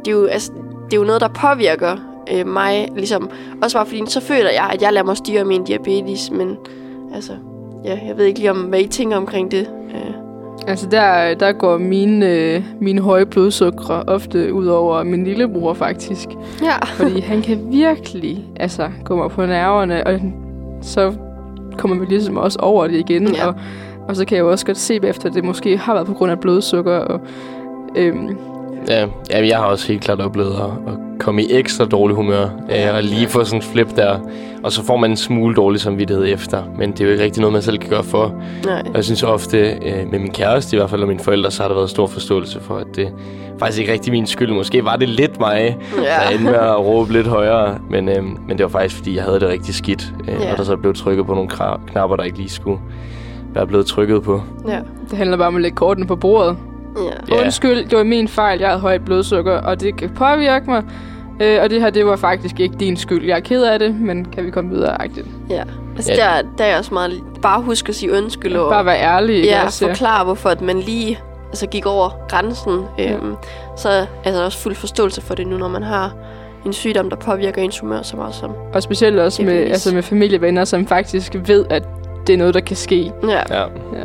det 0.04 0.08
er 0.08 0.16
jo, 0.16 0.26
altså, 0.26 0.52
det 0.84 0.92
er 0.92 0.96
jo 0.96 1.04
noget, 1.04 1.20
der 1.20 1.28
påvirker 1.28 1.96
øh, 2.32 2.46
mig, 2.46 2.88
ligesom, 2.96 3.30
også 3.62 3.76
bare 3.76 3.86
fordi, 3.86 4.02
så 4.06 4.20
føler 4.20 4.50
jeg, 4.50 4.70
at 4.72 4.82
jeg 4.82 4.92
lader 4.92 5.06
mig 5.06 5.16
styre 5.16 5.44
min 5.44 5.64
diabetes, 5.64 6.30
men 6.30 6.56
altså, 7.14 7.32
ja, 7.84 7.98
jeg 8.06 8.16
ved 8.16 8.24
ikke 8.24 8.38
lige 8.38 8.50
om, 8.50 8.60
hvad 8.60 8.80
I 8.80 8.86
tænker 8.86 9.16
omkring 9.16 9.50
det. 9.50 9.70
Øh, 9.94 10.25
Altså 10.66 10.86
der, 10.90 11.34
der 11.34 11.52
går 11.52 11.78
mine, 11.78 12.26
øh, 12.30 12.62
mine 12.80 13.00
høje 13.00 13.26
blodsukker 13.26 14.02
ofte 14.06 14.52
ud 14.54 14.66
over 14.66 15.02
min 15.02 15.24
lillebror 15.24 15.74
faktisk. 15.74 16.28
ja. 16.62 16.84
Fordi 16.84 17.20
han 17.20 17.42
kan 17.42 17.66
virkelig 17.70 18.44
altså, 18.56 18.88
gå 19.04 19.16
mig 19.16 19.30
på 19.30 19.46
nerverne, 19.46 20.06
og 20.06 20.20
så 20.82 21.12
kommer 21.78 21.96
vi 21.96 22.06
ligesom 22.06 22.36
også 22.36 22.58
over 22.58 22.86
det 22.86 22.98
igen. 23.10 23.34
Ja. 23.34 23.46
Og, 23.46 23.54
og 24.08 24.16
så 24.16 24.24
kan 24.24 24.36
jeg 24.36 24.42
jo 24.42 24.50
også 24.50 24.66
godt 24.66 24.78
se 24.78 25.00
efter, 25.02 25.28
at 25.28 25.34
det 25.34 25.44
måske 25.44 25.76
har 25.76 25.94
været 25.94 26.06
på 26.06 26.12
grund 26.12 26.32
af 26.32 26.40
blodsukker. 26.40 26.96
Og, 26.98 27.20
øhm, 27.96 28.36
Ja, 28.88 29.06
ja, 29.30 29.46
jeg 29.48 29.58
har 29.58 29.64
også 29.64 29.88
helt 29.88 30.02
klart 30.02 30.20
oplevet 30.20 30.52
at, 30.52 30.92
at 30.92 30.98
komme 31.18 31.42
i 31.42 31.46
ekstra 31.50 31.84
dårlig 31.84 32.16
humør. 32.16 32.48
Ja, 32.68 32.96
og 32.96 33.02
lige 33.02 33.28
få 33.28 33.44
sådan 33.44 33.58
en 33.58 33.62
flip 33.62 33.96
der. 33.96 34.18
Og 34.64 34.72
så 34.72 34.82
får 34.84 34.96
man 34.96 35.10
en 35.10 35.16
smule 35.16 35.54
dårlig 35.54 35.80
samvittighed 35.80 36.26
efter. 36.28 36.62
Men 36.78 36.92
det 36.92 37.00
er 37.00 37.04
jo 37.04 37.10
ikke 37.10 37.24
rigtig 37.24 37.40
noget, 37.40 37.52
man 37.52 37.62
selv 37.62 37.78
kan 37.78 37.90
gøre 37.90 38.04
for. 38.04 38.34
Nej. 38.64 38.82
Og 38.88 38.94
jeg 38.94 39.04
synes 39.04 39.22
ofte, 39.22 39.58
øh, 39.58 40.10
med 40.10 40.18
min 40.18 40.30
kæreste 40.30 40.76
i 40.76 40.78
hvert 40.78 40.90
fald, 40.90 41.02
og 41.02 41.08
mine 41.08 41.20
forældre, 41.20 41.50
så 41.50 41.62
har 41.62 41.68
der 41.68 41.74
været 41.76 41.90
stor 41.90 42.06
forståelse 42.06 42.60
for, 42.60 42.76
at 42.76 42.86
det 42.96 43.08
faktisk 43.58 43.80
ikke 43.80 43.92
rigtig 43.92 44.12
min 44.12 44.26
skyld. 44.26 44.52
Måske 44.52 44.84
var 44.84 44.96
det 44.96 45.08
lidt 45.08 45.40
mig, 45.40 45.76
der 45.96 46.02
Ja. 46.02 46.30
endte 46.30 46.44
med 46.44 46.54
at 46.54 46.78
råbe 46.86 47.12
lidt 47.12 47.26
højere. 47.26 47.78
Men, 47.90 48.08
øh, 48.08 48.24
men 48.24 48.58
det 48.58 48.62
var 48.62 48.68
faktisk, 48.68 48.96
fordi 48.96 49.16
jeg 49.16 49.24
havde 49.24 49.40
det 49.40 49.48
rigtig 49.48 49.74
skidt. 49.74 50.12
Øh, 50.28 50.34
Ja. 50.40 50.52
Og 50.52 50.58
der 50.58 50.64
så 50.64 50.76
blev 50.76 50.94
trykket 50.94 51.26
på 51.26 51.34
nogle 51.34 51.48
knapper, 51.86 52.16
der 52.16 52.22
ikke 52.22 52.38
lige 52.38 52.50
skulle 52.50 52.78
være 53.54 53.66
blevet 53.66 53.86
trykket 53.86 54.22
på. 54.22 54.42
Ja. 54.68 54.78
det 55.10 55.18
handler 55.18 55.36
bare 55.36 55.48
om 55.48 55.56
at 55.56 55.62
lægge 55.62 55.74
kortene 55.76 56.06
på 56.06 56.16
bordet. 56.16 56.56
Ja. 56.96 57.34
Ja. 57.36 57.42
Undskyld, 57.42 57.88
det 57.88 57.98
var 57.98 58.04
min 58.04 58.28
fejl. 58.28 58.58
Jeg 58.60 58.68
havde 58.68 58.80
højt 58.80 59.04
blodsukker, 59.04 59.52
og 59.58 59.80
det 59.80 59.96
kan 59.96 60.10
påvirke 60.10 60.70
mig. 60.70 60.82
Øh, 61.40 61.58
og 61.62 61.70
det 61.70 61.80
her, 61.80 61.90
det 61.90 62.06
var 62.06 62.16
faktisk 62.16 62.60
ikke 62.60 62.76
din 62.80 62.96
skyld. 62.96 63.24
Jeg 63.26 63.36
er 63.36 63.40
ked 63.40 63.62
af 63.62 63.78
det, 63.78 63.94
men 64.00 64.24
kan 64.24 64.44
vi 64.46 64.50
komme 64.50 64.70
videre? 64.70 65.02
Agtigt. 65.02 65.26
Ja. 65.50 65.62
Altså, 65.96 66.12
Ja. 66.12 66.16
der, 66.16 66.42
der 66.58 66.64
er 66.64 66.78
også 66.78 66.94
meget... 66.94 67.22
Bare 67.42 67.62
husk 67.62 67.88
at 67.88 67.94
sige 67.94 68.12
undskyld. 68.12 68.56
Og, 68.56 68.70
Bare 68.70 68.84
være 68.84 69.00
ærlig. 69.00 69.44
ja, 69.44 69.64
også? 69.64 69.86
forklare, 69.86 70.24
hvorfor 70.24 70.48
at 70.48 70.60
man 70.60 70.78
lige 70.80 71.18
altså, 71.48 71.66
gik 71.66 71.86
over 71.86 72.10
grænsen. 72.28 72.80
Øhm, 73.00 73.34
så 73.76 73.88
er 74.24 74.30
der 74.32 74.44
også 74.44 74.58
fuld 74.58 74.74
forståelse 74.74 75.20
for 75.20 75.34
det 75.34 75.46
nu, 75.46 75.56
når 75.56 75.68
man 75.68 75.82
har 75.82 76.12
en 76.66 76.72
sygdom, 76.72 77.10
der 77.10 77.16
påvirker 77.16 77.62
ens 77.62 77.78
humør 77.78 78.02
så 78.02 78.16
meget 78.16 78.34
som... 78.34 78.50
Og 78.74 78.82
specielt 78.82 79.18
også 79.18 79.42
med, 79.42 79.52
altså 79.52 79.94
med 79.94 80.02
familievenner, 80.02 80.64
som 80.64 80.86
faktisk 80.86 81.36
ved, 81.46 81.64
at 81.70 81.82
det 82.26 82.32
er 82.32 82.36
noget, 82.36 82.54
der 82.54 82.60
kan 82.60 82.76
ske. 82.76 83.12
Ja, 83.28 83.30
Ja, 83.50 83.60
ja. 83.60 84.04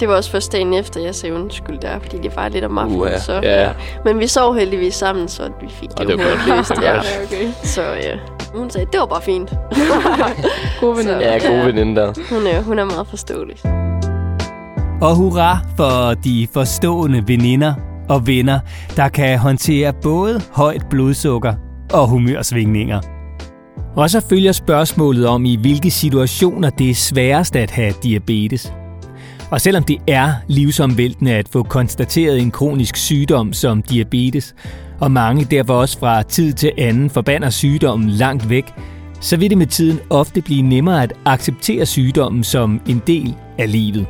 Det 0.00 0.08
var 0.08 0.14
også 0.16 0.30
først 0.30 0.52
dagen 0.52 0.74
efter, 0.74 1.00
jeg 1.00 1.14
sagde 1.14 1.34
undskyld 1.34 1.78
der, 1.78 1.98
fordi 1.98 2.18
det 2.18 2.36
var 2.36 2.48
lidt 2.48 2.64
om 2.64 2.78
aftenen. 2.78 3.00
Uha, 3.00 3.18
så, 3.18 3.40
ja. 3.42 3.68
Men 4.04 4.18
vi 4.18 4.26
sov 4.26 4.54
heldigvis 4.54 4.94
sammen, 4.94 5.28
så 5.28 5.42
vi 5.60 5.68
fik 5.70 5.88
Og 5.96 6.06
det, 6.06 6.08
det 6.08 6.24
jo 6.24 6.28
godt. 6.28 6.58
løst. 6.58 6.72
Ja. 6.82 6.98
okay. 6.98 7.52
Så 7.62 7.82
ja. 7.82 8.16
Hun 8.54 8.70
sagde, 8.70 8.86
det 8.92 9.00
var 9.00 9.06
bare 9.06 9.22
fint. 9.22 9.50
Gode 10.80 10.96
venner. 10.96 11.20
ja 11.20 11.38
gode 11.48 11.66
veninde 11.66 12.00
der. 12.00 12.12
Hun 12.34 12.46
er, 12.46 12.62
hun 12.62 12.78
er 12.78 12.84
meget 12.84 13.06
forståelig. 13.06 13.56
Og 15.02 15.16
hurra 15.16 15.58
for 15.76 16.14
de 16.14 16.48
forstående 16.52 17.24
veninder 17.26 17.74
og 18.08 18.26
venner, 18.26 18.60
der 18.96 19.08
kan 19.08 19.38
håndtere 19.38 19.92
både 20.02 20.40
højt 20.52 20.82
blodsukker 20.90 21.54
og 21.92 22.08
humørsvingninger. 22.08 23.00
Og 23.96 24.10
så 24.10 24.20
følger 24.28 24.52
spørgsmålet 24.52 25.26
om, 25.26 25.44
i 25.44 25.56
hvilke 25.60 25.90
situationer 25.90 26.70
det 26.70 26.90
er 26.90 26.94
sværest 26.94 27.56
at 27.56 27.70
have 27.70 27.92
diabetes. 28.02 28.72
Og 29.50 29.60
selvom 29.60 29.84
det 29.84 29.98
er 30.06 30.32
livsomvæltende 30.48 31.32
at 31.32 31.48
få 31.48 31.62
konstateret 31.62 32.40
en 32.40 32.50
kronisk 32.50 32.96
sygdom 32.96 33.52
som 33.52 33.82
diabetes, 33.82 34.54
og 35.00 35.10
mange 35.10 35.44
derfor 35.44 35.74
også 35.74 35.98
fra 35.98 36.22
tid 36.22 36.52
til 36.52 36.72
anden 36.78 37.10
forbander 37.10 37.50
sygdommen 37.50 38.10
langt 38.10 38.50
væk, 38.50 38.64
så 39.20 39.36
vil 39.36 39.50
det 39.50 39.58
med 39.58 39.66
tiden 39.66 40.00
ofte 40.10 40.42
blive 40.42 40.62
nemmere 40.62 41.02
at 41.02 41.12
acceptere 41.24 41.86
sygdommen 41.86 42.44
som 42.44 42.80
en 42.88 43.02
del 43.06 43.34
af 43.58 43.72
livet. 43.72 44.06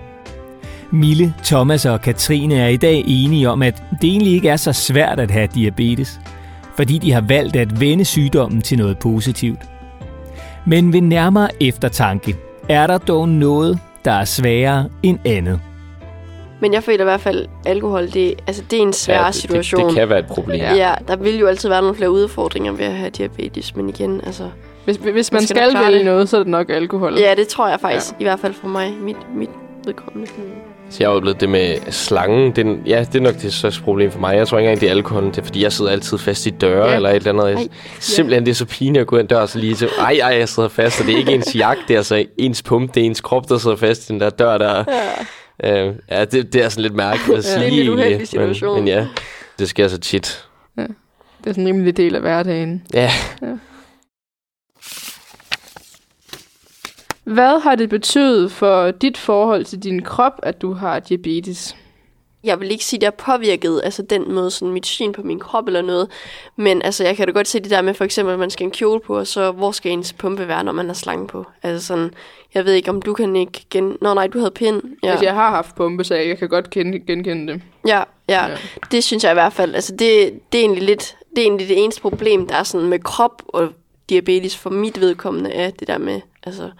Mille, 0.93 1.35
Thomas 1.45 1.87
og 1.87 2.01
Katrine 2.01 2.55
er 2.55 2.69
i 2.69 2.77
dag 2.77 3.05
enige 3.07 3.51
om, 3.51 3.63
at 3.63 3.83
det 4.03 4.11
egentlig 4.11 4.33
ikke 4.33 4.49
er 4.49 4.57
så 4.57 4.73
svært 4.73 5.21
at 5.21 5.31
have 5.31 5.49
diabetes, 5.55 6.21
fordi 6.77 6.99
de 6.99 7.13
har 7.13 7.21
valgt 7.21 7.57
at 7.57 7.81
vende 7.81 8.05
sygdommen 8.05 8.63
til 8.63 8.79
noget 8.79 8.99
positivt. 8.99 9.61
Men 10.67 10.93
ved 10.93 11.01
nærmere 11.01 11.63
eftertanke 11.63 12.37
er 12.69 12.87
der 12.87 12.99
dog 12.99 13.29
noget, 13.29 13.79
der 14.05 14.13
er 14.13 14.25
sværere 14.25 14.89
end 15.03 15.19
andet. 15.25 15.61
Men 16.61 16.73
jeg 16.73 16.83
føler 16.83 17.01
i 17.01 17.05
hvert 17.05 17.21
fald, 17.21 17.43
at 17.65 17.71
alkohol, 17.71 18.13
det, 18.13 18.35
altså, 18.47 18.63
det 18.71 18.79
er 18.79 18.83
en 18.83 18.93
svær 18.93 19.21
ja, 19.21 19.27
det, 19.27 19.35
situation. 19.35 19.81
Det, 19.81 19.89
det 19.89 19.97
kan 19.97 20.09
være 20.09 20.19
et 20.19 20.27
problem. 20.27 20.61
Ja. 20.61 20.75
ja, 20.75 20.95
der 21.09 21.17
vil 21.17 21.39
jo 21.39 21.47
altid 21.47 21.69
være 21.69 21.81
nogle 21.81 21.97
flere 21.97 22.11
udfordringer 22.11 22.73
ved 22.73 22.85
at 22.85 22.93
have 22.93 23.11
diabetes, 23.11 23.77
men 23.77 23.89
igen, 23.89 24.21
altså... 24.27 24.51
Hvis, 24.85 24.97
hvis 24.97 25.33
man 25.33 25.43
skal 25.43 25.57
skal, 25.57 25.71
klare 25.71 25.93
vælge 25.93 26.05
noget, 26.05 26.29
så 26.29 26.37
er 26.37 26.41
det 26.41 26.49
nok 26.51 26.71
alkohol. 26.71 27.19
Ja, 27.19 27.35
det 27.37 27.49
tror 27.49 27.69
jeg 27.69 27.81
faktisk, 27.81 28.13
ja. 28.13 28.17
i 28.21 28.25
hvert 28.25 28.41
fald 28.41 28.55
for 28.55 28.69
mig, 28.69 28.93
mit, 29.01 29.17
mit 29.35 29.51
vedkommende. 29.85 30.31
Så 30.91 30.97
jeg 31.01 31.09
har 31.09 31.15
oplevet 31.17 31.41
det 31.41 31.49
med 31.49 31.77
slangen. 31.91 32.53
Det 32.57 32.67
er, 32.67 32.77
ja, 32.87 33.01
det 33.13 33.15
er 33.17 33.21
nok 33.21 33.35
det 33.43 33.53
største 33.53 33.83
problem 33.83 34.11
for 34.11 34.19
mig. 34.21 34.37
Jeg 34.37 34.49
tror 34.49 34.59
ikke 34.59 34.69
engang, 34.69 34.81
det 34.81 34.87
er 34.87 34.91
alkoholen. 34.91 35.31
Det 35.31 35.39
er, 35.39 35.43
fordi 35.43 35.63
jeg 35.63 35.73
sidder 35.73 35.91
altid 35.91 36.19
fast 36.19 36.47
i 36.47 36.51
døre 36.51 36.85
Ja. 36.85 36.91
ja. 36.91 36.97
eller 36.97 37.09
et 37.11 37.17
eller 37.17 37.43
andet. 37.43 37.59
Ej. 37.59 37.69
Simpelthen, 38.01 38.45
det 38.47 38.51
er 38.51 38.55
så 38.55 38.67
pinligt 38.67 39.01
at 39.01 39.07
gå 39.07 39.19
ind 39.19 39.29
dør 39.29 39.37
og 39.41 39.49
så 39.49 39.59
lige 39.59 39.75
til, 39.75 39.89
ej, 39.99 40.19
ej, 40.23 40.37
jeg 40.39 40.49
sidder 40.49 40.69
fast. 40.69 41.01
Og 41.01 41.07
det 41.07 41.15
er 41.15 41.19
ikke 41.19 41.33
ens 41.33 41.57
jakke, 41.57 41.83
det 41.89 41.95
er 41.95 41.99
altså 41.99 42.25
ens 42.39 42.63
pump. 42.63 42.95
Det 42.95 43.01
er 43.03 43.05
ens 43.07 43.21
krop, 43.21 43.49
der 43.49 43.59
sidder 43.59 43.77
fast 43.77 44.11
i 44.11 44.13
den 44.13 44.21
der 44.21 44.31
dør 44.31 44.59
der. 44.59 44.85
Ja. 45.65 45.85
Øh, 45.87 45.95
ja, 46.11 46.25
det, 46.25 46.53
det 46.53 46.65
er 46.65 46.69
sådan 46.69 46.83
lidt 46.83 46.95
mærkeligt 46.95 47.39
at 47.39 47.45
Ja. 47.45 47.51
sige. 47.51 47.55
Det 47.61 47.67
er 47.67 47.69
en 47.71 47.75
lidt 47.77 47.89
uheldig 47.89 48.29
situation. 48.29 48.75
Men, 48.75 48.85
men 48.85 48.89
ja, 48.95 49.07
det 49.59 49.69
sker 49.69 49.89
så 49.89 49.99
tit. 49.99 50.45
Det 50.77 50.87
er 51.47 51.53
sådan 51.53 51.63
en 51.63 51.67
rimelig 51.69 51.97
del 51.97 52.15
af 52.15 52.21
hverdagen. 52.21 52.83
Ja, 52.95 53.11
Hvad 57.31 57.61
har 57.61 57.75
det 57.75 57.89
betydet 57.89 58.53
for 58.53 58.91
dit 58.91 59.19
forhold 59.19 59.65
til 59.65 59.83
din 59.83 60.03
krop, 60.03 60.41
at 60.43 60.63
du 60.63 60.73
har 60.73 60.99
diabetes? 60.99 61.77
Jeg 62.45 62.61
vil 62.61 62.71
ikke 62.71 62.85
sige, 62.85 63.07
at 63.07 63.15
har 63.19 63.37
påvirket 63.37 63.81
altså, 63.85 64.03
den 64.03 64.33
måde, 64.33 64.51
sådan 64.51 64.75
mit 64.75 64.87
syn 64.87 65.13
på 65.13 65.23
min 65.23 65.39
krop 65.39 65.67
eller 65.67 65.83
noget. 65.83 66.11
Men 66.57 66.83
altså, 66.83 67.05
jeg 67.05 67.17
kan 67.17 67.27
da 67.27 67.33
godt 67.33 67.49
se 67.49 67.61
det 67.61 67.71
der 67.71 67.83
med, 67.83 67.95
for 67.95 68.05
eksempel, 68.05 68.33
at 68.33 68.39
man 68.39 68.51
skal 68.51 68.65
en 68.65 68.71
kjole 68.71 69.01
på, 69.01 69.19
og 69.19 69.27
så 69.27 69.53
hvor 69.53 69.71
skal 69.71 69.93
ens 69.93 70.13
pumpe 70.13 70.49
være, 70.49 70.65
når 70.65 70.73
man 70.73 70.87
har 70.87 70.95
slange 70.95 71.27
på? 71.27 71.47
Altså 71.63 71.87
sådan, 71.87 72.11
jeg 72.55 72.65
ved 72.65 72.73
ikke, 72.73 72.91
om 72.91 73.03
du 73.03 73.15
kan 73.15 73.37
ikke 73.37 73.65
gen... 73.71 73.97
Nå 74.01 74.15
nej, 74.15 74.27
du 74.27 74.39
havde 74.39 74.51
pind. 74.51 74.83
Ja. 75.03 75.11
Altså, 75.11 75.25
jeg 75.25 75.35
har 75.35 75.51
haft 75.51 75.77
pumpe, 75.77 76.05
så 76.05 76.15
jeg 76.15 76.39
kan 76.39 76.49
godt 76.49 76.71
kende, 76.71 77.01
genkende 77.01 77.53
det. 77.53 77.63
ja, 77.87 78.03
ja. 78.29 78.47
Ja. 78.47 78.57
Det 78.91 79.05
synes 79.05 79.25
jeg 79.25 79.33
i 79.33 79.35
hvert 79.35 79.53
fald. 79.53 79.75
Altså, 79.75 79.93
det, 79.93 80.33
det 80.53 80.59
er 80.59 80.63
egentlig 80.63 80.83
lidt... 80.83 81.17
Det 81.31 81.39
er 81.39 81.43
egentlig 81.43 81.69
det 81.69 81.83
eneste 81.83 82.01
problem, 82.01 82.47
der 82.47 82.55
er 82.55 82.63
sådan 82.63 82.89
med 82.89 82.99
krop 82.99 83.43
og 83.49 83.69
diabetes 84.09 84.57
for 84.57 84.71
mit 84.71 85.01
vedkommende, 85.01 85.53
er 85.53 85.71
det 85.71 85.89
der 85.89 85.99
med... 85.99 86.21
Altså, 86.43 86.71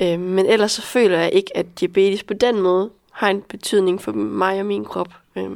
øh, 0.00 0.20
men 0.20 0.46
ellers 0.46 0.72
så 0.72 0.82
føler 0.82 1.18
jeg 1.18 1.30
ikke, 1.32 1.56
at 1.56 1.66
diabetes 1.80 2.22
på 2.22 2.34
den 2.34 2.60
måde 2.60 2.90
har 3.12 3.30
en 3.30 3.42
betydning 3.48 4.02
for 4.02 4.12
mig 4.12 4.60
og 4.60 4.66
min 4.66 4.84
krop. 4.84 5.08
Øh. 5.36 5.50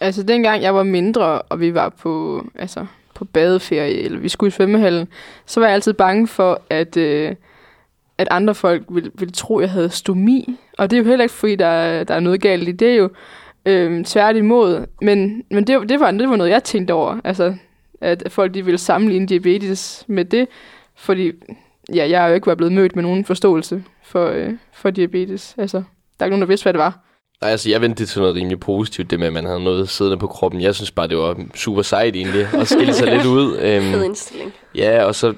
Altså, 0.00 0.22
dengang 0.22 0.62
jeg 0.62 0.74
var 0.74 0.82
mindre, 0.82 1.42
og 1.42 1.60
vi 1.60 1.74
var 1.74 1.88
på, 1.88 2.44
altså, 2.54 2.86
på 3.14 3.24
badeferie, 3.24 4.02
eller 4.02 4.18
vi 4.18 4.28
skulle 4.28 4.48
i 4.48 4.50
svømmehallen, 4.50 5.08
så 5.46 5.60
var 5.60 5.66
jeg 5.66 5.74
altid 5.74 5.92
bange 5.92 6.26
for, 6.26 6.60
at, 6.70 6.96
øh, 6.96 7.34
at 8.18 8.28
andre 8.30 8.54
folk 8.54 8.82
ville, 8.88 9.10
ville 9.14 9.32
tro, 9.32 9.60
jeg 9.60 9.70
havde 9.70 9.90
stomi. 9.90 10.56
Og 10.78 10.90
det 10.90 10.96
er 10.96 11.02
jo 11.02 11.08
heller 11.08 11.22
ikke, 11.22 11.34
fordi 11.34 11.56
der, 11.56 12.04
der 12.04 12.14
er 12.14 12.20
noget 12.20 12.40
galt 12.40 12.68
i 12.68 12.72
det. 12.72 12.80
Det 12.80 12.90
er 12.90 12.94
jo 12.94 13.10
øh, 13.66 14.04
tværtimod. 14.04 14.86
Men, 15.02 15.44
men 15.50 15.66
det, 15.66 15.88
det, 15.88 16.00
var, 16.00 16.10
det 16.10 16.28
var 16.28 16.36
noget, 16.36 16.50
jeg 16.50 16.64
tænkte 16.64 16.92
over. 16.92 17.20
Altså, 17.24 17.54
at 18.00 18.22
folk 18.28 18.54
de 18.54 18.64
ville 18.64 18.78
sammenligne 18.78 19.26
diabetes 19.26 20.04
med 20.06 20.24
det. 20.24 20.48
Fordi 20.94 21.32
ja, 21.94 22.08
jeg 22.08 22.20
har 22.20 22.28
jo 22.28 22.34
ikke 22.34 22.46
været 22.46 22.56
blevet 22.56 22.72
mødt 22.72 22.96
med 22.96 23.02
nogen 23.02 23.24
forståelse 23.24 23.84
for, 24.04 24.26
øh, 24.28 24.50
for 24.72 24.90
diabetes. 24.90 25.54
Altså, 25.58 25.76
der 25.76 25.82
er 26.20 26.24
ikke 26.24 26.30
nogen, 26.30 26.40
der 26.40 26.46
vidste, 26.46 26.64
hvad 26.64 26.72
det 26.72 26.78
var. 26.78 26.98
Nej, 27.40 27.50
altså 27.50 27.70
jeg 27.70 27.80
vendte 27.80 28.00
det 28.02 28.08
til 28.08 28.20
noget 28.20 28.36
rimelig 28.36 28.60
positivt, 28.60 29.10
det 29.10 29.18
med, 29.18 29.26
at 29.26 29.32
man 29.32 29.44
havde 29.46 29.64
noget 29.64 29.88
siddende 29.88 30.18
på 30.18 30.26
kroppen. 30.26 30.60
Jeg 30.60 30.74
synes 30.74 30.90
bare, 30.90 31.08
det 31.08 31.16
var 31.16 31.36
super 31.54 31.82
sejt 31.82 32.16
egentlig, 32.16 32.48
at 32.54 32.68
skille 32.74 32.94
sig 32.94 33.06
lidt 33.06 33.26
ud. 33.26 33.58
fed 33.58 33.94
Øhm, 33.94 34.02
indstilling. 34.04 34.52
ja, 34.74 35.04
og 35.04 35.14
så, 35.14 35.34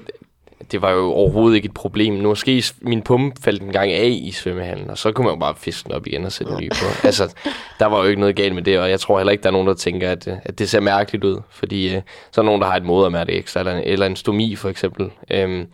det 0.71 0.81
var 0.81 0.91
jo 0.91 1.11
overhovedet 1.11 1.55
ikke 1.55 1.65
et 1.65 1.73
problem. 1.73 2.13
Nu 2.13 2.29
måske 2.29 2.63
min 2.81 3.01
pumpe 3.01 3.41
faldt 3.41 3.61
en 3.61 3.71
gang 3.71 3.91
af 3.91 4.19
i 4.21 4.31
svømmehallen, 4.31 4.89
og 4.89 4.97
så 4.97 5.11
kunne 5.11 5.25
man 5.25 5.33
jo 5.33 5.39
bare 5.39 5.55
fiske 5.57 5.87
den 5.87 5.91
op 5.95 6.07
igen 6.07 6.25
og 6.25 6.31
sætte 6.31 6.53
en 6.53 6.59
ny 6.59 6.69
på. 6.69 6.85
Altså, 7.07 7.35
der 7.79 7.85
var 7.85 7.97
jo 8.01 8.03
ikke 8.03 8.19
noget 8.19 8.35
galt 8.35 8.55
med 8.55 8.63
det, 8.63 8.79
og 8.79 8.89
jeg 8.89 8.99
tror 8.99 9.19
heller 9.19 9.31
ikke, 9.31 9.41
der 9.41 9.49
er 9.49 9.53
nogen, 9.53 9.67
der 9.67 9.73
tænker, 9.73 10.11
at, 10.11 10.27
øh, 10.27 10.33
at 10.43 10.59
det 10.59 10.69
ser 10.69 10.79
mærkeligt 10.79 11.23
ud. 11.23 11.41
Fordi 11.49 11.95
øh, 11.95 12.01
så 12.31 12.41
er 12.41 12.45
nogen, 12.45 12.61
der 12.61 12.67
har 12.67 12.77
et 12.77 12.83
modermærke 12.85 13.31
ekstra, 13.31 13.59
eller 13.59 13.73
en, 13.75 13.83
eller 13.83 14.05
en 14.05 14.15
stomi 14.15 14.55
for 14.55 14.69
eksempel. 14.69 15.11
Øhm, 15.31 15.65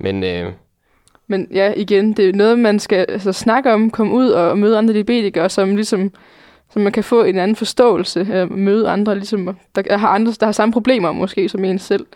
men 0.00 0.24
øh, 0.24 0.52
Men 1.26 1.48
ja, 1.54 1.72
igen, 1.76 2.12
det 2.12 2.28
er 2.28 2.32
noget, 2.32 2.58
man 2.58 2.78
skal 2.78 3.06
altså, 3.08 3.32
snakke 3.32 3.72
om, 3.72 3.90
komme 3.90 4.12
ud 4.12 4.28
og 4.28 4.58
møde 4.58 4.78
andre 4.78 4.94
diabetikere, 4.94 5.48
som 5.48 5.76
ligesom 5.76 6.12
så 6.72 6.78
man 6.78 6.92
kan 6.92 7.04
få 7.04 7.22
en 7.24 7.38
anden 7.38 7.56
forståelse, 7.56 8.28
øh, 8.32 8.52
møde 8.52 8.88
andre, 8.88 9.14
ligesom, 9.14 9.56
der 9.74 9.96
har 9.98 10.08
andre, 10.08 10.32
der 10.40 10.46
har 10.46 10.52
samme 10.52 10.72
problemer 10.72 11.12
måske 11.12 11.48
som 11.48 11.64
en 11.64 11.78
selv. 11.78 12.06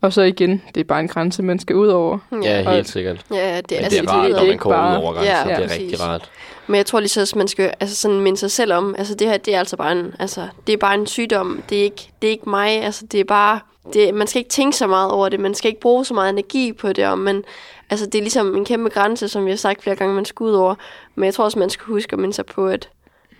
Og 0.00 0.12
så 0.12 0.22
igen, 0.22 0.62
det 0.74 0.80
er 0.80 0.84
bare 0.84 1.00
en 1.00 1.08
grænse, 1.08 1.42
man 1.42 1.58
skal 1.58 1.76
ud 1.76 1.88
over. 1.88 2.18
ja, 2.42 2.62
og- 2.66 2.72
helt 2.74 2.88
sikkert. 2.88 3.24
Ja, 3.30 3.36
det 3.36 3.72
er, 3.72 3.76
Men 3.76 3.84
altså, 3.84 4.00
det 4.02 4.08
er 4.08 4.12
rart, 4.12 4.24
det, 4.24 4.30
når 4.32 4.40
man 4.42 4.46
ikke 4.46 4.58
kommer 4.58 4.78
bare- 4.78 4.98
ud 4.98 5.02
over 5.04 5.12
grænsen. 5.12 5.34
Ja, 5.34 5.54
det 5.56 5.64
er 5.64 5.68
præcis. 5.68 5.82
rigtig 5.82 6.00
rart. 6.00 6.30
Men 6.66 6.76
jeg 6.76 6.86
tror 6.86 7.00
lige 7.00 7.08
så, 7.08 7.20
at 7.20 7.36
man 7.36 7.48
skal 7.48 7.70
altså 7.80 7.96
sådan 7.96 8.20
minde 8.20 8.38
sig 8.38 8.50
selv 8.50 8.72
om, 8.72 8.94
altså 8.98 9.14
det 9.14 9.26
her, 9.26 9.36
det 9.36 9.54
er 9.54 9.58
altså 9.58 9.76
bare 9.76 9.92
en, 9.92 10.14
altså, 10.18 10.48
det 10.66 10.72
er 10.72 10.76
bare 10.76 10.94
en 10.94 11.06
sygdom. 11.06 11.62
Det 11.68 11.78
er 11.78 11.82
ikke, 11.82 12.10
det 12.22 12.28
er 12.28 12.32
ikke 12.32 12.50
mig. 12.50 12.82
Altså 12.82 13.06
det 13.12 13.20
er 13.20 13.24
bare, 13.24 13.60
det, 13.92 14.14
man 14.14 14.26
skal 14.26 14.38
ikke 14.38 14.50
tænke 14.50 14.76
så 14.76 14.86
meget 14.86 15.10
over 15.10 15.28
det. 15.28 15.40
Man 15.40 15.54
skal 15.54 15.68
ikke 15.68 15.80
bruge 15.80 16.04
så 16.04 16.14
meget 16.14 16.30
energi 16.30 16.72
på 16.72 16.92
det. 16.92 17.06
Og 17.06 17.18
man, 17.18 17.44
altså 17.90 18.06
det 18.06 18.14
er 18.14 18.22
ligesom 18.22 18.56
en 18.56 18.64
kæmpe 18.64 18.88
grænse, 18.88 19.28
som 19.28 19.44
vi 19.44 19.50
har 19.50 19.56
sagt 19.56 19.82
flere 19.82 19.96
gange, 19.96 20.14
man 20.14 20.24
skal 20.24 20.44
ud 20.44 20.52
over. 20.52 20.74
Men 21.14 21.24
jeg 21.24 21.34
tror 21.34 21.44
også, 21.44 21.58
man 21.58 21.70
skal 21.70 21.86
huske 21.86 22.12
at 22.12 22.18
minde 22.18 22.34
sig 22.34 22.46
på, 22.46 22.66
at 22.66 22.88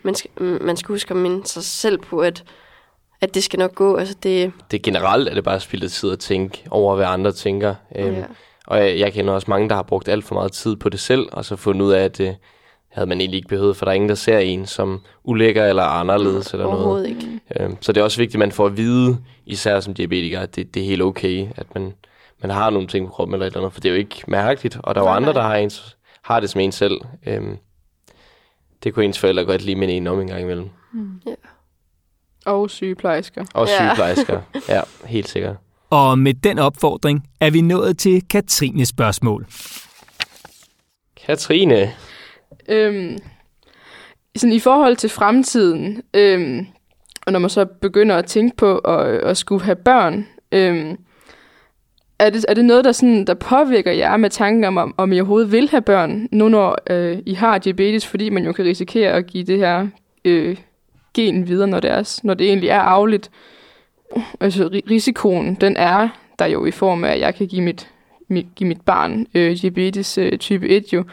man 0.02 0.14
skal, 0.14 0.30
mm, 0.40 0.58
man 0.60 0.76
skal 0.76 0.92
huske 0.92 1.10
at 1.10 1.16
minde 1.16 1.46
sig 1.46 1.62
selv 1.62 1.98
på, 1.98 2.20
at, 2.20 2.44
at 3.20 3.34
det 3.34 3.44
skal 3.44 3.58
nok 3.58 3.74
gå. 3.74 3.96
Altså 3.96 4.14
det, 4.22 4.52
Det 4.70 4.82
generelt 4.82 5.28
er 5.28 5.34
det 5.34 5.44
bare 5.44 5.60
spildet 5.60 5.92
tid 5.92 6.12
at 6.12 6.18
tænke 6.18 6.64
over, 6.70 6.96
hvad 6.96 7.06
andre 7.06 7.32
tænker. 7.32 7.74
Øhm, 7.96 8.14
ja. 8.14 8.24
Og 8.66 8.78
jeg, 8.78 8.98
jeg 8.98 9.12
kender 9.12 9.34
også 9.34 9.50
mange, 9.50 9.68
der 9.68 9.74
har 9.74 9.82
brugt 9.82 10.08
alt 10.08 10.24
for 10.24 10.34
meget 10.34 10.52
tid 10.52 10.76
på 10.76 10.88
det 10.88 11.00
selv, 11.00 11.28
og 11.32 11.44
så 11.44 11.56
fundet 11.56 11.86
ud 11.86 11.92
af, 11.92 12.04
at 12.04 12.18
det 12.18 12.36
havde 12.96 13.08
man 13.08 13.20
egentlig 13.20 13.36
ikke 13.38 13.48
behøvet, 13.48 13.76
for 13.76 13.84
der 13.84 13.90
er 13.92 13.94
ingen, 13.94 14.08
der 14.08 14.14
ser 14.14 14.38
en 14.38 14.66
som 14.66 15.00
ulækker 15.24 15.64
eller 15.66 15.82
anderledes 15.82 16.52
eller 16.52 16.64
noget. 16.64 16.78
overhovedet 16.78 17.08
ikke. 17.08 17.40
Øhm, 17.60 17.76
så 17.80 17.92
det 17.92 18.00
er 18.00 18.04
også 18.04 18.18
vigtigt, 18.18 18.34
at 18.34 18.38
man 18.38 18.52
får 18.52 18.66
at 18.66 18.76
vide, 18.76 19.18
især 19.46 19.80
som 19.80 19.94
diabetiker, 19.94 20.40
at 20.40 20.56
det, 20.56 20.74
det 20.74 20.82
er 20.82 20.86
helt 20.86 21.02
okay, 21.02 21.46
at 21.56 21.66
man, 21.74 21.92
man 22.42 22.50
har 22.50 22.70
nogle 22.70 22.88
ting 22.88 23.06
på 23.06 23.12
kroppen 23.12 23.34
eller 23.34 23.46
et 23.46 23.50
eller 23.50 23.60
andet, 23.60 23.72
for 23.72 23.80
det 23.80 23.88
er 23.88 23.92
jo 23.92 23.98
ikke 23.98 24.22
mærkeligt, 24.28 24.78
og 24.82 24.94
der 24.94 25.00
er 25.00 25.04
jo 25.04 25.10
andre, 25.12 25.32
der 25.32 25.42
har, 25.42 25.56
ens, 25.56 25.96
har 26.22 26.40
det 26.40 26.50
som 26.50 26.60
en 26.60 26.72
selv. 26.72 27.00
Øhm, 27.26 27.56
det 28.84 28.94
kunne 28.94 29.04
ens 29.04 29.18
forældre 29.18 29.44
godt 29.44 29.62
lige 29.62 29.76
minde 29.76 29.94
en 29.94 30.06
om 30.06 30.20
en 30.20 30.26
gang 30.26 30.40
imellem. 30.42 30.68
Og 32.46 32.70
sygeplejersker. 32.70 33.44
Og 33.54 33.66
Ja. 33.68 33.76
sygeplejersker. 33.88 34.40
ja, 34.74 34.80
helt 35.04 35.28
sikkert. 35.28 35.56
Og 35.90 36.18
med 36.18 36.34
den 36.34 36.58
opfordring 36.58 37.28
er 37.40 37.50
vi 37.50 37.60
nået 37.60 37.98
til 37.98 38.28
Katrines 38.28 38.88
spørgsmål. 38.88 39.46
Katrine, 41.26 41.92
Øhm, 42.68 43.18
sådan 44.36 44.52
i 44.52 44.58
forhold 44.58 44.96
til 44.96 45.10
fremtiden, 45.10 46.02
øhm, 46.14 46.66
og 47.26 47.32
når 47.32 47.38
man 47.38 47.50
så 47.50 47.64
begynder 47.64 48.16
at 48.16 48.26
tænke 48.26 48.56
på 48.56 48.78
at, 48.78 49.06
at 49.06 49.36
skulle 49.36 49.64
have 49.64 49.76
børn, 49.76 50.26
øhm, 50.52 50.96
er, 52.18 52.30
det, 52.30 52.44
er 52.48 52.54
det 52.54 52.64
noget, 52.64 52.84
der, 52.84 52.92
sådan, 52.92 53.24
der 53.24 53.34
påvirker 53.34 53.92
jer 53.92 54.16
med 54.16 54.30
tanken 54.30 54.64
om, 54.64 54.94
om, 54.96 55.12
I 55.12 55.20
overhovedet 55.20 55.52
vil 55.52 55.68
have 55.68 55.82
børn, 55.82 56.28
nu 56.32 56.48
når 56.48 56.78
øh, 56.90 57.18
I 57.26 57.34
har 57.34 57.58
diabetes, 57.58 58.06
fordi 58.06 58.30
man 58.30 58.44
jo 58.44 58.52
kan 58.52 58.64
risikere 58.64 59.12
at 59.12 59.26
give 59.26 59.44
det 59.44 59.58
her 59.58 59.86
øh, 60.24 60.56
gen 61.14 61.48
videre, 61.48 61.66
når 61.66 61.80
det, 61.80 61.90
er, 61.90 62.20
når 62.22 62.34
det 62.34 62.46
egentlig 62.46 62.68
er 62.68 62.80
arveligt. 62.80 63.30
Altså 64.40 64.80
risikoen, 64.90 65.54
den 65.54 65.76
er 65.76 66.08
der 66.38 66.46
jo 66.46 66.66
i 66.66 66.70
form 66.70 67.04
af, 67.04 67.12
at 67.12 67.20
jeg 67.20 67.34
kan 67.34 67.46
give 67.46 67.62
mit, 67.62 67.90
mit, 68.28 68.46
give 68.56 68.68
mit 68.68 68.80
barn 68.80 69.26
øh, 69.34 69.56
diabetes 69.56 70.18
øh, 70.18 70.38
type 70.38 70.68
1 70.68 70.92
jo. 70.92 71.04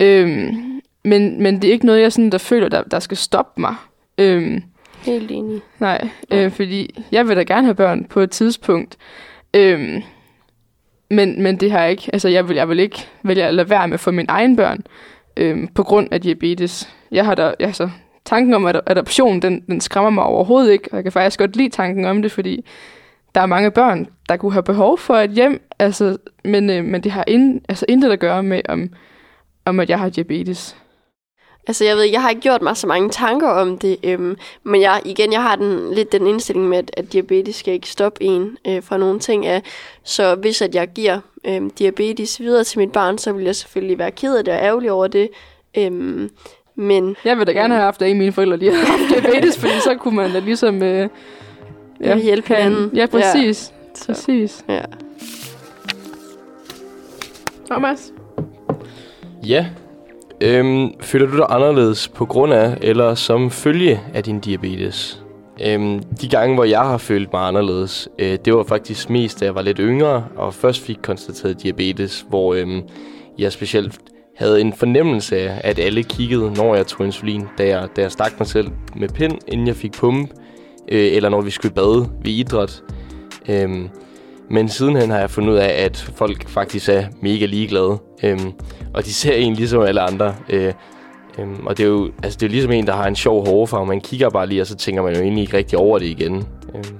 Øhm, 0.00 0.73
men, 1.04 1.42
men 1.42 1.62
det 1.62 1.68
er 1.68 1.72
ikke 1.72 1.86
noget, 1.86 2.00
jeg 2.00 2.12
sådan, 2.12 2.30
der 2.30 2.38
føler, 2.38 2.68
der, 2.68 2.82
der 2.82 2.98
skal 2.98 3.16
stoppe 3.16 3.60
mig. 3.60 3.74
Øhm, 4.18 4.62
Helt 5.02 5.30
enig. 5.30 5.60
nej, 5.78 6.08
øh, 6.30 6.50
fordi 6.50 7.04
jeg 7.12 7.28
vil 7.28 7.36
da 7.36 7.42
gerne 7.42 7.64
have 7.66 7.74
børn 7.74 8.04
på 8.04 8.20
et 8.20 8.30
tidspunkt. 8.30 8.96
Øhm, 9.54 10.02
men, 11.10 11.42
men 11.42 11.56
det 11.56 11.70
har 11.70 11.80
jeg 11.80 11.90
ikke. 11.90 12.10
Altså, 12.12 12.28
jeg 12.28 12.48
vil, 12.48 12.56
jeg 12.56 12.68
vil 12.68 12.78
ikke 12.78 13.06
vælge 13.22 13.44
at 13.44 13.54
lade 13.54 13.70
være 13.70 13.88
med 13.88 13.98
for 13.98 14.10
mine 14.10 14.28
egne 14.30 14.56
børn 14.56 14.80
øhm, 15.36 15.68
på 15.68 15.82
grund 15.82 16.08
af 16.10 16.20
diabetes. 16.20 16.88
Jeg 17.10 17.24
har 17.24 17.34
da, 17.34 17.54
altså, 17.60 17.90
tanken 18.24 18.54
om 18.54 18.66
ad- 18.66 18.80
adoption, 18.86 19.40
den, 19.42 19.60
den 19.66 19.80
skræmmer 19.80 20.10
mig 20.10 20.24
overhovedet 20.24 20.72
ikke, 20.72 20.88
og 20.92 20.96
jeg 20.96 21.02
kan 21.04 21.12
faktisk 21.12 21.38
godt 21.38 21.56
lide 21.56 21.68
tanken 21.68 22.04
om 22.04 22.22
det, 22.22 22.32
fordi 22.32 22.64
der 23.34 23.40
er 23.40 23.46
mange 23.46 23.70
børn, 23.70 24.06
der 24.28 24.36
kunne 24.36 24.52
have 24.52 24.62
behov 24.62 24.98
for 24.98 25.14
et 25.14 25.30
hjem, 25.30 25.60
altså, 25.78 26.16
men, 26.44 26.70
øh, 26.70 26.84
men 26.84 27.00
det 27.00 27.12
har 27.12 27.24
ind, 27.26 27.60
altså, 27.68 27.84
intet 27.88 28.12
at 28.12 28.20
gøre 28.20 28.42
med, 28.42 28.60
om, 28.68 28.88
om 29.64 29.80
at 29.80 29.90
jeg 29.90 29.98
har 29.98 30.08
diabetes. 30.08 30.76
Altså, 31.66 31.84
jeg 31.84 31.96
ved, 31.96 32.02
jeg 32.04 32.22
har 32.22 32.30
ikke 32.30 32.42
gjort 32.42 32.62
mig 32.62 32.76
så 32.76 32.86
mange 32.86 33.10
tanker 33.10 33.48
om 33.48 33.78
det, 33.78 33.96
øhm, 34.02 34.36
men 34.64 34.80
jeg, 34.80 35.00
igen, 35.04 35.32
jeg 35.32 35.42
har 35.42 35.56
den, 35.56 35.94
lidt 35.94 36.12
den 36.12 36.26
indstilling 36.26 36.68
med, 36.68 36.78
at, 36.78 36.90
at 36.96 37.12
diabetes 37.12 37.56
skal 37.56 37.74
ikke 37.74 37.88
stoppe 37.88 38.22
en 38.24 38.56
øh, 38.68 38.82
fra 38.82 38.96
nogle 38.96 39.18
ting 39.20 39.46
af. 39.46 39.62
Så 40.02 40.34
hvis 40.34 40.62
at 40.62 40.74
jeg 40.74 40.88
giver 40.88 41.18
øhm, 41.46 41.70
diabetes 41.70 42.40
videre 42.40 42.64
til 42.64 42.78
mit 42.78 42.92
barn, 42.92 43.18
så 43.18 43.32
vil 43.32 43.44
jeg 43.44 43.56
selvfølgelig 43.56 43.98
være 43.98 44.10
ked 44.10 44.36
af 44.36 44.44
det 44.44 44.54
og 44.54 44.60
ærgerlig 44.60 44.92
over 44.92 45.06
det. 45.06 45.28
Øhm, 45.78 46.30
men 46.74 47.16
Jeg 47.24 47.38
vil 47.38 47.46
da 47.46 47.52
gerne 47.52 47.74
have 47.74 47.84
haft, 47.84 48.02
at 48.02 48.16
mine 48.16 48.32
forældre 48.32 48.56
lige 48.56 48.72
havde 48.74 48.86
haft 48.86 49.02
diabetes, 49.22 49.58
fordi 49.58 49.80
så 49.80 49.94
kunne 50.00 50.16
man 50.16 50.32
da 50.32 50.38
ligesom... 50.38 50.82
Øh, 50.82 51.08
Ja, 52.00 52.18
hjælpe 52.18 52.54
hinanden. 52.54 52.90
Ja, 52.96 53.06
præcis. 53.06 53.72
Ja. 54.08 54.12
Præcis. 54.12 54.64
ja. 54.68 54.80
Thomas? 57.70 58.12
Ja. 59.46 59.66
Øhm, 60.44 60.90
føler 61.00 61.26
du 61.26 61.36
dig 61.36 61.46
anderledes 61.48 62.08
på 62.08 62.26
grund 62.26 62.52
af 62.52 62.78
eller 62.82 63.14
som 63.14 63.50
følge 63.50 64.00
af 64.14 64.24
din 64.24 64.40
diabetes? 64.40 65.22
Øhm, 65.66 66.02
de 66.20 66.28
gange, 66.28 66.54
hvor 66.54 66.64
jeg 66.64 66.80
har 66.80 66.98
følt 66.98 67.32
mig 67.32 67.46
anderledes, 67.46 68.08
øh, 68.18 68.38
det 68.44 68.54
var 68.54 68.62
faktisk 68.62 69.10
mest, 69.10 69.40
da 69.40 69.44
jeg 69.44 69.54
var 69.54 69.62
lidt 69.62 69.78
yngre 69.80 70.24
og 70.36 70.54
først 70.54 70.80
fik 70.80 70.98
konstateret 71.02 71.62
diabetes, 71.62 72.26
hvor 72.28 72.54
øhm, 72.54 72.82
jeg 73.38 73.52
specielt 73.52 73.98
havde 74.36 74.60
en 74.60 74.72
fornemmelse 74.72 75.36
af, 75.38 75.60
at 75.64 75.78
alle 75.78 76.02
kiggede, 76.02 76.52
når 76.56 76.74
jeg 76.74 76.86
tog 76.86 77.06
insulin, 77.06 77.44
da 77.58 77.66
jeg, 77.66 77.88
da 77.96 78.02
jeg 78.02 78.12
stak 78.12 78.32
mig 78.38 78.46
selv 78.46 78.68
med 78.96 79.08
pind, 79.08 79.38
inden 79.48 79.66
jeg 79.66 79.76
fik 79.76 79.92
pumpe, 79.92 80.34
øh, 80.92 81.12
eller 81.12 81.28
når 81.28 81.40
vi 81.40 81.50
skulle 81.50 81.74
bade 81.74 82.10
ved 82.22 82.32
idræt. 82.32 82.82
Øhm, 83.48 83.88
men 84.50 84.68
sidenhen 84.68 85.10
har 85.10 85.18
jeg 85.18 85.30
fundet 85.30 85.52
ud 85.52 85.56
af, 85.56 85.84
at 85.84 86.10
folk 86.16 86.48
faktisk 86.48 86.88
er 86.88 87.04
mega 87.22 87.46
ligeglade. 87.46 87.98
Øhm, 88.24 88.52
og 88.94 89.04
de 89.04 89.14
ser 89.14 89.34
en 89.34 89.54
ligesom 89.54 89.82
alle 89.82 90.00
andre. 90.00 90.34
Øh, 90.48 90.72
øhm, 91.38 91.66
og 91.66 91.78
det 91.78 91.84
er, 91.84 91.88
jo, 91.88 92.10
altså, 92.22 92.38
det 92.38 92.46
er 92.46 92.50
ligesom 92.50 92.72
en, 92.72 92.86
der 92.86 92.92
har 92.92 93.06
en 93.06 93.16
sjov 93.16 93.46
hårfarve. 93.46 93.86
Man 93.86 94.00
kigger 94.00 94.30
bare 94.30 94.46
lige, 94.46 94.60
og 94.60 94.66
så 94.66 94.76
tænker 94.76 95.02
man 95.02 95.14
jo 95.14 95.20
egentlig 95.20 95.42
ikke 95.42 95.56
rigtig 95.56 95.78
over 95.78 95.98
det 95.98 96.06
igen. 96.06 96.46
Øhm. 96.74 96.98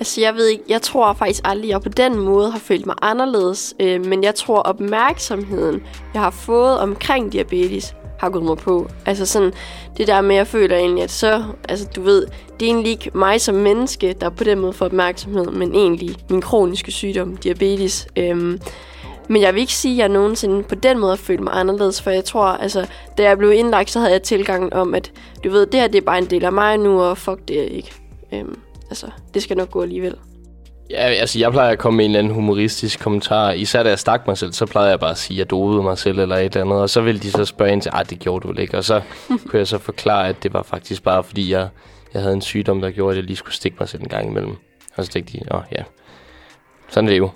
Altså, 0.00 0.20
jeg 0.20 0.34
ved 0.34 0.46
ikke, 0.46 0.64
jeg 0.68 0.82
tror 0.82 1.12
faktisk 1.12 1.40
aldrig, 1.44 1.68
jeg 1.68 1.80
på 1.80 1.88
den 1.88 2.18
måde 2.18 2.50
har 2.50 2.58
følt 2.58 2.86
mig 2.86 2.96
anderledes. 3.02 3.74
Øh, 3.80 4.06
men 4.06 4.24
jeg 4.24 4.34
tror, 4.34 4.58
opmærksomheden, 4.58 5.82
jeg 6.14 6.22
har 6.22 6.30
fået 6.30 6.78
omkring 6.78 7.32
diabetes, 7.32 7.94
har 8.18 8.30
gået 8.30 8.44
mig 8.44 8.56
på. 8.56 8.88
Altså 9.06 9.26
sådan, 9.26 9.52
det 9.96 10.06
der 10.06 10.20
med, 10.20 10.34
at 10.34 10.38
jeg 10.38 10.46
føler 10.46 10.76
egentlig, 10.76 11.04
at 11.04 11.10
så, 11.10 11.44
altså 11.68 11.86
du 11.96 12.02
ved, 12.02 12.26
det 12.60 12.66
er 12.66 12.70
egentlig 12.70 12.90
ikke 12.90 13.10
mig 13.14 13.40
som 13.40 13.54
menneske, 13.54 14.14
der 14.20 14.30
på 14.30 14.44
den 14.44 14.58
måde 14.58 14.72
får 14.72 14.86
opmærksomhed, 14.86 15.46
men 15.50 15.74
egentlig 15.74 16.16
min 16.30 16.40
kroniske 16.40 16.92
sygdom, 16.92 17.36
diabetes. 17.36 18.06
Øhm, 18.16 18.60
men 19.28 19.42
jeg 19.42 19.54
vil 19.54 19.60
ikke 19.60 19.72
sige, 19.72 19.94
at 19.94 19.98
jeg 19.98 20.08
nogensinde 20.08 20.62
på 20.62 20.74
den 20.74 20.98
måde 20.98 21.12
har 21.12 21.16
følt 21.16 21.40
mig 21.40 21.52
anderledes, 21.52 22.02
for 22.02 22.10
jeg 22.10 22.24
tror, 22.24 22.44
altså, 22.44 22.86
da 23.18 23.22
jeg 23.22 23.38
blev 23.38 23.52
indlagt, 23.52 23.90
så 23.90 23.98
havde 23.98 24.12
jeg 24.12 24.22
tilgangen 24.22 24.72
om, 24.72 24.94
at 24.94 25.12
du 25.44 25.50
ved, 25.50 25.66
det 25.66 25.80
her 25.80 25.88
det 25.88 25.98
er 25.98 26.02
bare 26.02 26.18
en 26.18 26.30
del 26.30 26.44
af 26.44 26.52
mig 26.52 26.78
nu, 26.78 27.02
og 27.02 27.18
fuck 27.18 27.48
det 27.48 27.54
ikke. 27.54 27.92
Øhm, 28.32 28.58
altså, 28.90 29.06
det 29.34 29.42
skal 29.42 29.56
nok 29.56 29.70
gå 29.70 29.82
alligevel. 29.82 30.16
Ja, 30.90 30.96
altså 30.96 31.38
jeg 31.38 31.52
plejer 31.52 31.70
at 31.70 31.78
komme 31.78 31.96
med 31.96 32.04
en 32.04 32.10
eller 32.10 32.18
anden 32.18 32.34
humoristisk 32.34 33.00
kommentar. 33.00 33.50
Især 33.50 33.82
da 33.82 33.88
jeg 33.88 33.98
stak 33.98 34.26
mig 34.26 34.38
selv, 34.38 34.52
så 34.52 34.66
plejede 34.66 34.90
jeg 34.90 35.00
bare 35.00 35.10
at 35.10 35.18
sige, 35.18 35.34
at 35.34 35.38
jeg 35.38 35.50
dovede 35.50 35.82
mig 35.82 35.98
selv 35.98 36.18
eller 36.18 36.36
et 36.36 36.44
eller 36.44 36.60
andet. 36.60 36.78
Og 36.78 36.90
så 36.90 37.00
ville 37.00 37.20
de 37.20 37.30
så 37.30 37.44
spørge 37.44 37.72
ind 37.72 37.82
til, 37.82 37.90
at 37.94 38.10
det 38.10 38.18
gjorde 38.18 38.42
du 38.42 38.48
vel 38.48 38.58
ikke. 38.58 38.76
Og 38.76 38.84
så 38.84 39.00
kunne 39.46 39.58
jeg 39.58 39.66
så 39.66 39.78
forklare, 39.78 40.28
at 40.28 40.42
det 40.42 40.52
var 40.52 40.62
faktisk 40.62 41.02
bare 41.02 41.24
fordi, 41.24 41.52
jeg, 41.52 41.68
jeg 42.14 42.22
havde 42.22 42.34
en 42.34 42.42
sygdom, 42.42 42.80
der 42.80 42.90
gjorde, 42.90 43.10
at 43.10 43.16
jeg 43.16 43.24
lige 43.24 43.36
skulle 43.36 43.54
stikke 43.54 43.76
mig 43.80 43.88
selv 43.88 44.02
en 44.02 44.08
gang 44.08 44.28
imellem. 44.30 44.56
Og 44.96 45.04
så 45.04 45.10
tænkte 45.10 45.32
de, 45.32 45.42
åh 45.54 45.62
ja, 45.72 45.82
sådan 46.88 47.08
er 47.08 47.12
det 47.12 47.18
jo. 47.18 47.30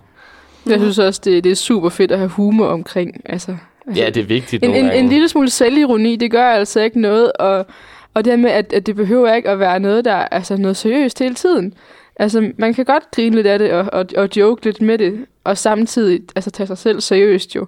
Jeg 0.66 0.80
synes 0.80 0.98
også, 0.98 1.20
det, 1.24 1.44
det 1.44 1.52
er 1.52 1.56
super 1.56 1.88
fedt 1.88 2.12
at 2.12 2.18
have 2.18 2.30
humor 2.30 2.66
omkring. 2.66 3.20
Altså, 3.24 3.56
altså 3.86 4.02
Ja, 4.02 4.10
det 4.10 4.20
er 4.20 4.26
vigtigt 4.26 4.64
en, 4.64 4.74
en, 4.74 4.92
en 4.92 5.08
lille 5.08 5.28
smule 5.28 5.50
selvironi, 5.50 6.16
det 6.16 6.30
gør 6.30 6.46
altså 6.46 6.80
ikke 6.80 7.00
noget. 7.00 7.32
Og, 7.32 7.66
og 8.14 8.24
det 8.24 8.38
med, 8.38 8.50
at, 8.50 8.72
at 8.72 8.86
det 8.86 8.96
behøver 8.96 9.34
ikke 9.34 9.50
at 9.50 9.58
være 9.58 9.80
noget, 9.80 10.04
der 10.04 10.12
er 10.12 10.28
altså 10.30 10.56
noget 10.56 10.76
seriøst 10.76 11.18
hele 11.18 11.34
tiden. 11.34 11.74
Altså, 12.16 12.52
man 12.58 12.74
kan 12.74 12.84
godt 12.84 13.10
grine 13.10 13.36
lidt 13.36 13.46
af 13.46 13.58
det 13.58 13.72
og, 13.72 13.88
og, 13.92 14.06
og 14.16 14.28
joke 14.36 14.64
lidt 14.64 14.80
med 14.80 14.98
det, 14.98 15.26
og 15.44 15.58
samtidig 15.58 16.22
altså, 16.36 16.50
tage 16.50 16.66
sig 16.66 16.78
selv 16.78 17.00
seriøst 17.00 17.56
jo. 17.56 17.66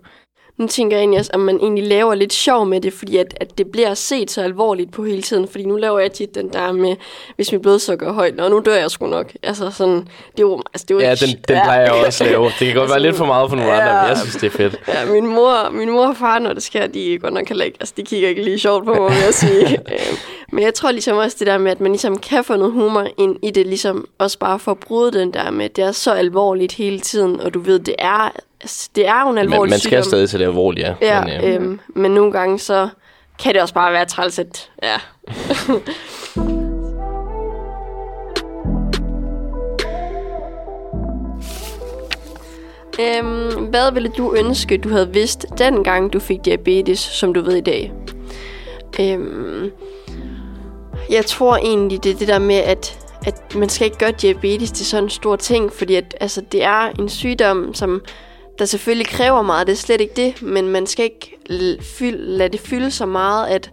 Nu 0.57 0.67
tænker 0.67 0.97
jeg 0.97 1.03
egentlig 1.03 1.21
også, 1.21 1.31
at 1.35 1.41
man 1.41 1.57
egentlig 1.61 1.85
laver 1.85 2.15
lidt 2.15 2.33
sjov 2.33 2.67
med 2.67 2.81
det, 2.81 2.93
fordi 2.93 3.17
at, 3.17 3.35
at 3.41 3.59
det 3.59 3.67
bliver 3.73 3.95
set 3.95 4.31
så 4.31 4.43
alvorligt 4.43 4.93
på 4.93 5.05
hele 5.05 5.23
tiden. 5.23 5.49
Fordi 5.49 5.65
nu 5.65 5.77
laver 5.77 5.99
jeg 5.99 6.13
tit 6.13 6.35
den 6.35 6.49
der 6.53 6.73
med, 6.73 6.97
hvis 7.37 7.53
mit 7.53 7.63
blodsukker 7.63 8.09
er 8.09 8.13
højt, 8.13 8.41
og 8.41 8.51
nu 8.51 8.63
dør 8.67 8.75
jeg 8.77 8.91
sgu 8.91 9.07
nok. 9.07 9.33
Altså 9.43 9.71
sådan, 9.71 9.95
det 9.97 10.39
er 10.39 10.43
jo, 10.43 10.63
altså, 10.75 10.85
det 10.89 10.91
er 10.91 10.95
jo 10.95 11.01
Ja, 11.01 11.15
den, 11.15 11.29
den 11.29 11.63
plejer 11.65 11.81
jeg 11.81 11.93
også 12.07 12.25
at 12.25 12.31
lave. 12.31 12.45
Det 12.45 12.67
kan 12.67 12.75
godt 12.75 12.91
være 12.91 13.01
lidt 13.01 13.17
for 13.17 13.25
meget 13.25 13.51
for 13.51 13.57
nogle 13.57 13.73
Ja. 13.73 13.81
andre, 13.81 14.01
men 14.03 14.09
jeg 14.09 14.19
synes, 14.19 14.35
det 14.37 14.47
er 14.47 14.51
fedt. 14.51 14.81
Ja, 14.89 15.13
min 15.13 15.27
mor, 15.27 15.71
min 15.71 15.91
mor 15.91 16.07
og 16.07 16.17
far, 16.17 16.39
når 16.39 16.53
det 16.53 16.63
sker, 16.63 16.87
de 16.87 17.19
godt 17.19 17.35
nok 17.35 17.49
heller 17.49 17.65
ikke, 17.65 17.77
altså 17.81 17.95
de 17.97 18.03
kigger 18.03 18.29
ikke 18.29 18.43
lige 18.43 18.59
sjovt 18.59 18.85
på 18.85 18.95
mig, 18.95 19.11
vil 19.11 19.23
jeg 19.25 19.35
sige. 19.35 19.65
Øhm, 19.93 20.17
Men 20.53 20.65
jeg 20.65 20.75
tror 20.75 20.91
ligesom 20.91 21.17
også 21.17 21.37
det 21.39 21.47
der 21.47 21.59
med, 21.59 21.71
at 21.71 21.81
man 21.81 21.93
ligesom 21.93 22.19
kan 22.19 22.45
få 22.45 22.57
noget 22.57 22.73
humor 22.73 23.07
ind 23.19 23.37
i 23.43 23.51
det, 23.51 23.67
ligesom 23.67 24.09
også 24.19 24.39
bare 24.39 24.59
for 24.59 24.71
at 24.71 24.79
bryde 24.79 25.13
den 25.13 25.33
der 25.35 25.51
med, 25.51 25.65
at 25.65 25.77
det 25.77 25.85
er 25.85 25.93
så 25.93 26.13
alvorligt 26.13 26.73
hele 26.73 27.01
tiden, 27.01 27.41
og 27.41 27.55
du 27.55 27.61
ved, 27.61 27.79
det 27.79 27.95
er, 27.99 28.33
altså, 28.65 28.91
det 28.95 29.09
er 29.09 29.21
jo 29.21 29.31
en 29.31 29.39
alvorlig 29.39 29.61
Men 29.61 29.71
man 29.71 29.79
skal 29.79 29.91
sygdom. 29.91 30.03
stadig 30.05 30.31
til 30.31 30.41
det 30.41 30.47
alvorligt, 30.47 30.87
ja. 30.87 30.95
Ja, 31.03 31.25
men, 31.25 31.45
øh, 31.45 31.55
øhm, 31.55 31.81
men 31.89 32.11
nogle 32.11 32.33
gange 32.33 32.59
så 32.59 32.89
kan 33.39 33.55
det 33.55 33.63
også 33.63 33.75
bare 33.75 33.93
være 33.93 34.05
træls, 34.05 34.39
at, 34.39 34.71
ja. 34.83 34.97
øhm, 43.19 43.65
hvad 43.65 43.93
ville 43.93 44.11
du 44.19 44.35
ønske, 44.35 44.79
du 44.79 44.89
havde 44.89 45.13
vidst 45.13 45.47
dengang, 45.59 46.13
du 46.13 46.21
fik 46.21 46.45
diabetes, 46.45 46.99
som 46.99 47.35
du 47.35 47.41
ved 47.41 47.57
i 47.57 47.61
dag? 47.61 47.93
Øhm, 49.01 49.71
jeg 51.11 51.27
tror 51.27 51.57
egentlig, 51.57 52.05
det 52.05 52.13
er 52.13 52.17
det 52.17 52.29
der 52.29 52.39
med, 52.39 52.57
at, 52.57 52.99
at 53.27 53.55
man 53.55 53.69
skal 53.69 53.85
ikke 53.85 53.99
gøre 53.99 54.13
diabetes 54.13 54.71
til 54.71 54.87
sådan 54.87 55.05
en 55.05 55.11
stor 55.11 55.37
ting, 55.37 55.73
fordi 55.73 55.95
at, 55.95 56.17
altså, 56.21 56.43
det 56.53 56.65
er 56.65 56.89
en 56.99 57.09
sygdom, 57.09 57.75
som 57.75 58.03
der 58.59 58.65
selvfølgelig 58.65 59.07
kræver 59.07 59.43
meget, 59.43 59.67
det 59.67 59.73
er 59.73 59.77
slet 59.77 60.01
ikke 60.01 60.15
det, 60.17 60.43
men 60.43 60.69
man 60.69 60.87
skal 60.87 61.05
ikke 61.05 61.39
fyld, 61.81 62.17
lade 62.17 62.49
det 62.49 62.61
fylde 62.61 62.91
så 62.91 63.07
meget, 63.07 63.47
at 63.47 63.71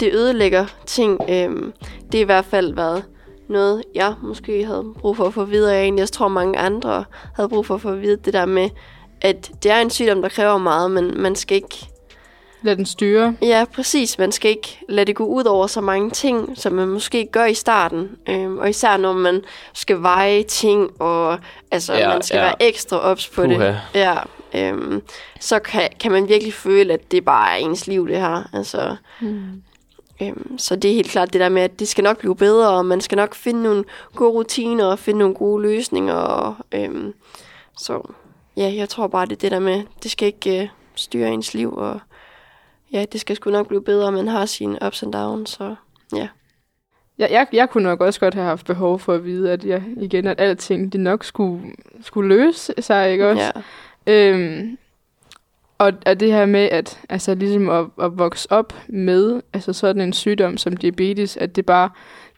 det 0.00 0.14
ødelægger 0.14 0.66
ting. 0.86 1.20
Øhm, 1.28 1.72
det 2.12 2.18
er 2.18 2.22
i 2.22 2.24
hvert 2.24 2.44
fald 2.44 2.74
været 2.74 3.04
noget, 3.48 3.82
jeg 3.94 4.14
måske 4.22 4.66
havde 4.66 4.84
brug 4.98 5.16
for 5.16 5.24
at 5.24 5.34
få 5.34 5.44
videre. 5.44 5.94
Jeg 5.96 6.08
tror, 6.08 6.28
mange 6.28 6.58
andre 6.58 7.04
havde 7.34 7.48
brug 7.48 7.66
for 7.66 7.74
at 7.74 7.80
få 7.80 7.94
videre 7.94 8.18
det 8.24 8.32
der 8.32 8.46
med, 8.46 8.70
at 9.20 9.50
det 9.62 9.70
er 9.70 9.80
en 9.80 9.90
sygdom, 9.90 10.22
der 10.22 10.28
kræver 10.28 10.58
meget, 10.58 10.90
men 10.90 11.20
man 11.20 11.36
skal 11.36 11.54
ikke 11.54 11.88
Lad 12.62 12.76
den 12.76 12.86
styre. 12.86 13.36
Ja, 13.42 13.64
præcis. 13.74 14.18
Man 14.18 14.32
skal 14.32 14.50
ikke 14.50 14.78
lade 14.88 15.06
det 15.06 15.16
gå 15.16 15.24
ud 15.24 15.44
over 15.44 15.66
så 15.66 15.80
mange 15.80 16.10
ting, 16.10 16.52
som 16.58 16.72
man 16.72 16.88
måske 16.88 17.26
gør 17.32 17.44
i 17.44 17.54
starten. 17.54 18.10
Øhm, 18.28 18.58
og 18.58 18.70
især 18.70 18.96
når 18.96 19.12
man 19.12 19.42
skal 19.72 20.02
veje 20.02 20.42
ting, 20.42 21.00
og 21.02 21.38
altså, 21.70 21.94
Ja, 21.94 22.08
man 22.08 22.22
skal 22.22 22.36
ja. 22.38 22.42
være 22.44 22.62
ekstra 22.62 22.98
ops 22.98 23.28
på 23.28 23.42
Puha. 23.42 23.66
det. 23.66 23.80
Ja, 23.94 24.14
øhm, 24.54 25.02
så 25.40 25.58
kan, 25.58 25.88
kan 26.00 26.12
man 26.12 26.28
virkelig 26.28 26.54
føle, 26.54 26.92
at 26.94 27.12
det 27.12 27.24
bare 27.24 27.52
er 27.52 27.56
ens 27.56 27.86
liv, 27.86 28.08
det 28.08 28.16
her. 28.20 28.42
Altså, 28.52 28.96
Mm. 29.20 29.62
øhm, 30.22 30.58
så 30.58 30.76
det 30.76 30.90
er 30.90 30.94
helt 30.94 31.10
klart 31.10 31.32
det 31.32 31.40
der 31.40 31.48
med, 31.48 31.62
at 31.62 31.78
det 31.80 31.88
skal 31.88 32.04
nok 32.04 32.18
blive 32.18 32.36
bedre, 32.36 32.68
og 32.70 32.86
man 32.86 33.00
skal 33.00 33.16
nok 33.16 33.34
finde 33.34 33.62
nogle 33.62 33.84
gode 34.14 34.30
rutiner, 34.30 34.84
og 34.84 34.98
finde 34.98 35.18
nogle 35.18 35.34
gode 35.34 35.62
løsninger. 35.62 36.14
Og, 36.14 36.54
øhm, 36.72 37.14
så 37.78 38.12
ja, 38.56 38.72
jeg 38.76 38.88
tror 38.88 39.06
bare, 39.06 39.26
det 39.26 39.32
er 39.32 39.36
det 39.36 39.50
der 39.50 39.58
med, 39.58 39.82
det 40.02 40.10
skal 40.10 40.26
ikke 40.26 40.62
øh, 40.62 40.68
styre 40.94 41.28
ens 41.30 41.54
liv, 41.54 41.72
og 41.76 42.00
ja, 42.92 43.04
det 43.12 43.20
skal 43.20 43.36
sgu 43.36 43.50
nok 43.50 43.68
blive 43.68 43.82
bedre, 43.82 44.12
man 44.12 44.28
har 44.28 44.46
sine 44.46 44.78
ups 44.86 45.02
and 45.02 45.12
downs, 45.12 45.50
så 45.50 45.74
ja. 46.14 46.28
Jeg, 47.18 47.28
jeg, 47.30 47.46
jeg 47.52 47.70
kunne 47.70 47.84
nok 47.84 48.00
også 48.00 48.20
godt 48.20 48.34
have 48.34 48.46
haft 48.46 48.66
behov 48.66 48.98
for 48.98 49.14
at 49.14 49.24
vide, 49.24 49.52
at 49.52 49.64
jeg, 49.64 49.82
igen, 49.96 50.26
at 50.26 50.40
alting 50.40 50.92
det 50.92 51.00
nok 51.00 51.24
skulle, 51.24 51.62
skulle 52.02 52.28
løse 52.28 52.74
sig, 52.78 53.12
ikke 53.12 53.28
også? 53.28 53.52
ja. 54.06 54.32
Øhm, 54.32 54.78
og, 55.78 55.92
og 56.06 56.20
det 56.20 56.32
her 56.32 56.46
med, 56.46 56.68
at 56.72 57.00
altså, 57.08 57.34
ligesom 57.34 57.68
at, 57.68 57.86
at 58.02 58.18
vokse 58.18 58.52
op 58.52 58.74
med 58.88 59.42
altså, 59.52 59.72
sådan 59.72 60.02
en 60.02 60.12
sygdom 60.12 60.56
som 60.56 60.76
diabetes, 60.76 61.36
at 61.36 61.56
det 61.56 61.66
bare 61.66 61.90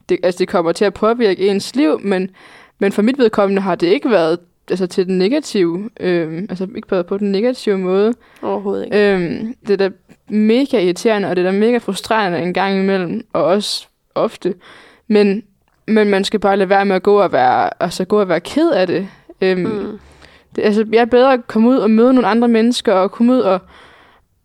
det, 0.08 0.18
altså, 0.22 0.38
det 0.38 0.48
kommer 0.48 0.72
til 0.72 0.84
at 0.84 0.94
påvirke 0.94 1.48
ens 1.48 1.76
liv, 1.76 2.00
men, 2.00 2.30
men 2.78 2.92
for 2.92 3.02
mit 3.02 3.18
vedkommende 3.18 3.62
har 3.62 3.74
det 3.74 3.86
ikke 3.86 4.10
været 4.10 4.38
altså, 4.70 4.86
til 4.86 5.06
den 5.06 5.18
negative, 5.18 5.90
øhm, 6.00 6.46
altså 6.50 6.68
ikke 6.76 6.90
været 6.90 7.06
på 7.06 7.18
den 7.18 7.32
negative 7.32 7.78
måde. 7.78 8.14
Overhovedet 8.42 8.84
ikke. 8.84 9.12
Øhm, 9.14 9.54
det 9.66 9.70
er 9.80 9.88
da 9.88 9.90
mega 10.28 10.80
irriterende, 10.84 11.28
og 11.28 11.36
det 11.36 11.46
er 11.46 11.50
da 11.52 11.58
mega 11.58 11.78
frustrerende 11.78 12.38
en 12.38 12.54
gang 12.54 12.78
imellem, 12.78 13.26
og 13.32 13.44
også 13.44 13.86
ofte. 14.14 14.54
Men, 15.08 15.42
men 15.86 16.08
man 16.08 16.24
skal 16.24 16.40
bare 16.40 16.56
lade 16.56 16.68
være 16.68 16.84
med 16.84 16.96
at 16.96 17.02
gå 17.02 17.20
og 17.20 17.32
være, 17.32 17.82
altså, 17.82 18.04
gå 18.04 18.20
og 18.20 18.28
være 18.28 18.40
ked 18.40 18.70
af 18.70 18.86
det. 18.86 19.08
Øhm, 19.40 19.60
Mm. 19.60 19.98
det, 20.56 20.62
altså, 20.62 20.86
jeg 20.92 21.00
er 21.00 21.04
bedre 21.04 21.32
at 21.32 21.46
komme 21.46 21.68
ud 21.68 21.76
og 21.76 21.90
møde 21.90 22.12
nogle 22.12 22.28
andre 22.28 22.48
mennesker, 22.48 22.92
og 22.92 23.10
komme 23.12 23.32
ud 23.32 23.38
og, 23.40 23.60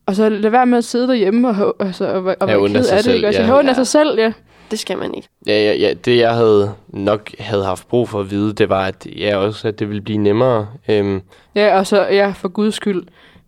og 0.05 0.15
så 0.15 0.29
lade 0.29 0.51
være 0.51 0.65
med 0.65 0.77
at 0.77 0.83
sidde 0.83 1.07
derhjemme 1.07 1.49
og, 1.49 1.75
altså, 1.79 2.05
og, 2.07 2.35
og 2.39 2.47
være 2.47 2.67
ked 2.69 2.83
sig 2.83 2.91
af 2.97 2.97
det. 2.97 3.03
selv, 3.05 3.15
Ikke? 3.15 3.27
Altså, 3.27 3.41
ja. 3.41 3.67
af 3.69 3.75
sig 3.75 3.87
selv, 3.87 4.19
ja. 4.19 4.31
Det 4.71 4.79
skal 4.79 4.97
man 4.97 5.13
ikke. 5.15 5.27
Ja, 5.47 5.53
ja, 5.63 5.73
ja, 5.73 5.93
det 5.93 6.17
jeg 6.17 6.33
havde 6.33 6.71
nok 6.89 7.29
havde 7.39 7.63
haft 7.65 7.87
brug 7.87 8.09
for 8.09 8.19
at 8.19 8.31
vide, 8.31 8.53
det 8.53 8.69
var, 8.69 8.85
at, 8.85 9.07
ja, 9.17 9.37
også, 9.37 9.67
at 9.67 9.79
det 9.79 9.87
ville 9.89 10.01
blive 10.01 10.17
nemmere. 10.17 10.67
Øhm, 10.89 11.21
Ja, 11.55 11.77
og 11.79 11.87
så 11.87 12.01
ja, 12.07 12.33
for 12.35 12.47
guds 12.47 12.75
skyld, 12.75 13.03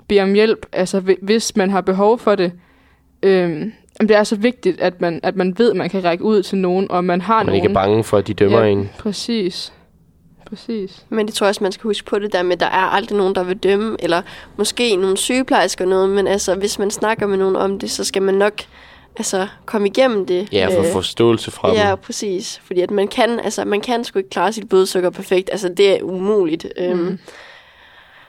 bede 0.07 0.21
om 0.21 0.33
hjælp, 0.33 0.65
altså 0.73 0.99
hvi- 0.99 1.17
hvis 1.21 1.55
man 1.55 1.69
har 1.69 1.81
behov 1.81 2.19
for 2.19 2.35
det. 2.35 2.51
Øhm, 3.23 3.71
det 4.01 4.11
er 4.11 4.23
så 4.23 4.35
vigtigt, 4.35 4.81
at 4.81 5.01
man, 5.01 5.19
at 5.23 5.35
man 5.35 5.53
ved, 5.57 5.71
at 5.71 5.77
man 5.77 5.89
kan 5.89 6.03
række 6.03 6.23
ud 6.23 6.43
til 6.43 6.57
nogen, 6.57 6.91
og 6.91 7.03
man 7.05 7.21
har 7.21 7.37
man 7.37 7.45
nogen. 7.45 7.55
ikke 7.55 7.69
er 7.69 7.73
bange 7.73 8.03
for, 8.03 8.17
at 8.17 8.27
de 8.27 8.33
dømmer 8.33 8.59
Ja. 8.61 8.67
en. 8.67 8.89
Præcis. 8.99 9.73
Præcis. 10.49 11.05
Men 11.09 11.25
det 11.27 11.35
tror 11.35 11.45
jeg 11.45 11.49
også, 11.49 11.63
man 11.63 11.71
skal 11.71 11.83
huske 11.83 12.05
på 12.05 12.19
det 12.19 12.33
der 12.33 12.43
med, 12.43 12.51
at 12.53 12.59
der 12.59 12.65
er 12.65 12.69
aldrig 12.89 13.17
nogen, 13.17 13.35
der 13.35 13.43
vil 13.43 13.57
dømme, 13.57 13.95
eller 13.99 14.21
måske 14.57 14.95
nogle 14.95 15.17
sygeplejersker 15.17 15.85
og 15.85 15.89
noget, 15.89 16.09
men 16.09 16.27
altså, 16.27 16.55
hvis 16.55 16.79
man 16.79 16.91
snakker 16.91 17.27
med 17.27 17.37
nogen 17.37 17.55
om 17.55 17.79
det, 17.79 17.91
så 17.91 18.03
skal 18.03 18.21
man 18.21 18.33
nok 18.35 18.53
altså, 19.17 19.47
komme 19.65 19.87
igennem 19.87 20.25
det. 20.25 20.53
Ja, 20.53 20.67
for 20.77 20.83
Øh, 20.85 20.91
forståelse 20.91 21.51
fra 21.51 21.73
Ja, 21.73 21.89
dem. 21.89 21.97
præcis. 21.97 22.61
Fordi 22.65 22.81
at 22.81 22.91
man 22.91 23.07
kan, 23.07 23.39
altså, 23.39 23.65
man 23.65 23.81
kan 23.81 24.03
sgu 24.03 24.19
ikke 24.19 24.29
klare 24.29 24.53
sit 24.53 24.69
blodsukker 24.69 25.09
perfekt. 25.09 25.49
Altså, 25.51 25.69
det 25.69 25.97
er 25.97 26.01
umuligt. 26.03 26.67
Mm. 26.77 26.83
Øhm, 26.83 27.19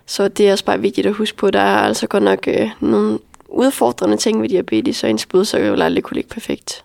så 0.06 0.28
det 0.28 0.48
er 0.48 0.52
også 0.52 0.64
bare 0.64 0.80
vigtigt 0.80 1.06
at 1.06 1.12
huske 1.14 1.36
på, 1.36 1.46
at 1.46 1.52
der 1.52 1.60
er 1.60 1.78
altså 1.78 2.06
godt 2.06 2.22
nok 2.22 2.48
øh, 2.48 2.70
nogle 2.80 3.18
udfordrende 3.48 4.16
ting 4.16 4.42
ved 4.42 4.48
diabetes, 4.48 4.96
så 4.96 5.06
ens 5.06 5.26
blodsukker 5.26 5.70
vil 5.70 5.82
aldrig 5.82 6.04
kunne 6.04 6.14
ligge 6.14 6.28
perfekt. 6.30 6.84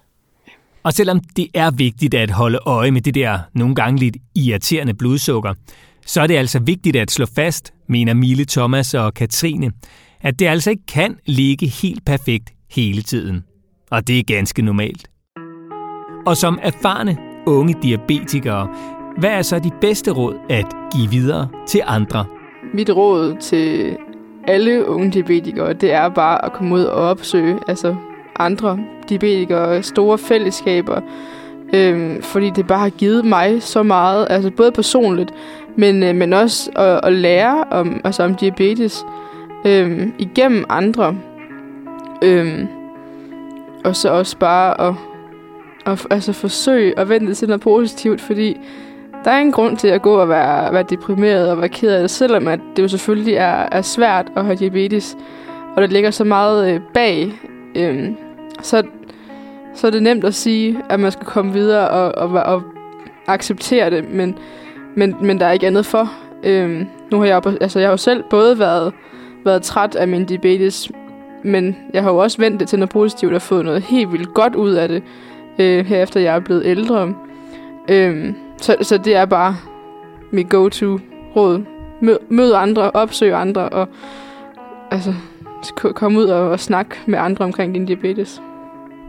Og 0.83 0.93
selvom 0.93 1.19
det 1.35 1.47
er 1.53 1.71
vigtigt 1.71 2.13
at 2.13 2.31
holde 2.31 2.59
øje 2.65 2.91
med 2.91 3.01
det 3.01 3.15
der 3.15 3.39
nogle 3.55 3.75
gange 3.75 3.99
lidt 3.99 4.17
irriterende 4.35 4.93
blodsukker, 4.93 5.53
så 6.05 6.21
er 6.21 6.27
det 6.27 6.35
altså 6.35 6.59
vigtigt 6.59 6.95
at 6.95 7.11
slå 7.11 7.25
fast, 7.35 7.73
mener 7.89 8.13
Mille 8.13 8.45
Thomas 8.45 8.93
og 8.93 9.13
Katrine, 9.13 9.71
at 10.21 10.39
det 10.39 10.45
altså 10.45 10.69
ikke 10.69 10.85
kan 10.87 11.17
ligge 11.25 11.67
helt 11.67 12.05
perfekt 12.05 12.53
hele 12.71 13.01
tiden. 13.01 13.43
Og 13.91 14.07
det 14.07 14.19
er 14.19 14.23
ganske 14.23 14.61
normalt. 14.61 15.07
Og 16.25 16.37
som 16.37 16.59
erfarne 16.61 17.17
unge 17.47 17.75
diabetikere, 17.83 18.69
hvad 19.17 19.29
er 19.29 19.41
så 19.41 19.59
de 19.59 19.71
bedste 19.81 20.11
råd 20.11 20.35
at 20.49 20.65
give 20.95 21.09
videre 21.09 21.47
til 21.67 21.81
andre? 21.85 22.25
Mit 22.73 22.89
råd 22.89 23.35
til 23.41 23.97
alle 24.47 24.87
unge 24.87 25.11
diabetikere, 25.11 25.73
det 25.73 25.93
er 25.93 26.09
bare 26.09 26.45
at 26.45 26.53
komme 26.53 26.75
ud 26.75 26.83
og 26.83 26.95
opsøge 26.95 27.59
altså 27.67 27.95
andre 28.39 28.79
diabetikere, 29.09 29.83
store 29.83 30.17
fællesskaber, 30.17 31.01
øhm, 31.73 32.21
fordi 32.21 32.49
det 32.49 32.67
bare 32.67 32.79
har 32.79 32.89
givet 32.89 33.25
mig 33.25 33.63
så 33.63 33.83
meget, 33.83 34.27
altså 34.29 34.51
både 34.51 34.71
personligt, 34.71 35.33
men, 35.75 36.03
øh, 36.03 36.15
men 36.15 36.33
også 36.33 36.71
at, 36.75 36.99
at 37.03 37.13
lære 37.13 37.63
om, 37.71 38.01
altså 38.03 38.23
om 38.23 38.35
diabetes 38.35 39.05
øhm, 39.65 40.13
igennem 40.19 40.65
andre. 40.69 41.15
Øhm, 42.23 42.67
og 43.85 43.95
så 43.95 44.09
også 44.09 44.37
bare 44.37 44.81
at, 44.81 44.93
at 45.85 46.07
altså 46.09 46.33
forsøge 46.33 46.99
at 46.99 47.09
vente 47.09 47.33
til 47.33 47.47
noget 47.47 47.61
positivt, 47.61 48.21
fordi 48.21 48.57
der 49.23 49.31
er 49.31 49.39
en 49.39 49.51
grund 49.51 49.77
til 49.77 49.87
at 49.87 50.01
gå 50.01 50.13
og 50.15 50.29
være, 50.29 50.73
være 50.73 50.83
deprimeret 50.89 51.51
og 51.51 51.57
være 51.57 51.69
ked 51.69 51.91
af 51.91 52.01
det, 52.01 52.11
selvom 52.11 52.47
at 52.47 52.59
det 52.75 52.83
jo 52.83 52.87
selvfølgelig 52.87 53.33
er, 53.33 53.67
er 53.71 53.81
svært 53.81 54.31
at 54.35 54.45
have 54.45 54.55
diabetes, 54.57 55.17
og 55.75 55.81
der 55.81 55.87
ligger 55.87 56.11
så 56.11 56.23
meget 56.23 56.73
øh, 56.73 56.81
bag, 56.93 57.33
øh, 57.75 58.09
så, 58.63 58.83
så 59.75 59.87
er 59.87 59.91
det 59.91 60.03
nemt 60.03 60.23
at 60.23 60.33
sige, 60.33 60.79
at 60.89 60.99
man 60.99 61.11
skal 61.11 61.25
komme 61.25 61.53
videre 61.53 61.89
og, 61.89 62.29
og, 62.29 62.43
og 62.43 62.63
acceptere 63.27 63.89
det, 63.89 64.09
men, 64.09 64.37
men, 64.95 65.15
men 65.21 65.39
der 65.39 65.45
er 65.45 65.51
ikke 65.51 65.67
andet 65.67 65.85
for. 65.85 66.11
Øhm, 66.43 66.87
nu 67.11 67.19
har 67.19 67.25
jeg, 67.25 67.41
altså 67.61 67.79
jeg 67.79 67.87
har 67.87 67.93
jo 67.93 67.97
selv 67.97 68.23
både 68.29 68.59
været, 68.59 68.93
været 69.45 69.63
træt 69.63 69.95
af 69.95 70.07
min 70.07 70.25
diabetes, 70.25 70.91
men 71.43 71.75
jeg 71.93 72.03
har 72.03 72.11
jo 72.11 72.17
også 72.17 72.37
vendt 72.37 72.59
det 72.59 72.67
til 72.67 72.79
noget 72.79 72.89
positivt 72.89 73.33
og 73.33 73.41
fået 73.41 73.65
noget 73.65 73.81
helt 73.81 74.11
vildt 74.11 74.33
godt 74.33 74.55
ud 74.55 74.71
af 74.71 74.87
det, 74.87 75.03
øh, 75.59 75.85
herefter 75.85 76.19
jeg 76.19 76.35
er 76.35 76.39
blevet 76.39 76.65
ældre. 76.65 77.13
Øhm, 77.89 78.35
så, 78.61 78.75
så 78.81 78.97
det 78.97 79.15
er 79.15 79.25
bare 79.25 79.55
mit 80.31 80.49
go-to 80.49 80.99
råd. 81.35 81.63
Mød, 82.01 82.17
mød 82.29 82.53
andre, 82.53 82.91
opsøg 82.91 83.33
andre, 83.33 83.69
og 83.69 83.87
altså, 84.91 85.13
kom 85.95 86.15
ud 86.15 86.25
og, 86.25 86.49
og 86.49 86.59
snak 86.59 86.95
med 87.05 87.19
andre 87.19 87.45
omkring 87.45 87.73
din 87.73 87.85
diabetes. 87.85 88.41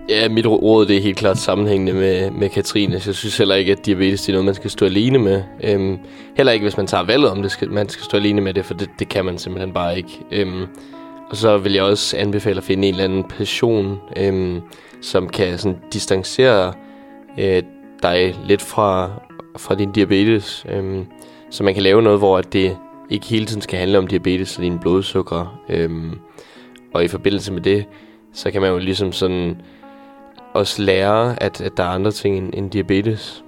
Ja, 0.09 0.29
mit 0.29 0.47
råd 0.47 0.87
det 0.87 0.97
er 0.97 1.01
helt 1.01 1.17
klart 1.17 1.39
sammenhængende 1.39 1.93
med, 1.93 2.31
med 2.31 2.49
Katrine. 2.49 3.01
Så 3.01 3.11
jeg 3.11 3.15
synes 3.15 3.39
heller 3.39 3.55
ikke, 3.55 3.73
at 3.73 3.87
diabetes 3.87 4.23
det 4.23 4.29
er 4.29 4.33
noget, 4.33 4.45
man 4.45 4.55
skal 4.55 4.71
stå 4.71 4.85
alene 4.85 5.19
med. 5.19 5.43
Øhm, 5.63 5.99
heller 6.37 6.53
ikke, 6.53 6.65
hvis 6.65 6.77
man 6.77 6.87
tager 6.87 7.05
valget 7.05 7.31
om, 7.31 7.43
det 7.43 7.51
skal, 7.51 7.71
man 7.71 7.89
skal 7.89 8.05
stå 8.05 8.17
alene 8.17 8.41
med 8.41 8.55
det, 8.55 8.65
for 8.65 8.75
det, 8.75 8.91
det 8.99 9.09
kan 9.09 9.25
man 9.25 9.39
simpelthen 9.39 9.73
bare 9.73 9.97
ikke. 9.97 10.21
Øhm, 10.31 10.67
og 11.31 11.37
så 11.37 11.59
vil 11.59 11.73
jeg 11.73 11.83
også 11.83 12.17
anbefale 12.17 12.57
at 12.57 12.65
finde 12.65 12.89
en 12.89 12.95
eller 12.95 13.05
anden 13.05 13.25
passion, 13.25 13.99
øhm, 14.17 14.61
som 15.03 15.29
kan 15.29 15.59
sådan, 15.59 15.79
distancere 15.93 16.73
øh, 17.39 17.63
dig 18.03 18.35
lidt 18.45 18.63
fra 18.63 19.11
fra 19.57 19.75
din 19.75 19.93
diabetes. 19.93 20.67
Øhm, 20.69 21.07
så 21.51 21.65
man 21.65 21.75
kan 21.75 21.83
lave 21.83 22.03
noget, 22.03 22.19
hvor 22.19 22.41
det 22.41 22.77
ikke 23.11 23.27
hele 23.27 23.47
tiden 23.47 23.63
skal 23.63 23.79
handle 23.79 23.99
om 23.99 24.07
diabetes 24.07 24.57
og 24.57 24.63
dine 24.63 24.79
blodsukker. 24.79 25.61
Øhm, 25.69 26.19
og 26.95 27.05
i 27.05 27.09
forbindelse 27.09 27.53
med 27.53 27.63
det, 27.63 27.85
så 28.33 28.51
kan 28.51 28.61
man 28.61 28.71
jo 28.71 28.79
ligesom 28.79 29.13
sådan 29.13 29.57
også 30.55 30.83
lære, 30.83 31.43
at, 31.43 31.61
at 31.61 31.77
der 31.77 31.83
er 31.83 31.89
andre 31.89 32.13
ting 32.13 32.37
end, 32.37 32.55
end 32.55 32.71
diabetes. 32.71 33.45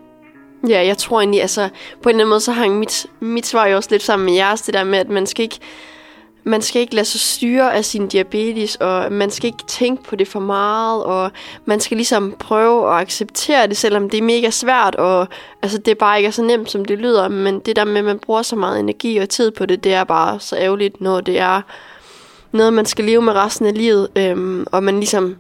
Ja, 0.69 0.87
jeg 0.87 0.99
tror 0.99 1.21
egentlig, 1.21 1.43
altså 1.43 1.69
på 2.03 2.09
en 2.09 2.15
eller 2.15 2.25
anden 2.25 2.29
måde, 2.29 2.41
så 2.41 2.53
hang 2.53 2.79
mit, 2.79 3.07
mit 3.21 3.47
svar 3.47 3.67
jo 3.67 3.77
også 3.77 3.89
lidt 3.91 4.03
sammen 4.03 4.27
med 4.27 4.35
jeres, 4.35 4.63
det 4.63 4.75
der 4.75 4.85
med, 4.85 4.99
at 4.99 5.09
man 5.09 5.27
skal 5.27 5.43
ikke 5.43 5.59
man 6.49 6.63
skal 6.63 6.81
ikke 6.81 6.95
lade 6.95 7.05
sig 7.05 7.21
styre 7.21 7.75
af 7.75 7.85
sin 7.85 8.09
diabetes, 8.09 8.77
og 8.77 9.13
man 9.13 9.31
skal 9.31 9.47
ikke 9.47 9.65
tænke 9.67 10.03
på 10.03 10.17
det 10.17 10.29
for 10.29 10.41
meget, 10.41 11.05
og 11.05 11.31
man 11.65 11.81
skal 11.81 11.97
ligesom 11.97 12.35
prøve 12.39 12.89
at 12.89 13.01
acceptere 13.01 13.67
det, 13.67 13.77
selvom 13.77 14.11
det 14.11 14.19
er 14.19 14.23
mega 14.23 14.51
svært, 14.51 14.95
og 14.95 15.29
altså, 15.63 15.79
det 15.79 15.91
er 15.91 15.95
bare 15.95 16.19
ikke 16.19 16.33
så 16.33 16.43
nemt, 16.43 16.71
som 16.71 16.85
det 16.85 16.99
lyder, 16.99 17.29
men 17.29 17.61
det 17.61 17.77
der 17.77 17.85
med, 17.85 17.97
at 17.97 18.05
man 18.05 18.19
bruger 18.19 18.43
så 18.43 18.57
meget 18.57 18.81
energi 18.81 19.17
og 19.17 19.29
tid 19.29 19.51
på 19.51 19.67
det, 19.67 19.85
det 19.85 19.95
er 19.95 20.05
bare 20.05 20.41
så 20.41 20.57
ærgerligt, 20.57 21.01
når 21.01 21.21
det 21.21 21.39
er 21.39 21.63
noget, 22.53 22.73
man 22.73 22.87
skal 22.87 23.05
leve 23.05 23.23
med 23.23 23.33
resten 23.33 23.67
af 23.67 23.75
livet, 23.75 24.09
øhm, 24.17 24.67
og 24.73 24.83
man 24.83 24.97
ligesom 24.97 25.37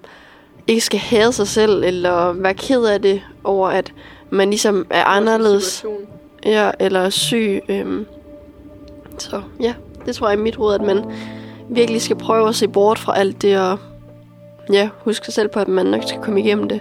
ikke 0.67 0.81
skal 0.81 1.01
hade 1.01 1.33
sig 1.33 1.49
selv, 1.49 1.85
eller 1.85 2.33
være 2.33 2.55
ked 2.55 2.85
af 2.85 3.03
det 3.03 3.21
over, 3.45 3.69
at 3.69 3.93
man 4.31 4.51
ligesom 4.51 4.87
er 4.91 5.05
anderledes. 5.05 5.85
Ja, 6.47 6.71
eller 6.81 7.11
syg. 7.11 7.62
Øhm. 7.69 8.07
Så 9.19 9.43
ja. 9.61 9.75
Det 10.07 10.14
tror 10.14 10.29
jeg 10.29 10.37
er 10.37 10.43
mit 10.43 10.59
råd, 10.59 10.75
at 10.75 10.83
man 10.83 11.05
virkelig 11.69 12.03
skal 12.03 12.17
prøve 12.17 12.49
at 12.49 12.55
se 12.55 12.69
bort 12.69 12.99
fra 12.99 13.19
alt 13.19 13.43
det, 13.43 13.61
og 13.61 13.79
ja, 14.73 14.89
huske 14.99 15.25
sig 15.25 15.35
selv 15.35 15.49
på, 15.49 15.61
at 15.61 15.69
man 15.69 15.87
nok 15.87 16.03
skal 16.07 16.21
komme 16.23 16.41
igennem 16.41 16.69
det. 16.69 16.81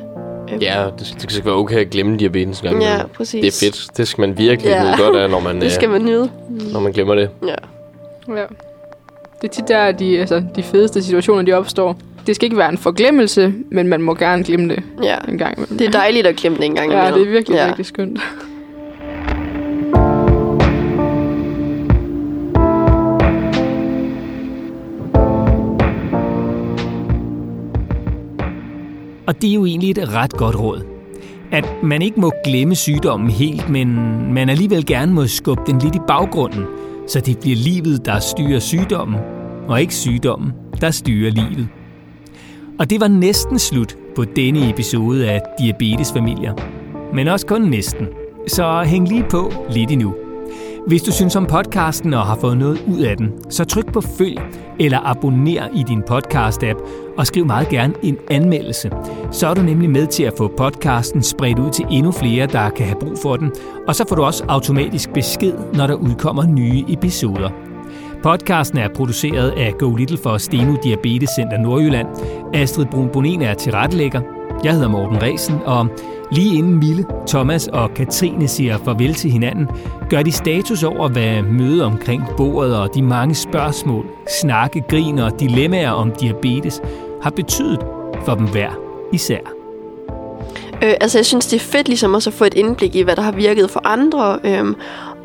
Ja, 0.61 0.85
det, 0.99 1.17
det 1.21 1.31
skal 1.31 1.45
være 1.45 1.55
okay 1.55 1.75
at 1.75 1.89
glemme 1.89 2.17
diabetes 2.17 2.61
gang. 2.61 2.81
Ja, 2.81 2.99
præcis. 3.13 3.41
Det 3.41 3.47
er 3.47 3.71
fedt. 3.71 3.97
Det 3.97 4.07
skal 4.07 4.21
man 4.21 4.37
virkelig 4.37 4.69
ja. 4.69 4.83
nyde 4.83 4.93
godt 4.97 5.15
af, 5.15 5.29
når 5.29 5.39
man, 5.39 5.61
det 5.61 5.71
skal 5.71 5.89
man 5.89 6.01
nyde. 6.01 6.29
Når 6.73 6.79
man 6.79 6.91
glemmer 6.91 7.15
det. 7.15 7.29
Ja. 7.47 7.55
ja. 8.35 8.45
Det 9.41 9.49
er 9.49 9.53
tit 9.53 9.67
der, 9.67 9.91
de, 9.91 10.19
altså, 10.19 10.43
de 10.55 10.63
fedeste 10.63 11.03
situationer, 11.03 11.41
de 11.41 11.53
opstår. 11.53 11.97
Det 12.27 12.35
skal 12.35 12.45
ikke 12.45 12.57
være 12.57 12.69
en 12.69 12.77
forglemmelse, 12.77 13.53
men 13.71 13.87
man 13.87 14.01
må 14.01 14.13
gerne 14.13 14.43
glemme 14.43 14.69
det 14.69 14.83
ja. 15.03 15.17
en 15.27 15.37
gang 15.37 15.57
imellem. 15.57 15.77
Det 15.77 15.87
er 15.87 15.91
dejligt 15.91 16.27
at 16.27 16.35
glemme 16.35 16.57
det 16.57 16.65
en 16.65 16.75
gang 16.75 16.85
imellem. 16.85 17.13
Ja, 17.13 17.19
det 17.19 17.27
er 17.27 17.31
virkelig, 17.31 17.55
ja. 17.55 17.65
virkelig 17.65 17.85
skønt. 17.85 18.19
Og 29.27 29.41
det 29.41 29.49
er 29.49 29.53
jo 29.53 29.65
egentlig 29.65 29.91
et 29.91 30.13
ret 30.13 30.33
godt 30.33 30.59
råd. 30.59 30.81
At 31.51 31.65
man 31.83 32.01
ikke 32.01 32.19
må 32.19 32.31
glemme 32.43 32.75
sygdommen 32.75 33.29
helt, 33.29 33.69
men 33.69 33.97
man 34.33 34.49
alligevel 34.49 34.85
gerne 34.85 35.13
må 35.13 35.27
skubbe 35.27 35.63
den 35.67 35.79
lidt 35.79 35.95
i 35.95 35.99
baggrunden, 36.07 36.65
så 37.07 37.19
det 37.19 37.39
bliver 37.39 37.55
livet, 37.55 38.05
der 38.05 38.19
styrer 38.19 38.59
sygdommen, 38.59 39.19
og 39.67 39.81
ikke 39.81 39.95
sygdommen, 39.95 40.51
der 40.81 40.91
styrer 40.91 41.31
livet. 41.31 41.67
Og 42.79 42.89
det 42.89 43.01
var 43.01 43.07
næsten 43.07 43.59
slut 43.59 43.97
på 44.15 44.25
denne 44.25 44.69
episode 44.69 45.31
af 45.31 45.41
Diabetesfamilier. 45.59 46.53
Men 47.13 47.27
også 47.27 47.45
kun 47.45 47.61
næsten. 47.61 48.07
Så 48.47 48.83
hæng 48.85 49.07
lige 49.07 49.25
på 49.29 49.51
lidt 49.69 49.91
endnu. 49.91 50.15
Hvis 50.87 51.03
du 51.03 51.11
synes 51.11 51.35
om 51.35 51.45
podcasten 51.45 52.13
og 52.13 52.25
har 52.25 52.37
fået 52.41 52.57
noget 52.57 52.83
ud 52.87 52.99
af 52.99 53.17
den, 53.17 53.31
så 53.49 53.65
tryk 53.65 53.93
på 53.93 54.01
følg 54.01 54.39
eller 54.79 54.99
abonner 54.99 55.67
i 55.75 55.83
din 55.87 56.03
podcast-app 56.11 56.87
og 57.17 57.27
skriv 57.27 57.45
meget 57.45 57.69
gerne 57.69 57.93
en 58.03 58.17
anmeldelse. 58.29 58.91
Så 59.31 59.47
er 59.47 59.53
du 59.53 59.61
nemlig 59.61 59.89
med 59.89 60.07
til 60.07 60.23
at 60.23 60.33
få 60.37 60.47
podcasten 60.57 61.23
spredt 61.23 61.59
ud 61.59 61.69
til 61.69 61.85
endnu 61.91 62.11
flere, 62.11 62.47
der 62.47 62.69
kan 62.69 62.85
have 62.85 62.99
brug 62.99 63.17
for 63.21 63.35
den, 63.35 63.51
og 63.87 63.95
så 63.95 64.05
får 64.09 64.15
du 64.15 64.23
også 64.23 64.43
automatisk 64.47 65.13
besked, 65.13 65.53
når 65.73 65.87
der 65.87 65.95
udkommer 65.95 66.45
nye 66.45 66.83
episoder. 66.87 67.64
Podcasten 68.25 68.77
er 68.77 68.87
produceret 68.95 69.51
af 69.51 69.73
Go 69.79 69.95
Little 69.95 70.17
for 70.17 70.37
Steno 70.37 70.75
Diabetes 70.83 71.29
Center 71.35 71.57
Nordjylland. 71.57 72.07
Astrid 72.53 72.85
Brun 72.85 73.09
Bonin 73.09 73.41
er 73.41 73.53
tilrettelægger. 73.53 74.21
Jeg 74.63 74.73
hedder 74.73 74.87
Morten 74.87 75.21
Resen, 75.21 75.55
og 75.65 75.87
lige 76.31 76.57
inden 76.57 76.75
Mille, 76.75 77.05
Thomas 77.27 77.67
og 77.67 77.93
Katrine 77.93 78.47
siger 78.47 78.77
farvel 78.77 79.13
til 79.13 79.31
hinanden, 79.31 79.67
gør 80.09 80.21
de 80.21 80.31
status 80.31 80.83
over, 80.83 81.09
hvad 81.09 81.41
møde 81.41 81.85
omkring 81.85 82.23
bordet 82.37 82.77
og 82.77 82.95
de 82.95 83.01
mange 83.01 83.35
spørgsmål, 83.35 84.05
snakke, 84.41 84.83
grin 84.89 85.19
og 85.19 85.39
dilemmaer 85.39 85.91
om 85.91 86.11
diabetes 86.11 86.81
har 87.23 87.29
betydet 87.29 87.79
for 88.25 88.35
dem 88.35 88.47
hver 88.47 88.69
især. 89.13 89.39
Øh, 90.83 90.93
altså, 91.01 91.17
jeg 91.17 91.25
synes, 91.25 91.47
det 91.47 91.55
er 91.55 91.65
fedt 91.65 91.87
ligesom 91.87 92.13
også 92.13 92.29
at 92.29 92.33
få 92.33 92.45
et 92.45 92.53
indblik 92.53 92.95
i, 92.95 93.01
hvad 93.01 93.15
der 93.15 93.21
har 93.21 93.31
virket 93.31 93.69
for 93.69 93.87
andre, 93.87 94.39
øh, 94.43 94.75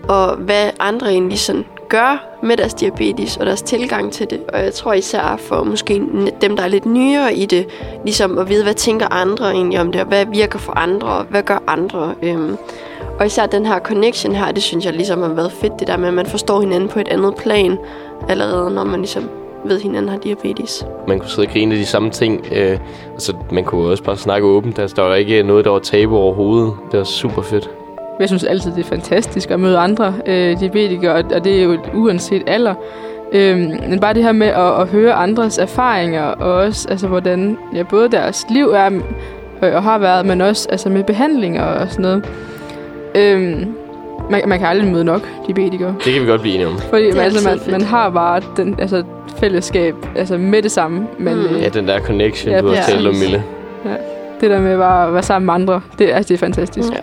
og 0.09 0.37
hvad 0.37 0.71
andre 0.81 1.13
egentlig 1.13 1.39
sådan 1.39 1.65
gør 1.91 2.39
med 2.43 2.57
deres 2.57 2.75
diabetes 2.75 3.37
og 3.37 3.47
deres 3.47 3.63
tilgang 3.63 4.13
til 4.13 4.31
det. 4.31 4.41
Og 4.53 4.65
jeg 4.65 4.75
tror 4.75 4.93
især 4.93 5.37
for 5.39 5.65
måske 5.65 6.03
dem, 6.41 6.57
der 6.57 6.63
er 6.63 6.69
lidt 6.69 6.87
nyere 6.87 7.35
i 7.35 7.47
det, 7.47 7.67
ligesom 8.05 8.39
at 8.39 8.49
vide, 8.49 8.63
hvad 8.63 8.75
tænker 8.75 9.07
andre 9.11 9.51
egentlig 9.53 9.81
om 9.81 9.93
det, 9.93 10.01
og 10.01 10.07
hvad 10.07 10.27
virker 10.27 10.59
for 10.59 10.73
andre, 10.79 11.09
og 11.09 11.25
hvad 11.25 11.43
gør 11.43 11.63
andre. 11.67 12.15
Øhm, 12.23 12.57
og 13.19 13.27
især 13.27 13.47
den 13.47 13.67
her 13.67 13.79
connection 13.79 14.35
her, 14.35 14.53
det 14.53 14.63
synes 14.63 14.85
jeg 14.85 14.93
ligesom 14.93 15.23
har 15.23 15.29
været 15.29 15.53
fedt, 15.53 15.73
det 15.79 15.87
der 15.89 15.97
med, 15.97 16.09
at 16.09 16.15
man 16.15 16.27
forstår 16.27 16.61
hinanden 16.61 16.89
på 16.89 17.01
et 17.01 17.09
andet 17.09 17.35
plan, 17.35 17.79
allerede 18.29 18.71
når 18.71 18.85
man 18.85 19.01
ligesom 19.01 19.31
ved, 19.65 19.77
at 19.77 19.83
hinanden 19.83 20.09
har 20.09 20.19
diabetes. 20.19 20.87
Man 21.09 21.19
kunne 21.19 21.29
sidde 21.29 21.47
og 21.47 21.53
grine 21.53 21.75
af 21.75 21.79
de 21.79 21.87
samme 21.87 22.11
ting. 22.11 22.47
Øh, 22.53 22.79
altså, 23.13 23.37
man 23.51 23.65
kunne 23.65 23.91
også 23.91 24.03
bare 24.03 24.17
snakke 24.17 24.47
åbent. 24.47 24.79
Altså, 24.79 24.97
der 24.97 25.03
var 25.03 25.15
ikke 25.15 25.43
noget, 25.43 25.65
der 25.65 25.71
var 25.71 25.79
tabu 25.79 26.17
overhovedet. 26.17 26.73
Det 26.93 26.99
var 26.99 27.05
super 27.05 27.43
fedt. 27.43 27.71
Jeg 28.21 28.29
synes 28.29 28.45
altid, 28.45 28.73
det 28.73 28.81
er 28.85 28.89
fantastisk 28.89 29.51
at 29.51 29.61
møde 29.61 29.79
andre 29.79 30.15
øh, 30.27 30.61
diabetikere, 30.61 31.13
og, 31.15 31.45
det 31.45 31.59
er 31.61 31.63
jo 31.65 31.79
uanset 31.95 32.43
alder. 32.47 32.75
Øhm, 33.33 33.73
men 33.89 34.01
bare 34.01 34.15
det 34.15 34.23
her 34.23 34.33
med 34.33 34.47
at, 34.47 34.81
at 34.81 34.89
høre 34.89 35.13
andres 35.13 35.59
erfaringer, 35.59 36.23
og 36.23 36.53
også 36.55 36.89
altså, 36.91 37.07
hvordan 37.07 37.59
ja, 37.75 37.83
både 37.83 38.09
deres 38.09 38.47
liv 38.51 38.67
er 38.75 38.91
øh, 39.63 39.75
og 39.75 39.83
har 39.83 39.99
været, 39.99 40.27
men 40.27 40.41
også 40.41 40.69
altså, 40.71 40.89
med 40.89 41.05
behandlinger 41.05 41.63
og 41.63 41.89
sådan 41.91 42.03
noget. 42.03 42.25
Øhm, 43.15 43.75
man, 44.31 44.43
man 44.47 44.59
kan 44.59 44.69
aldrig 44.69 44.93
møde 44.93 45.05
nok 45.05 45.29
diabetikere. 45.47 45.95
Det 46.05 46.13
kan 46.13 46.23
vi 46.23 46.27
godt 46.27 46.41
blive 46.41 46.55
enige 46.55 46.69
om. 46.69 46.79
Fordi 46.79 47.07
Det 47.07 47.19
er 47.19 47.23
altså, 47.23 47.49
man, 47.49 47.59
man 47.71 47.83
har 47.83 48.11
bare 48.11 48.41
den, 48.57 48.77
altså, 48.81 49.03
fællesskab 49.37 49.95
altså, 50.17 50.39
med 50.39 50.63
det 50.63 50.71
samme. 50.73 51.07
Men 51.19 51.35
Mm. 51.35 51.41
mm. 51.41 51.57
Ja, 51.57 51.69
den 51.69 51.89
der 51.89 52.01
connection, 52.01 52.53
Ja, 52.55 52.61
du 52.61 52.69
har 52.69 52.83
talt 52.89 53.07
om, 53.07 53.15
Mille. 53.15 53.43
det 54.41 54.51
der 54.51 54.61
med 54.61 54.79
bare 54.79 55.07
at 55.07 55.15
være 55.15 55.23
sammen 55.23 55.47
med 55.47 55.55
andre, 55.55 55.81
det, 55.99 56.11
altså, 56.13 56.29
det 56.29 56.35
er 56.35 56.39
fantastisk. 56.39 56.89
Ja. 56.93 56.97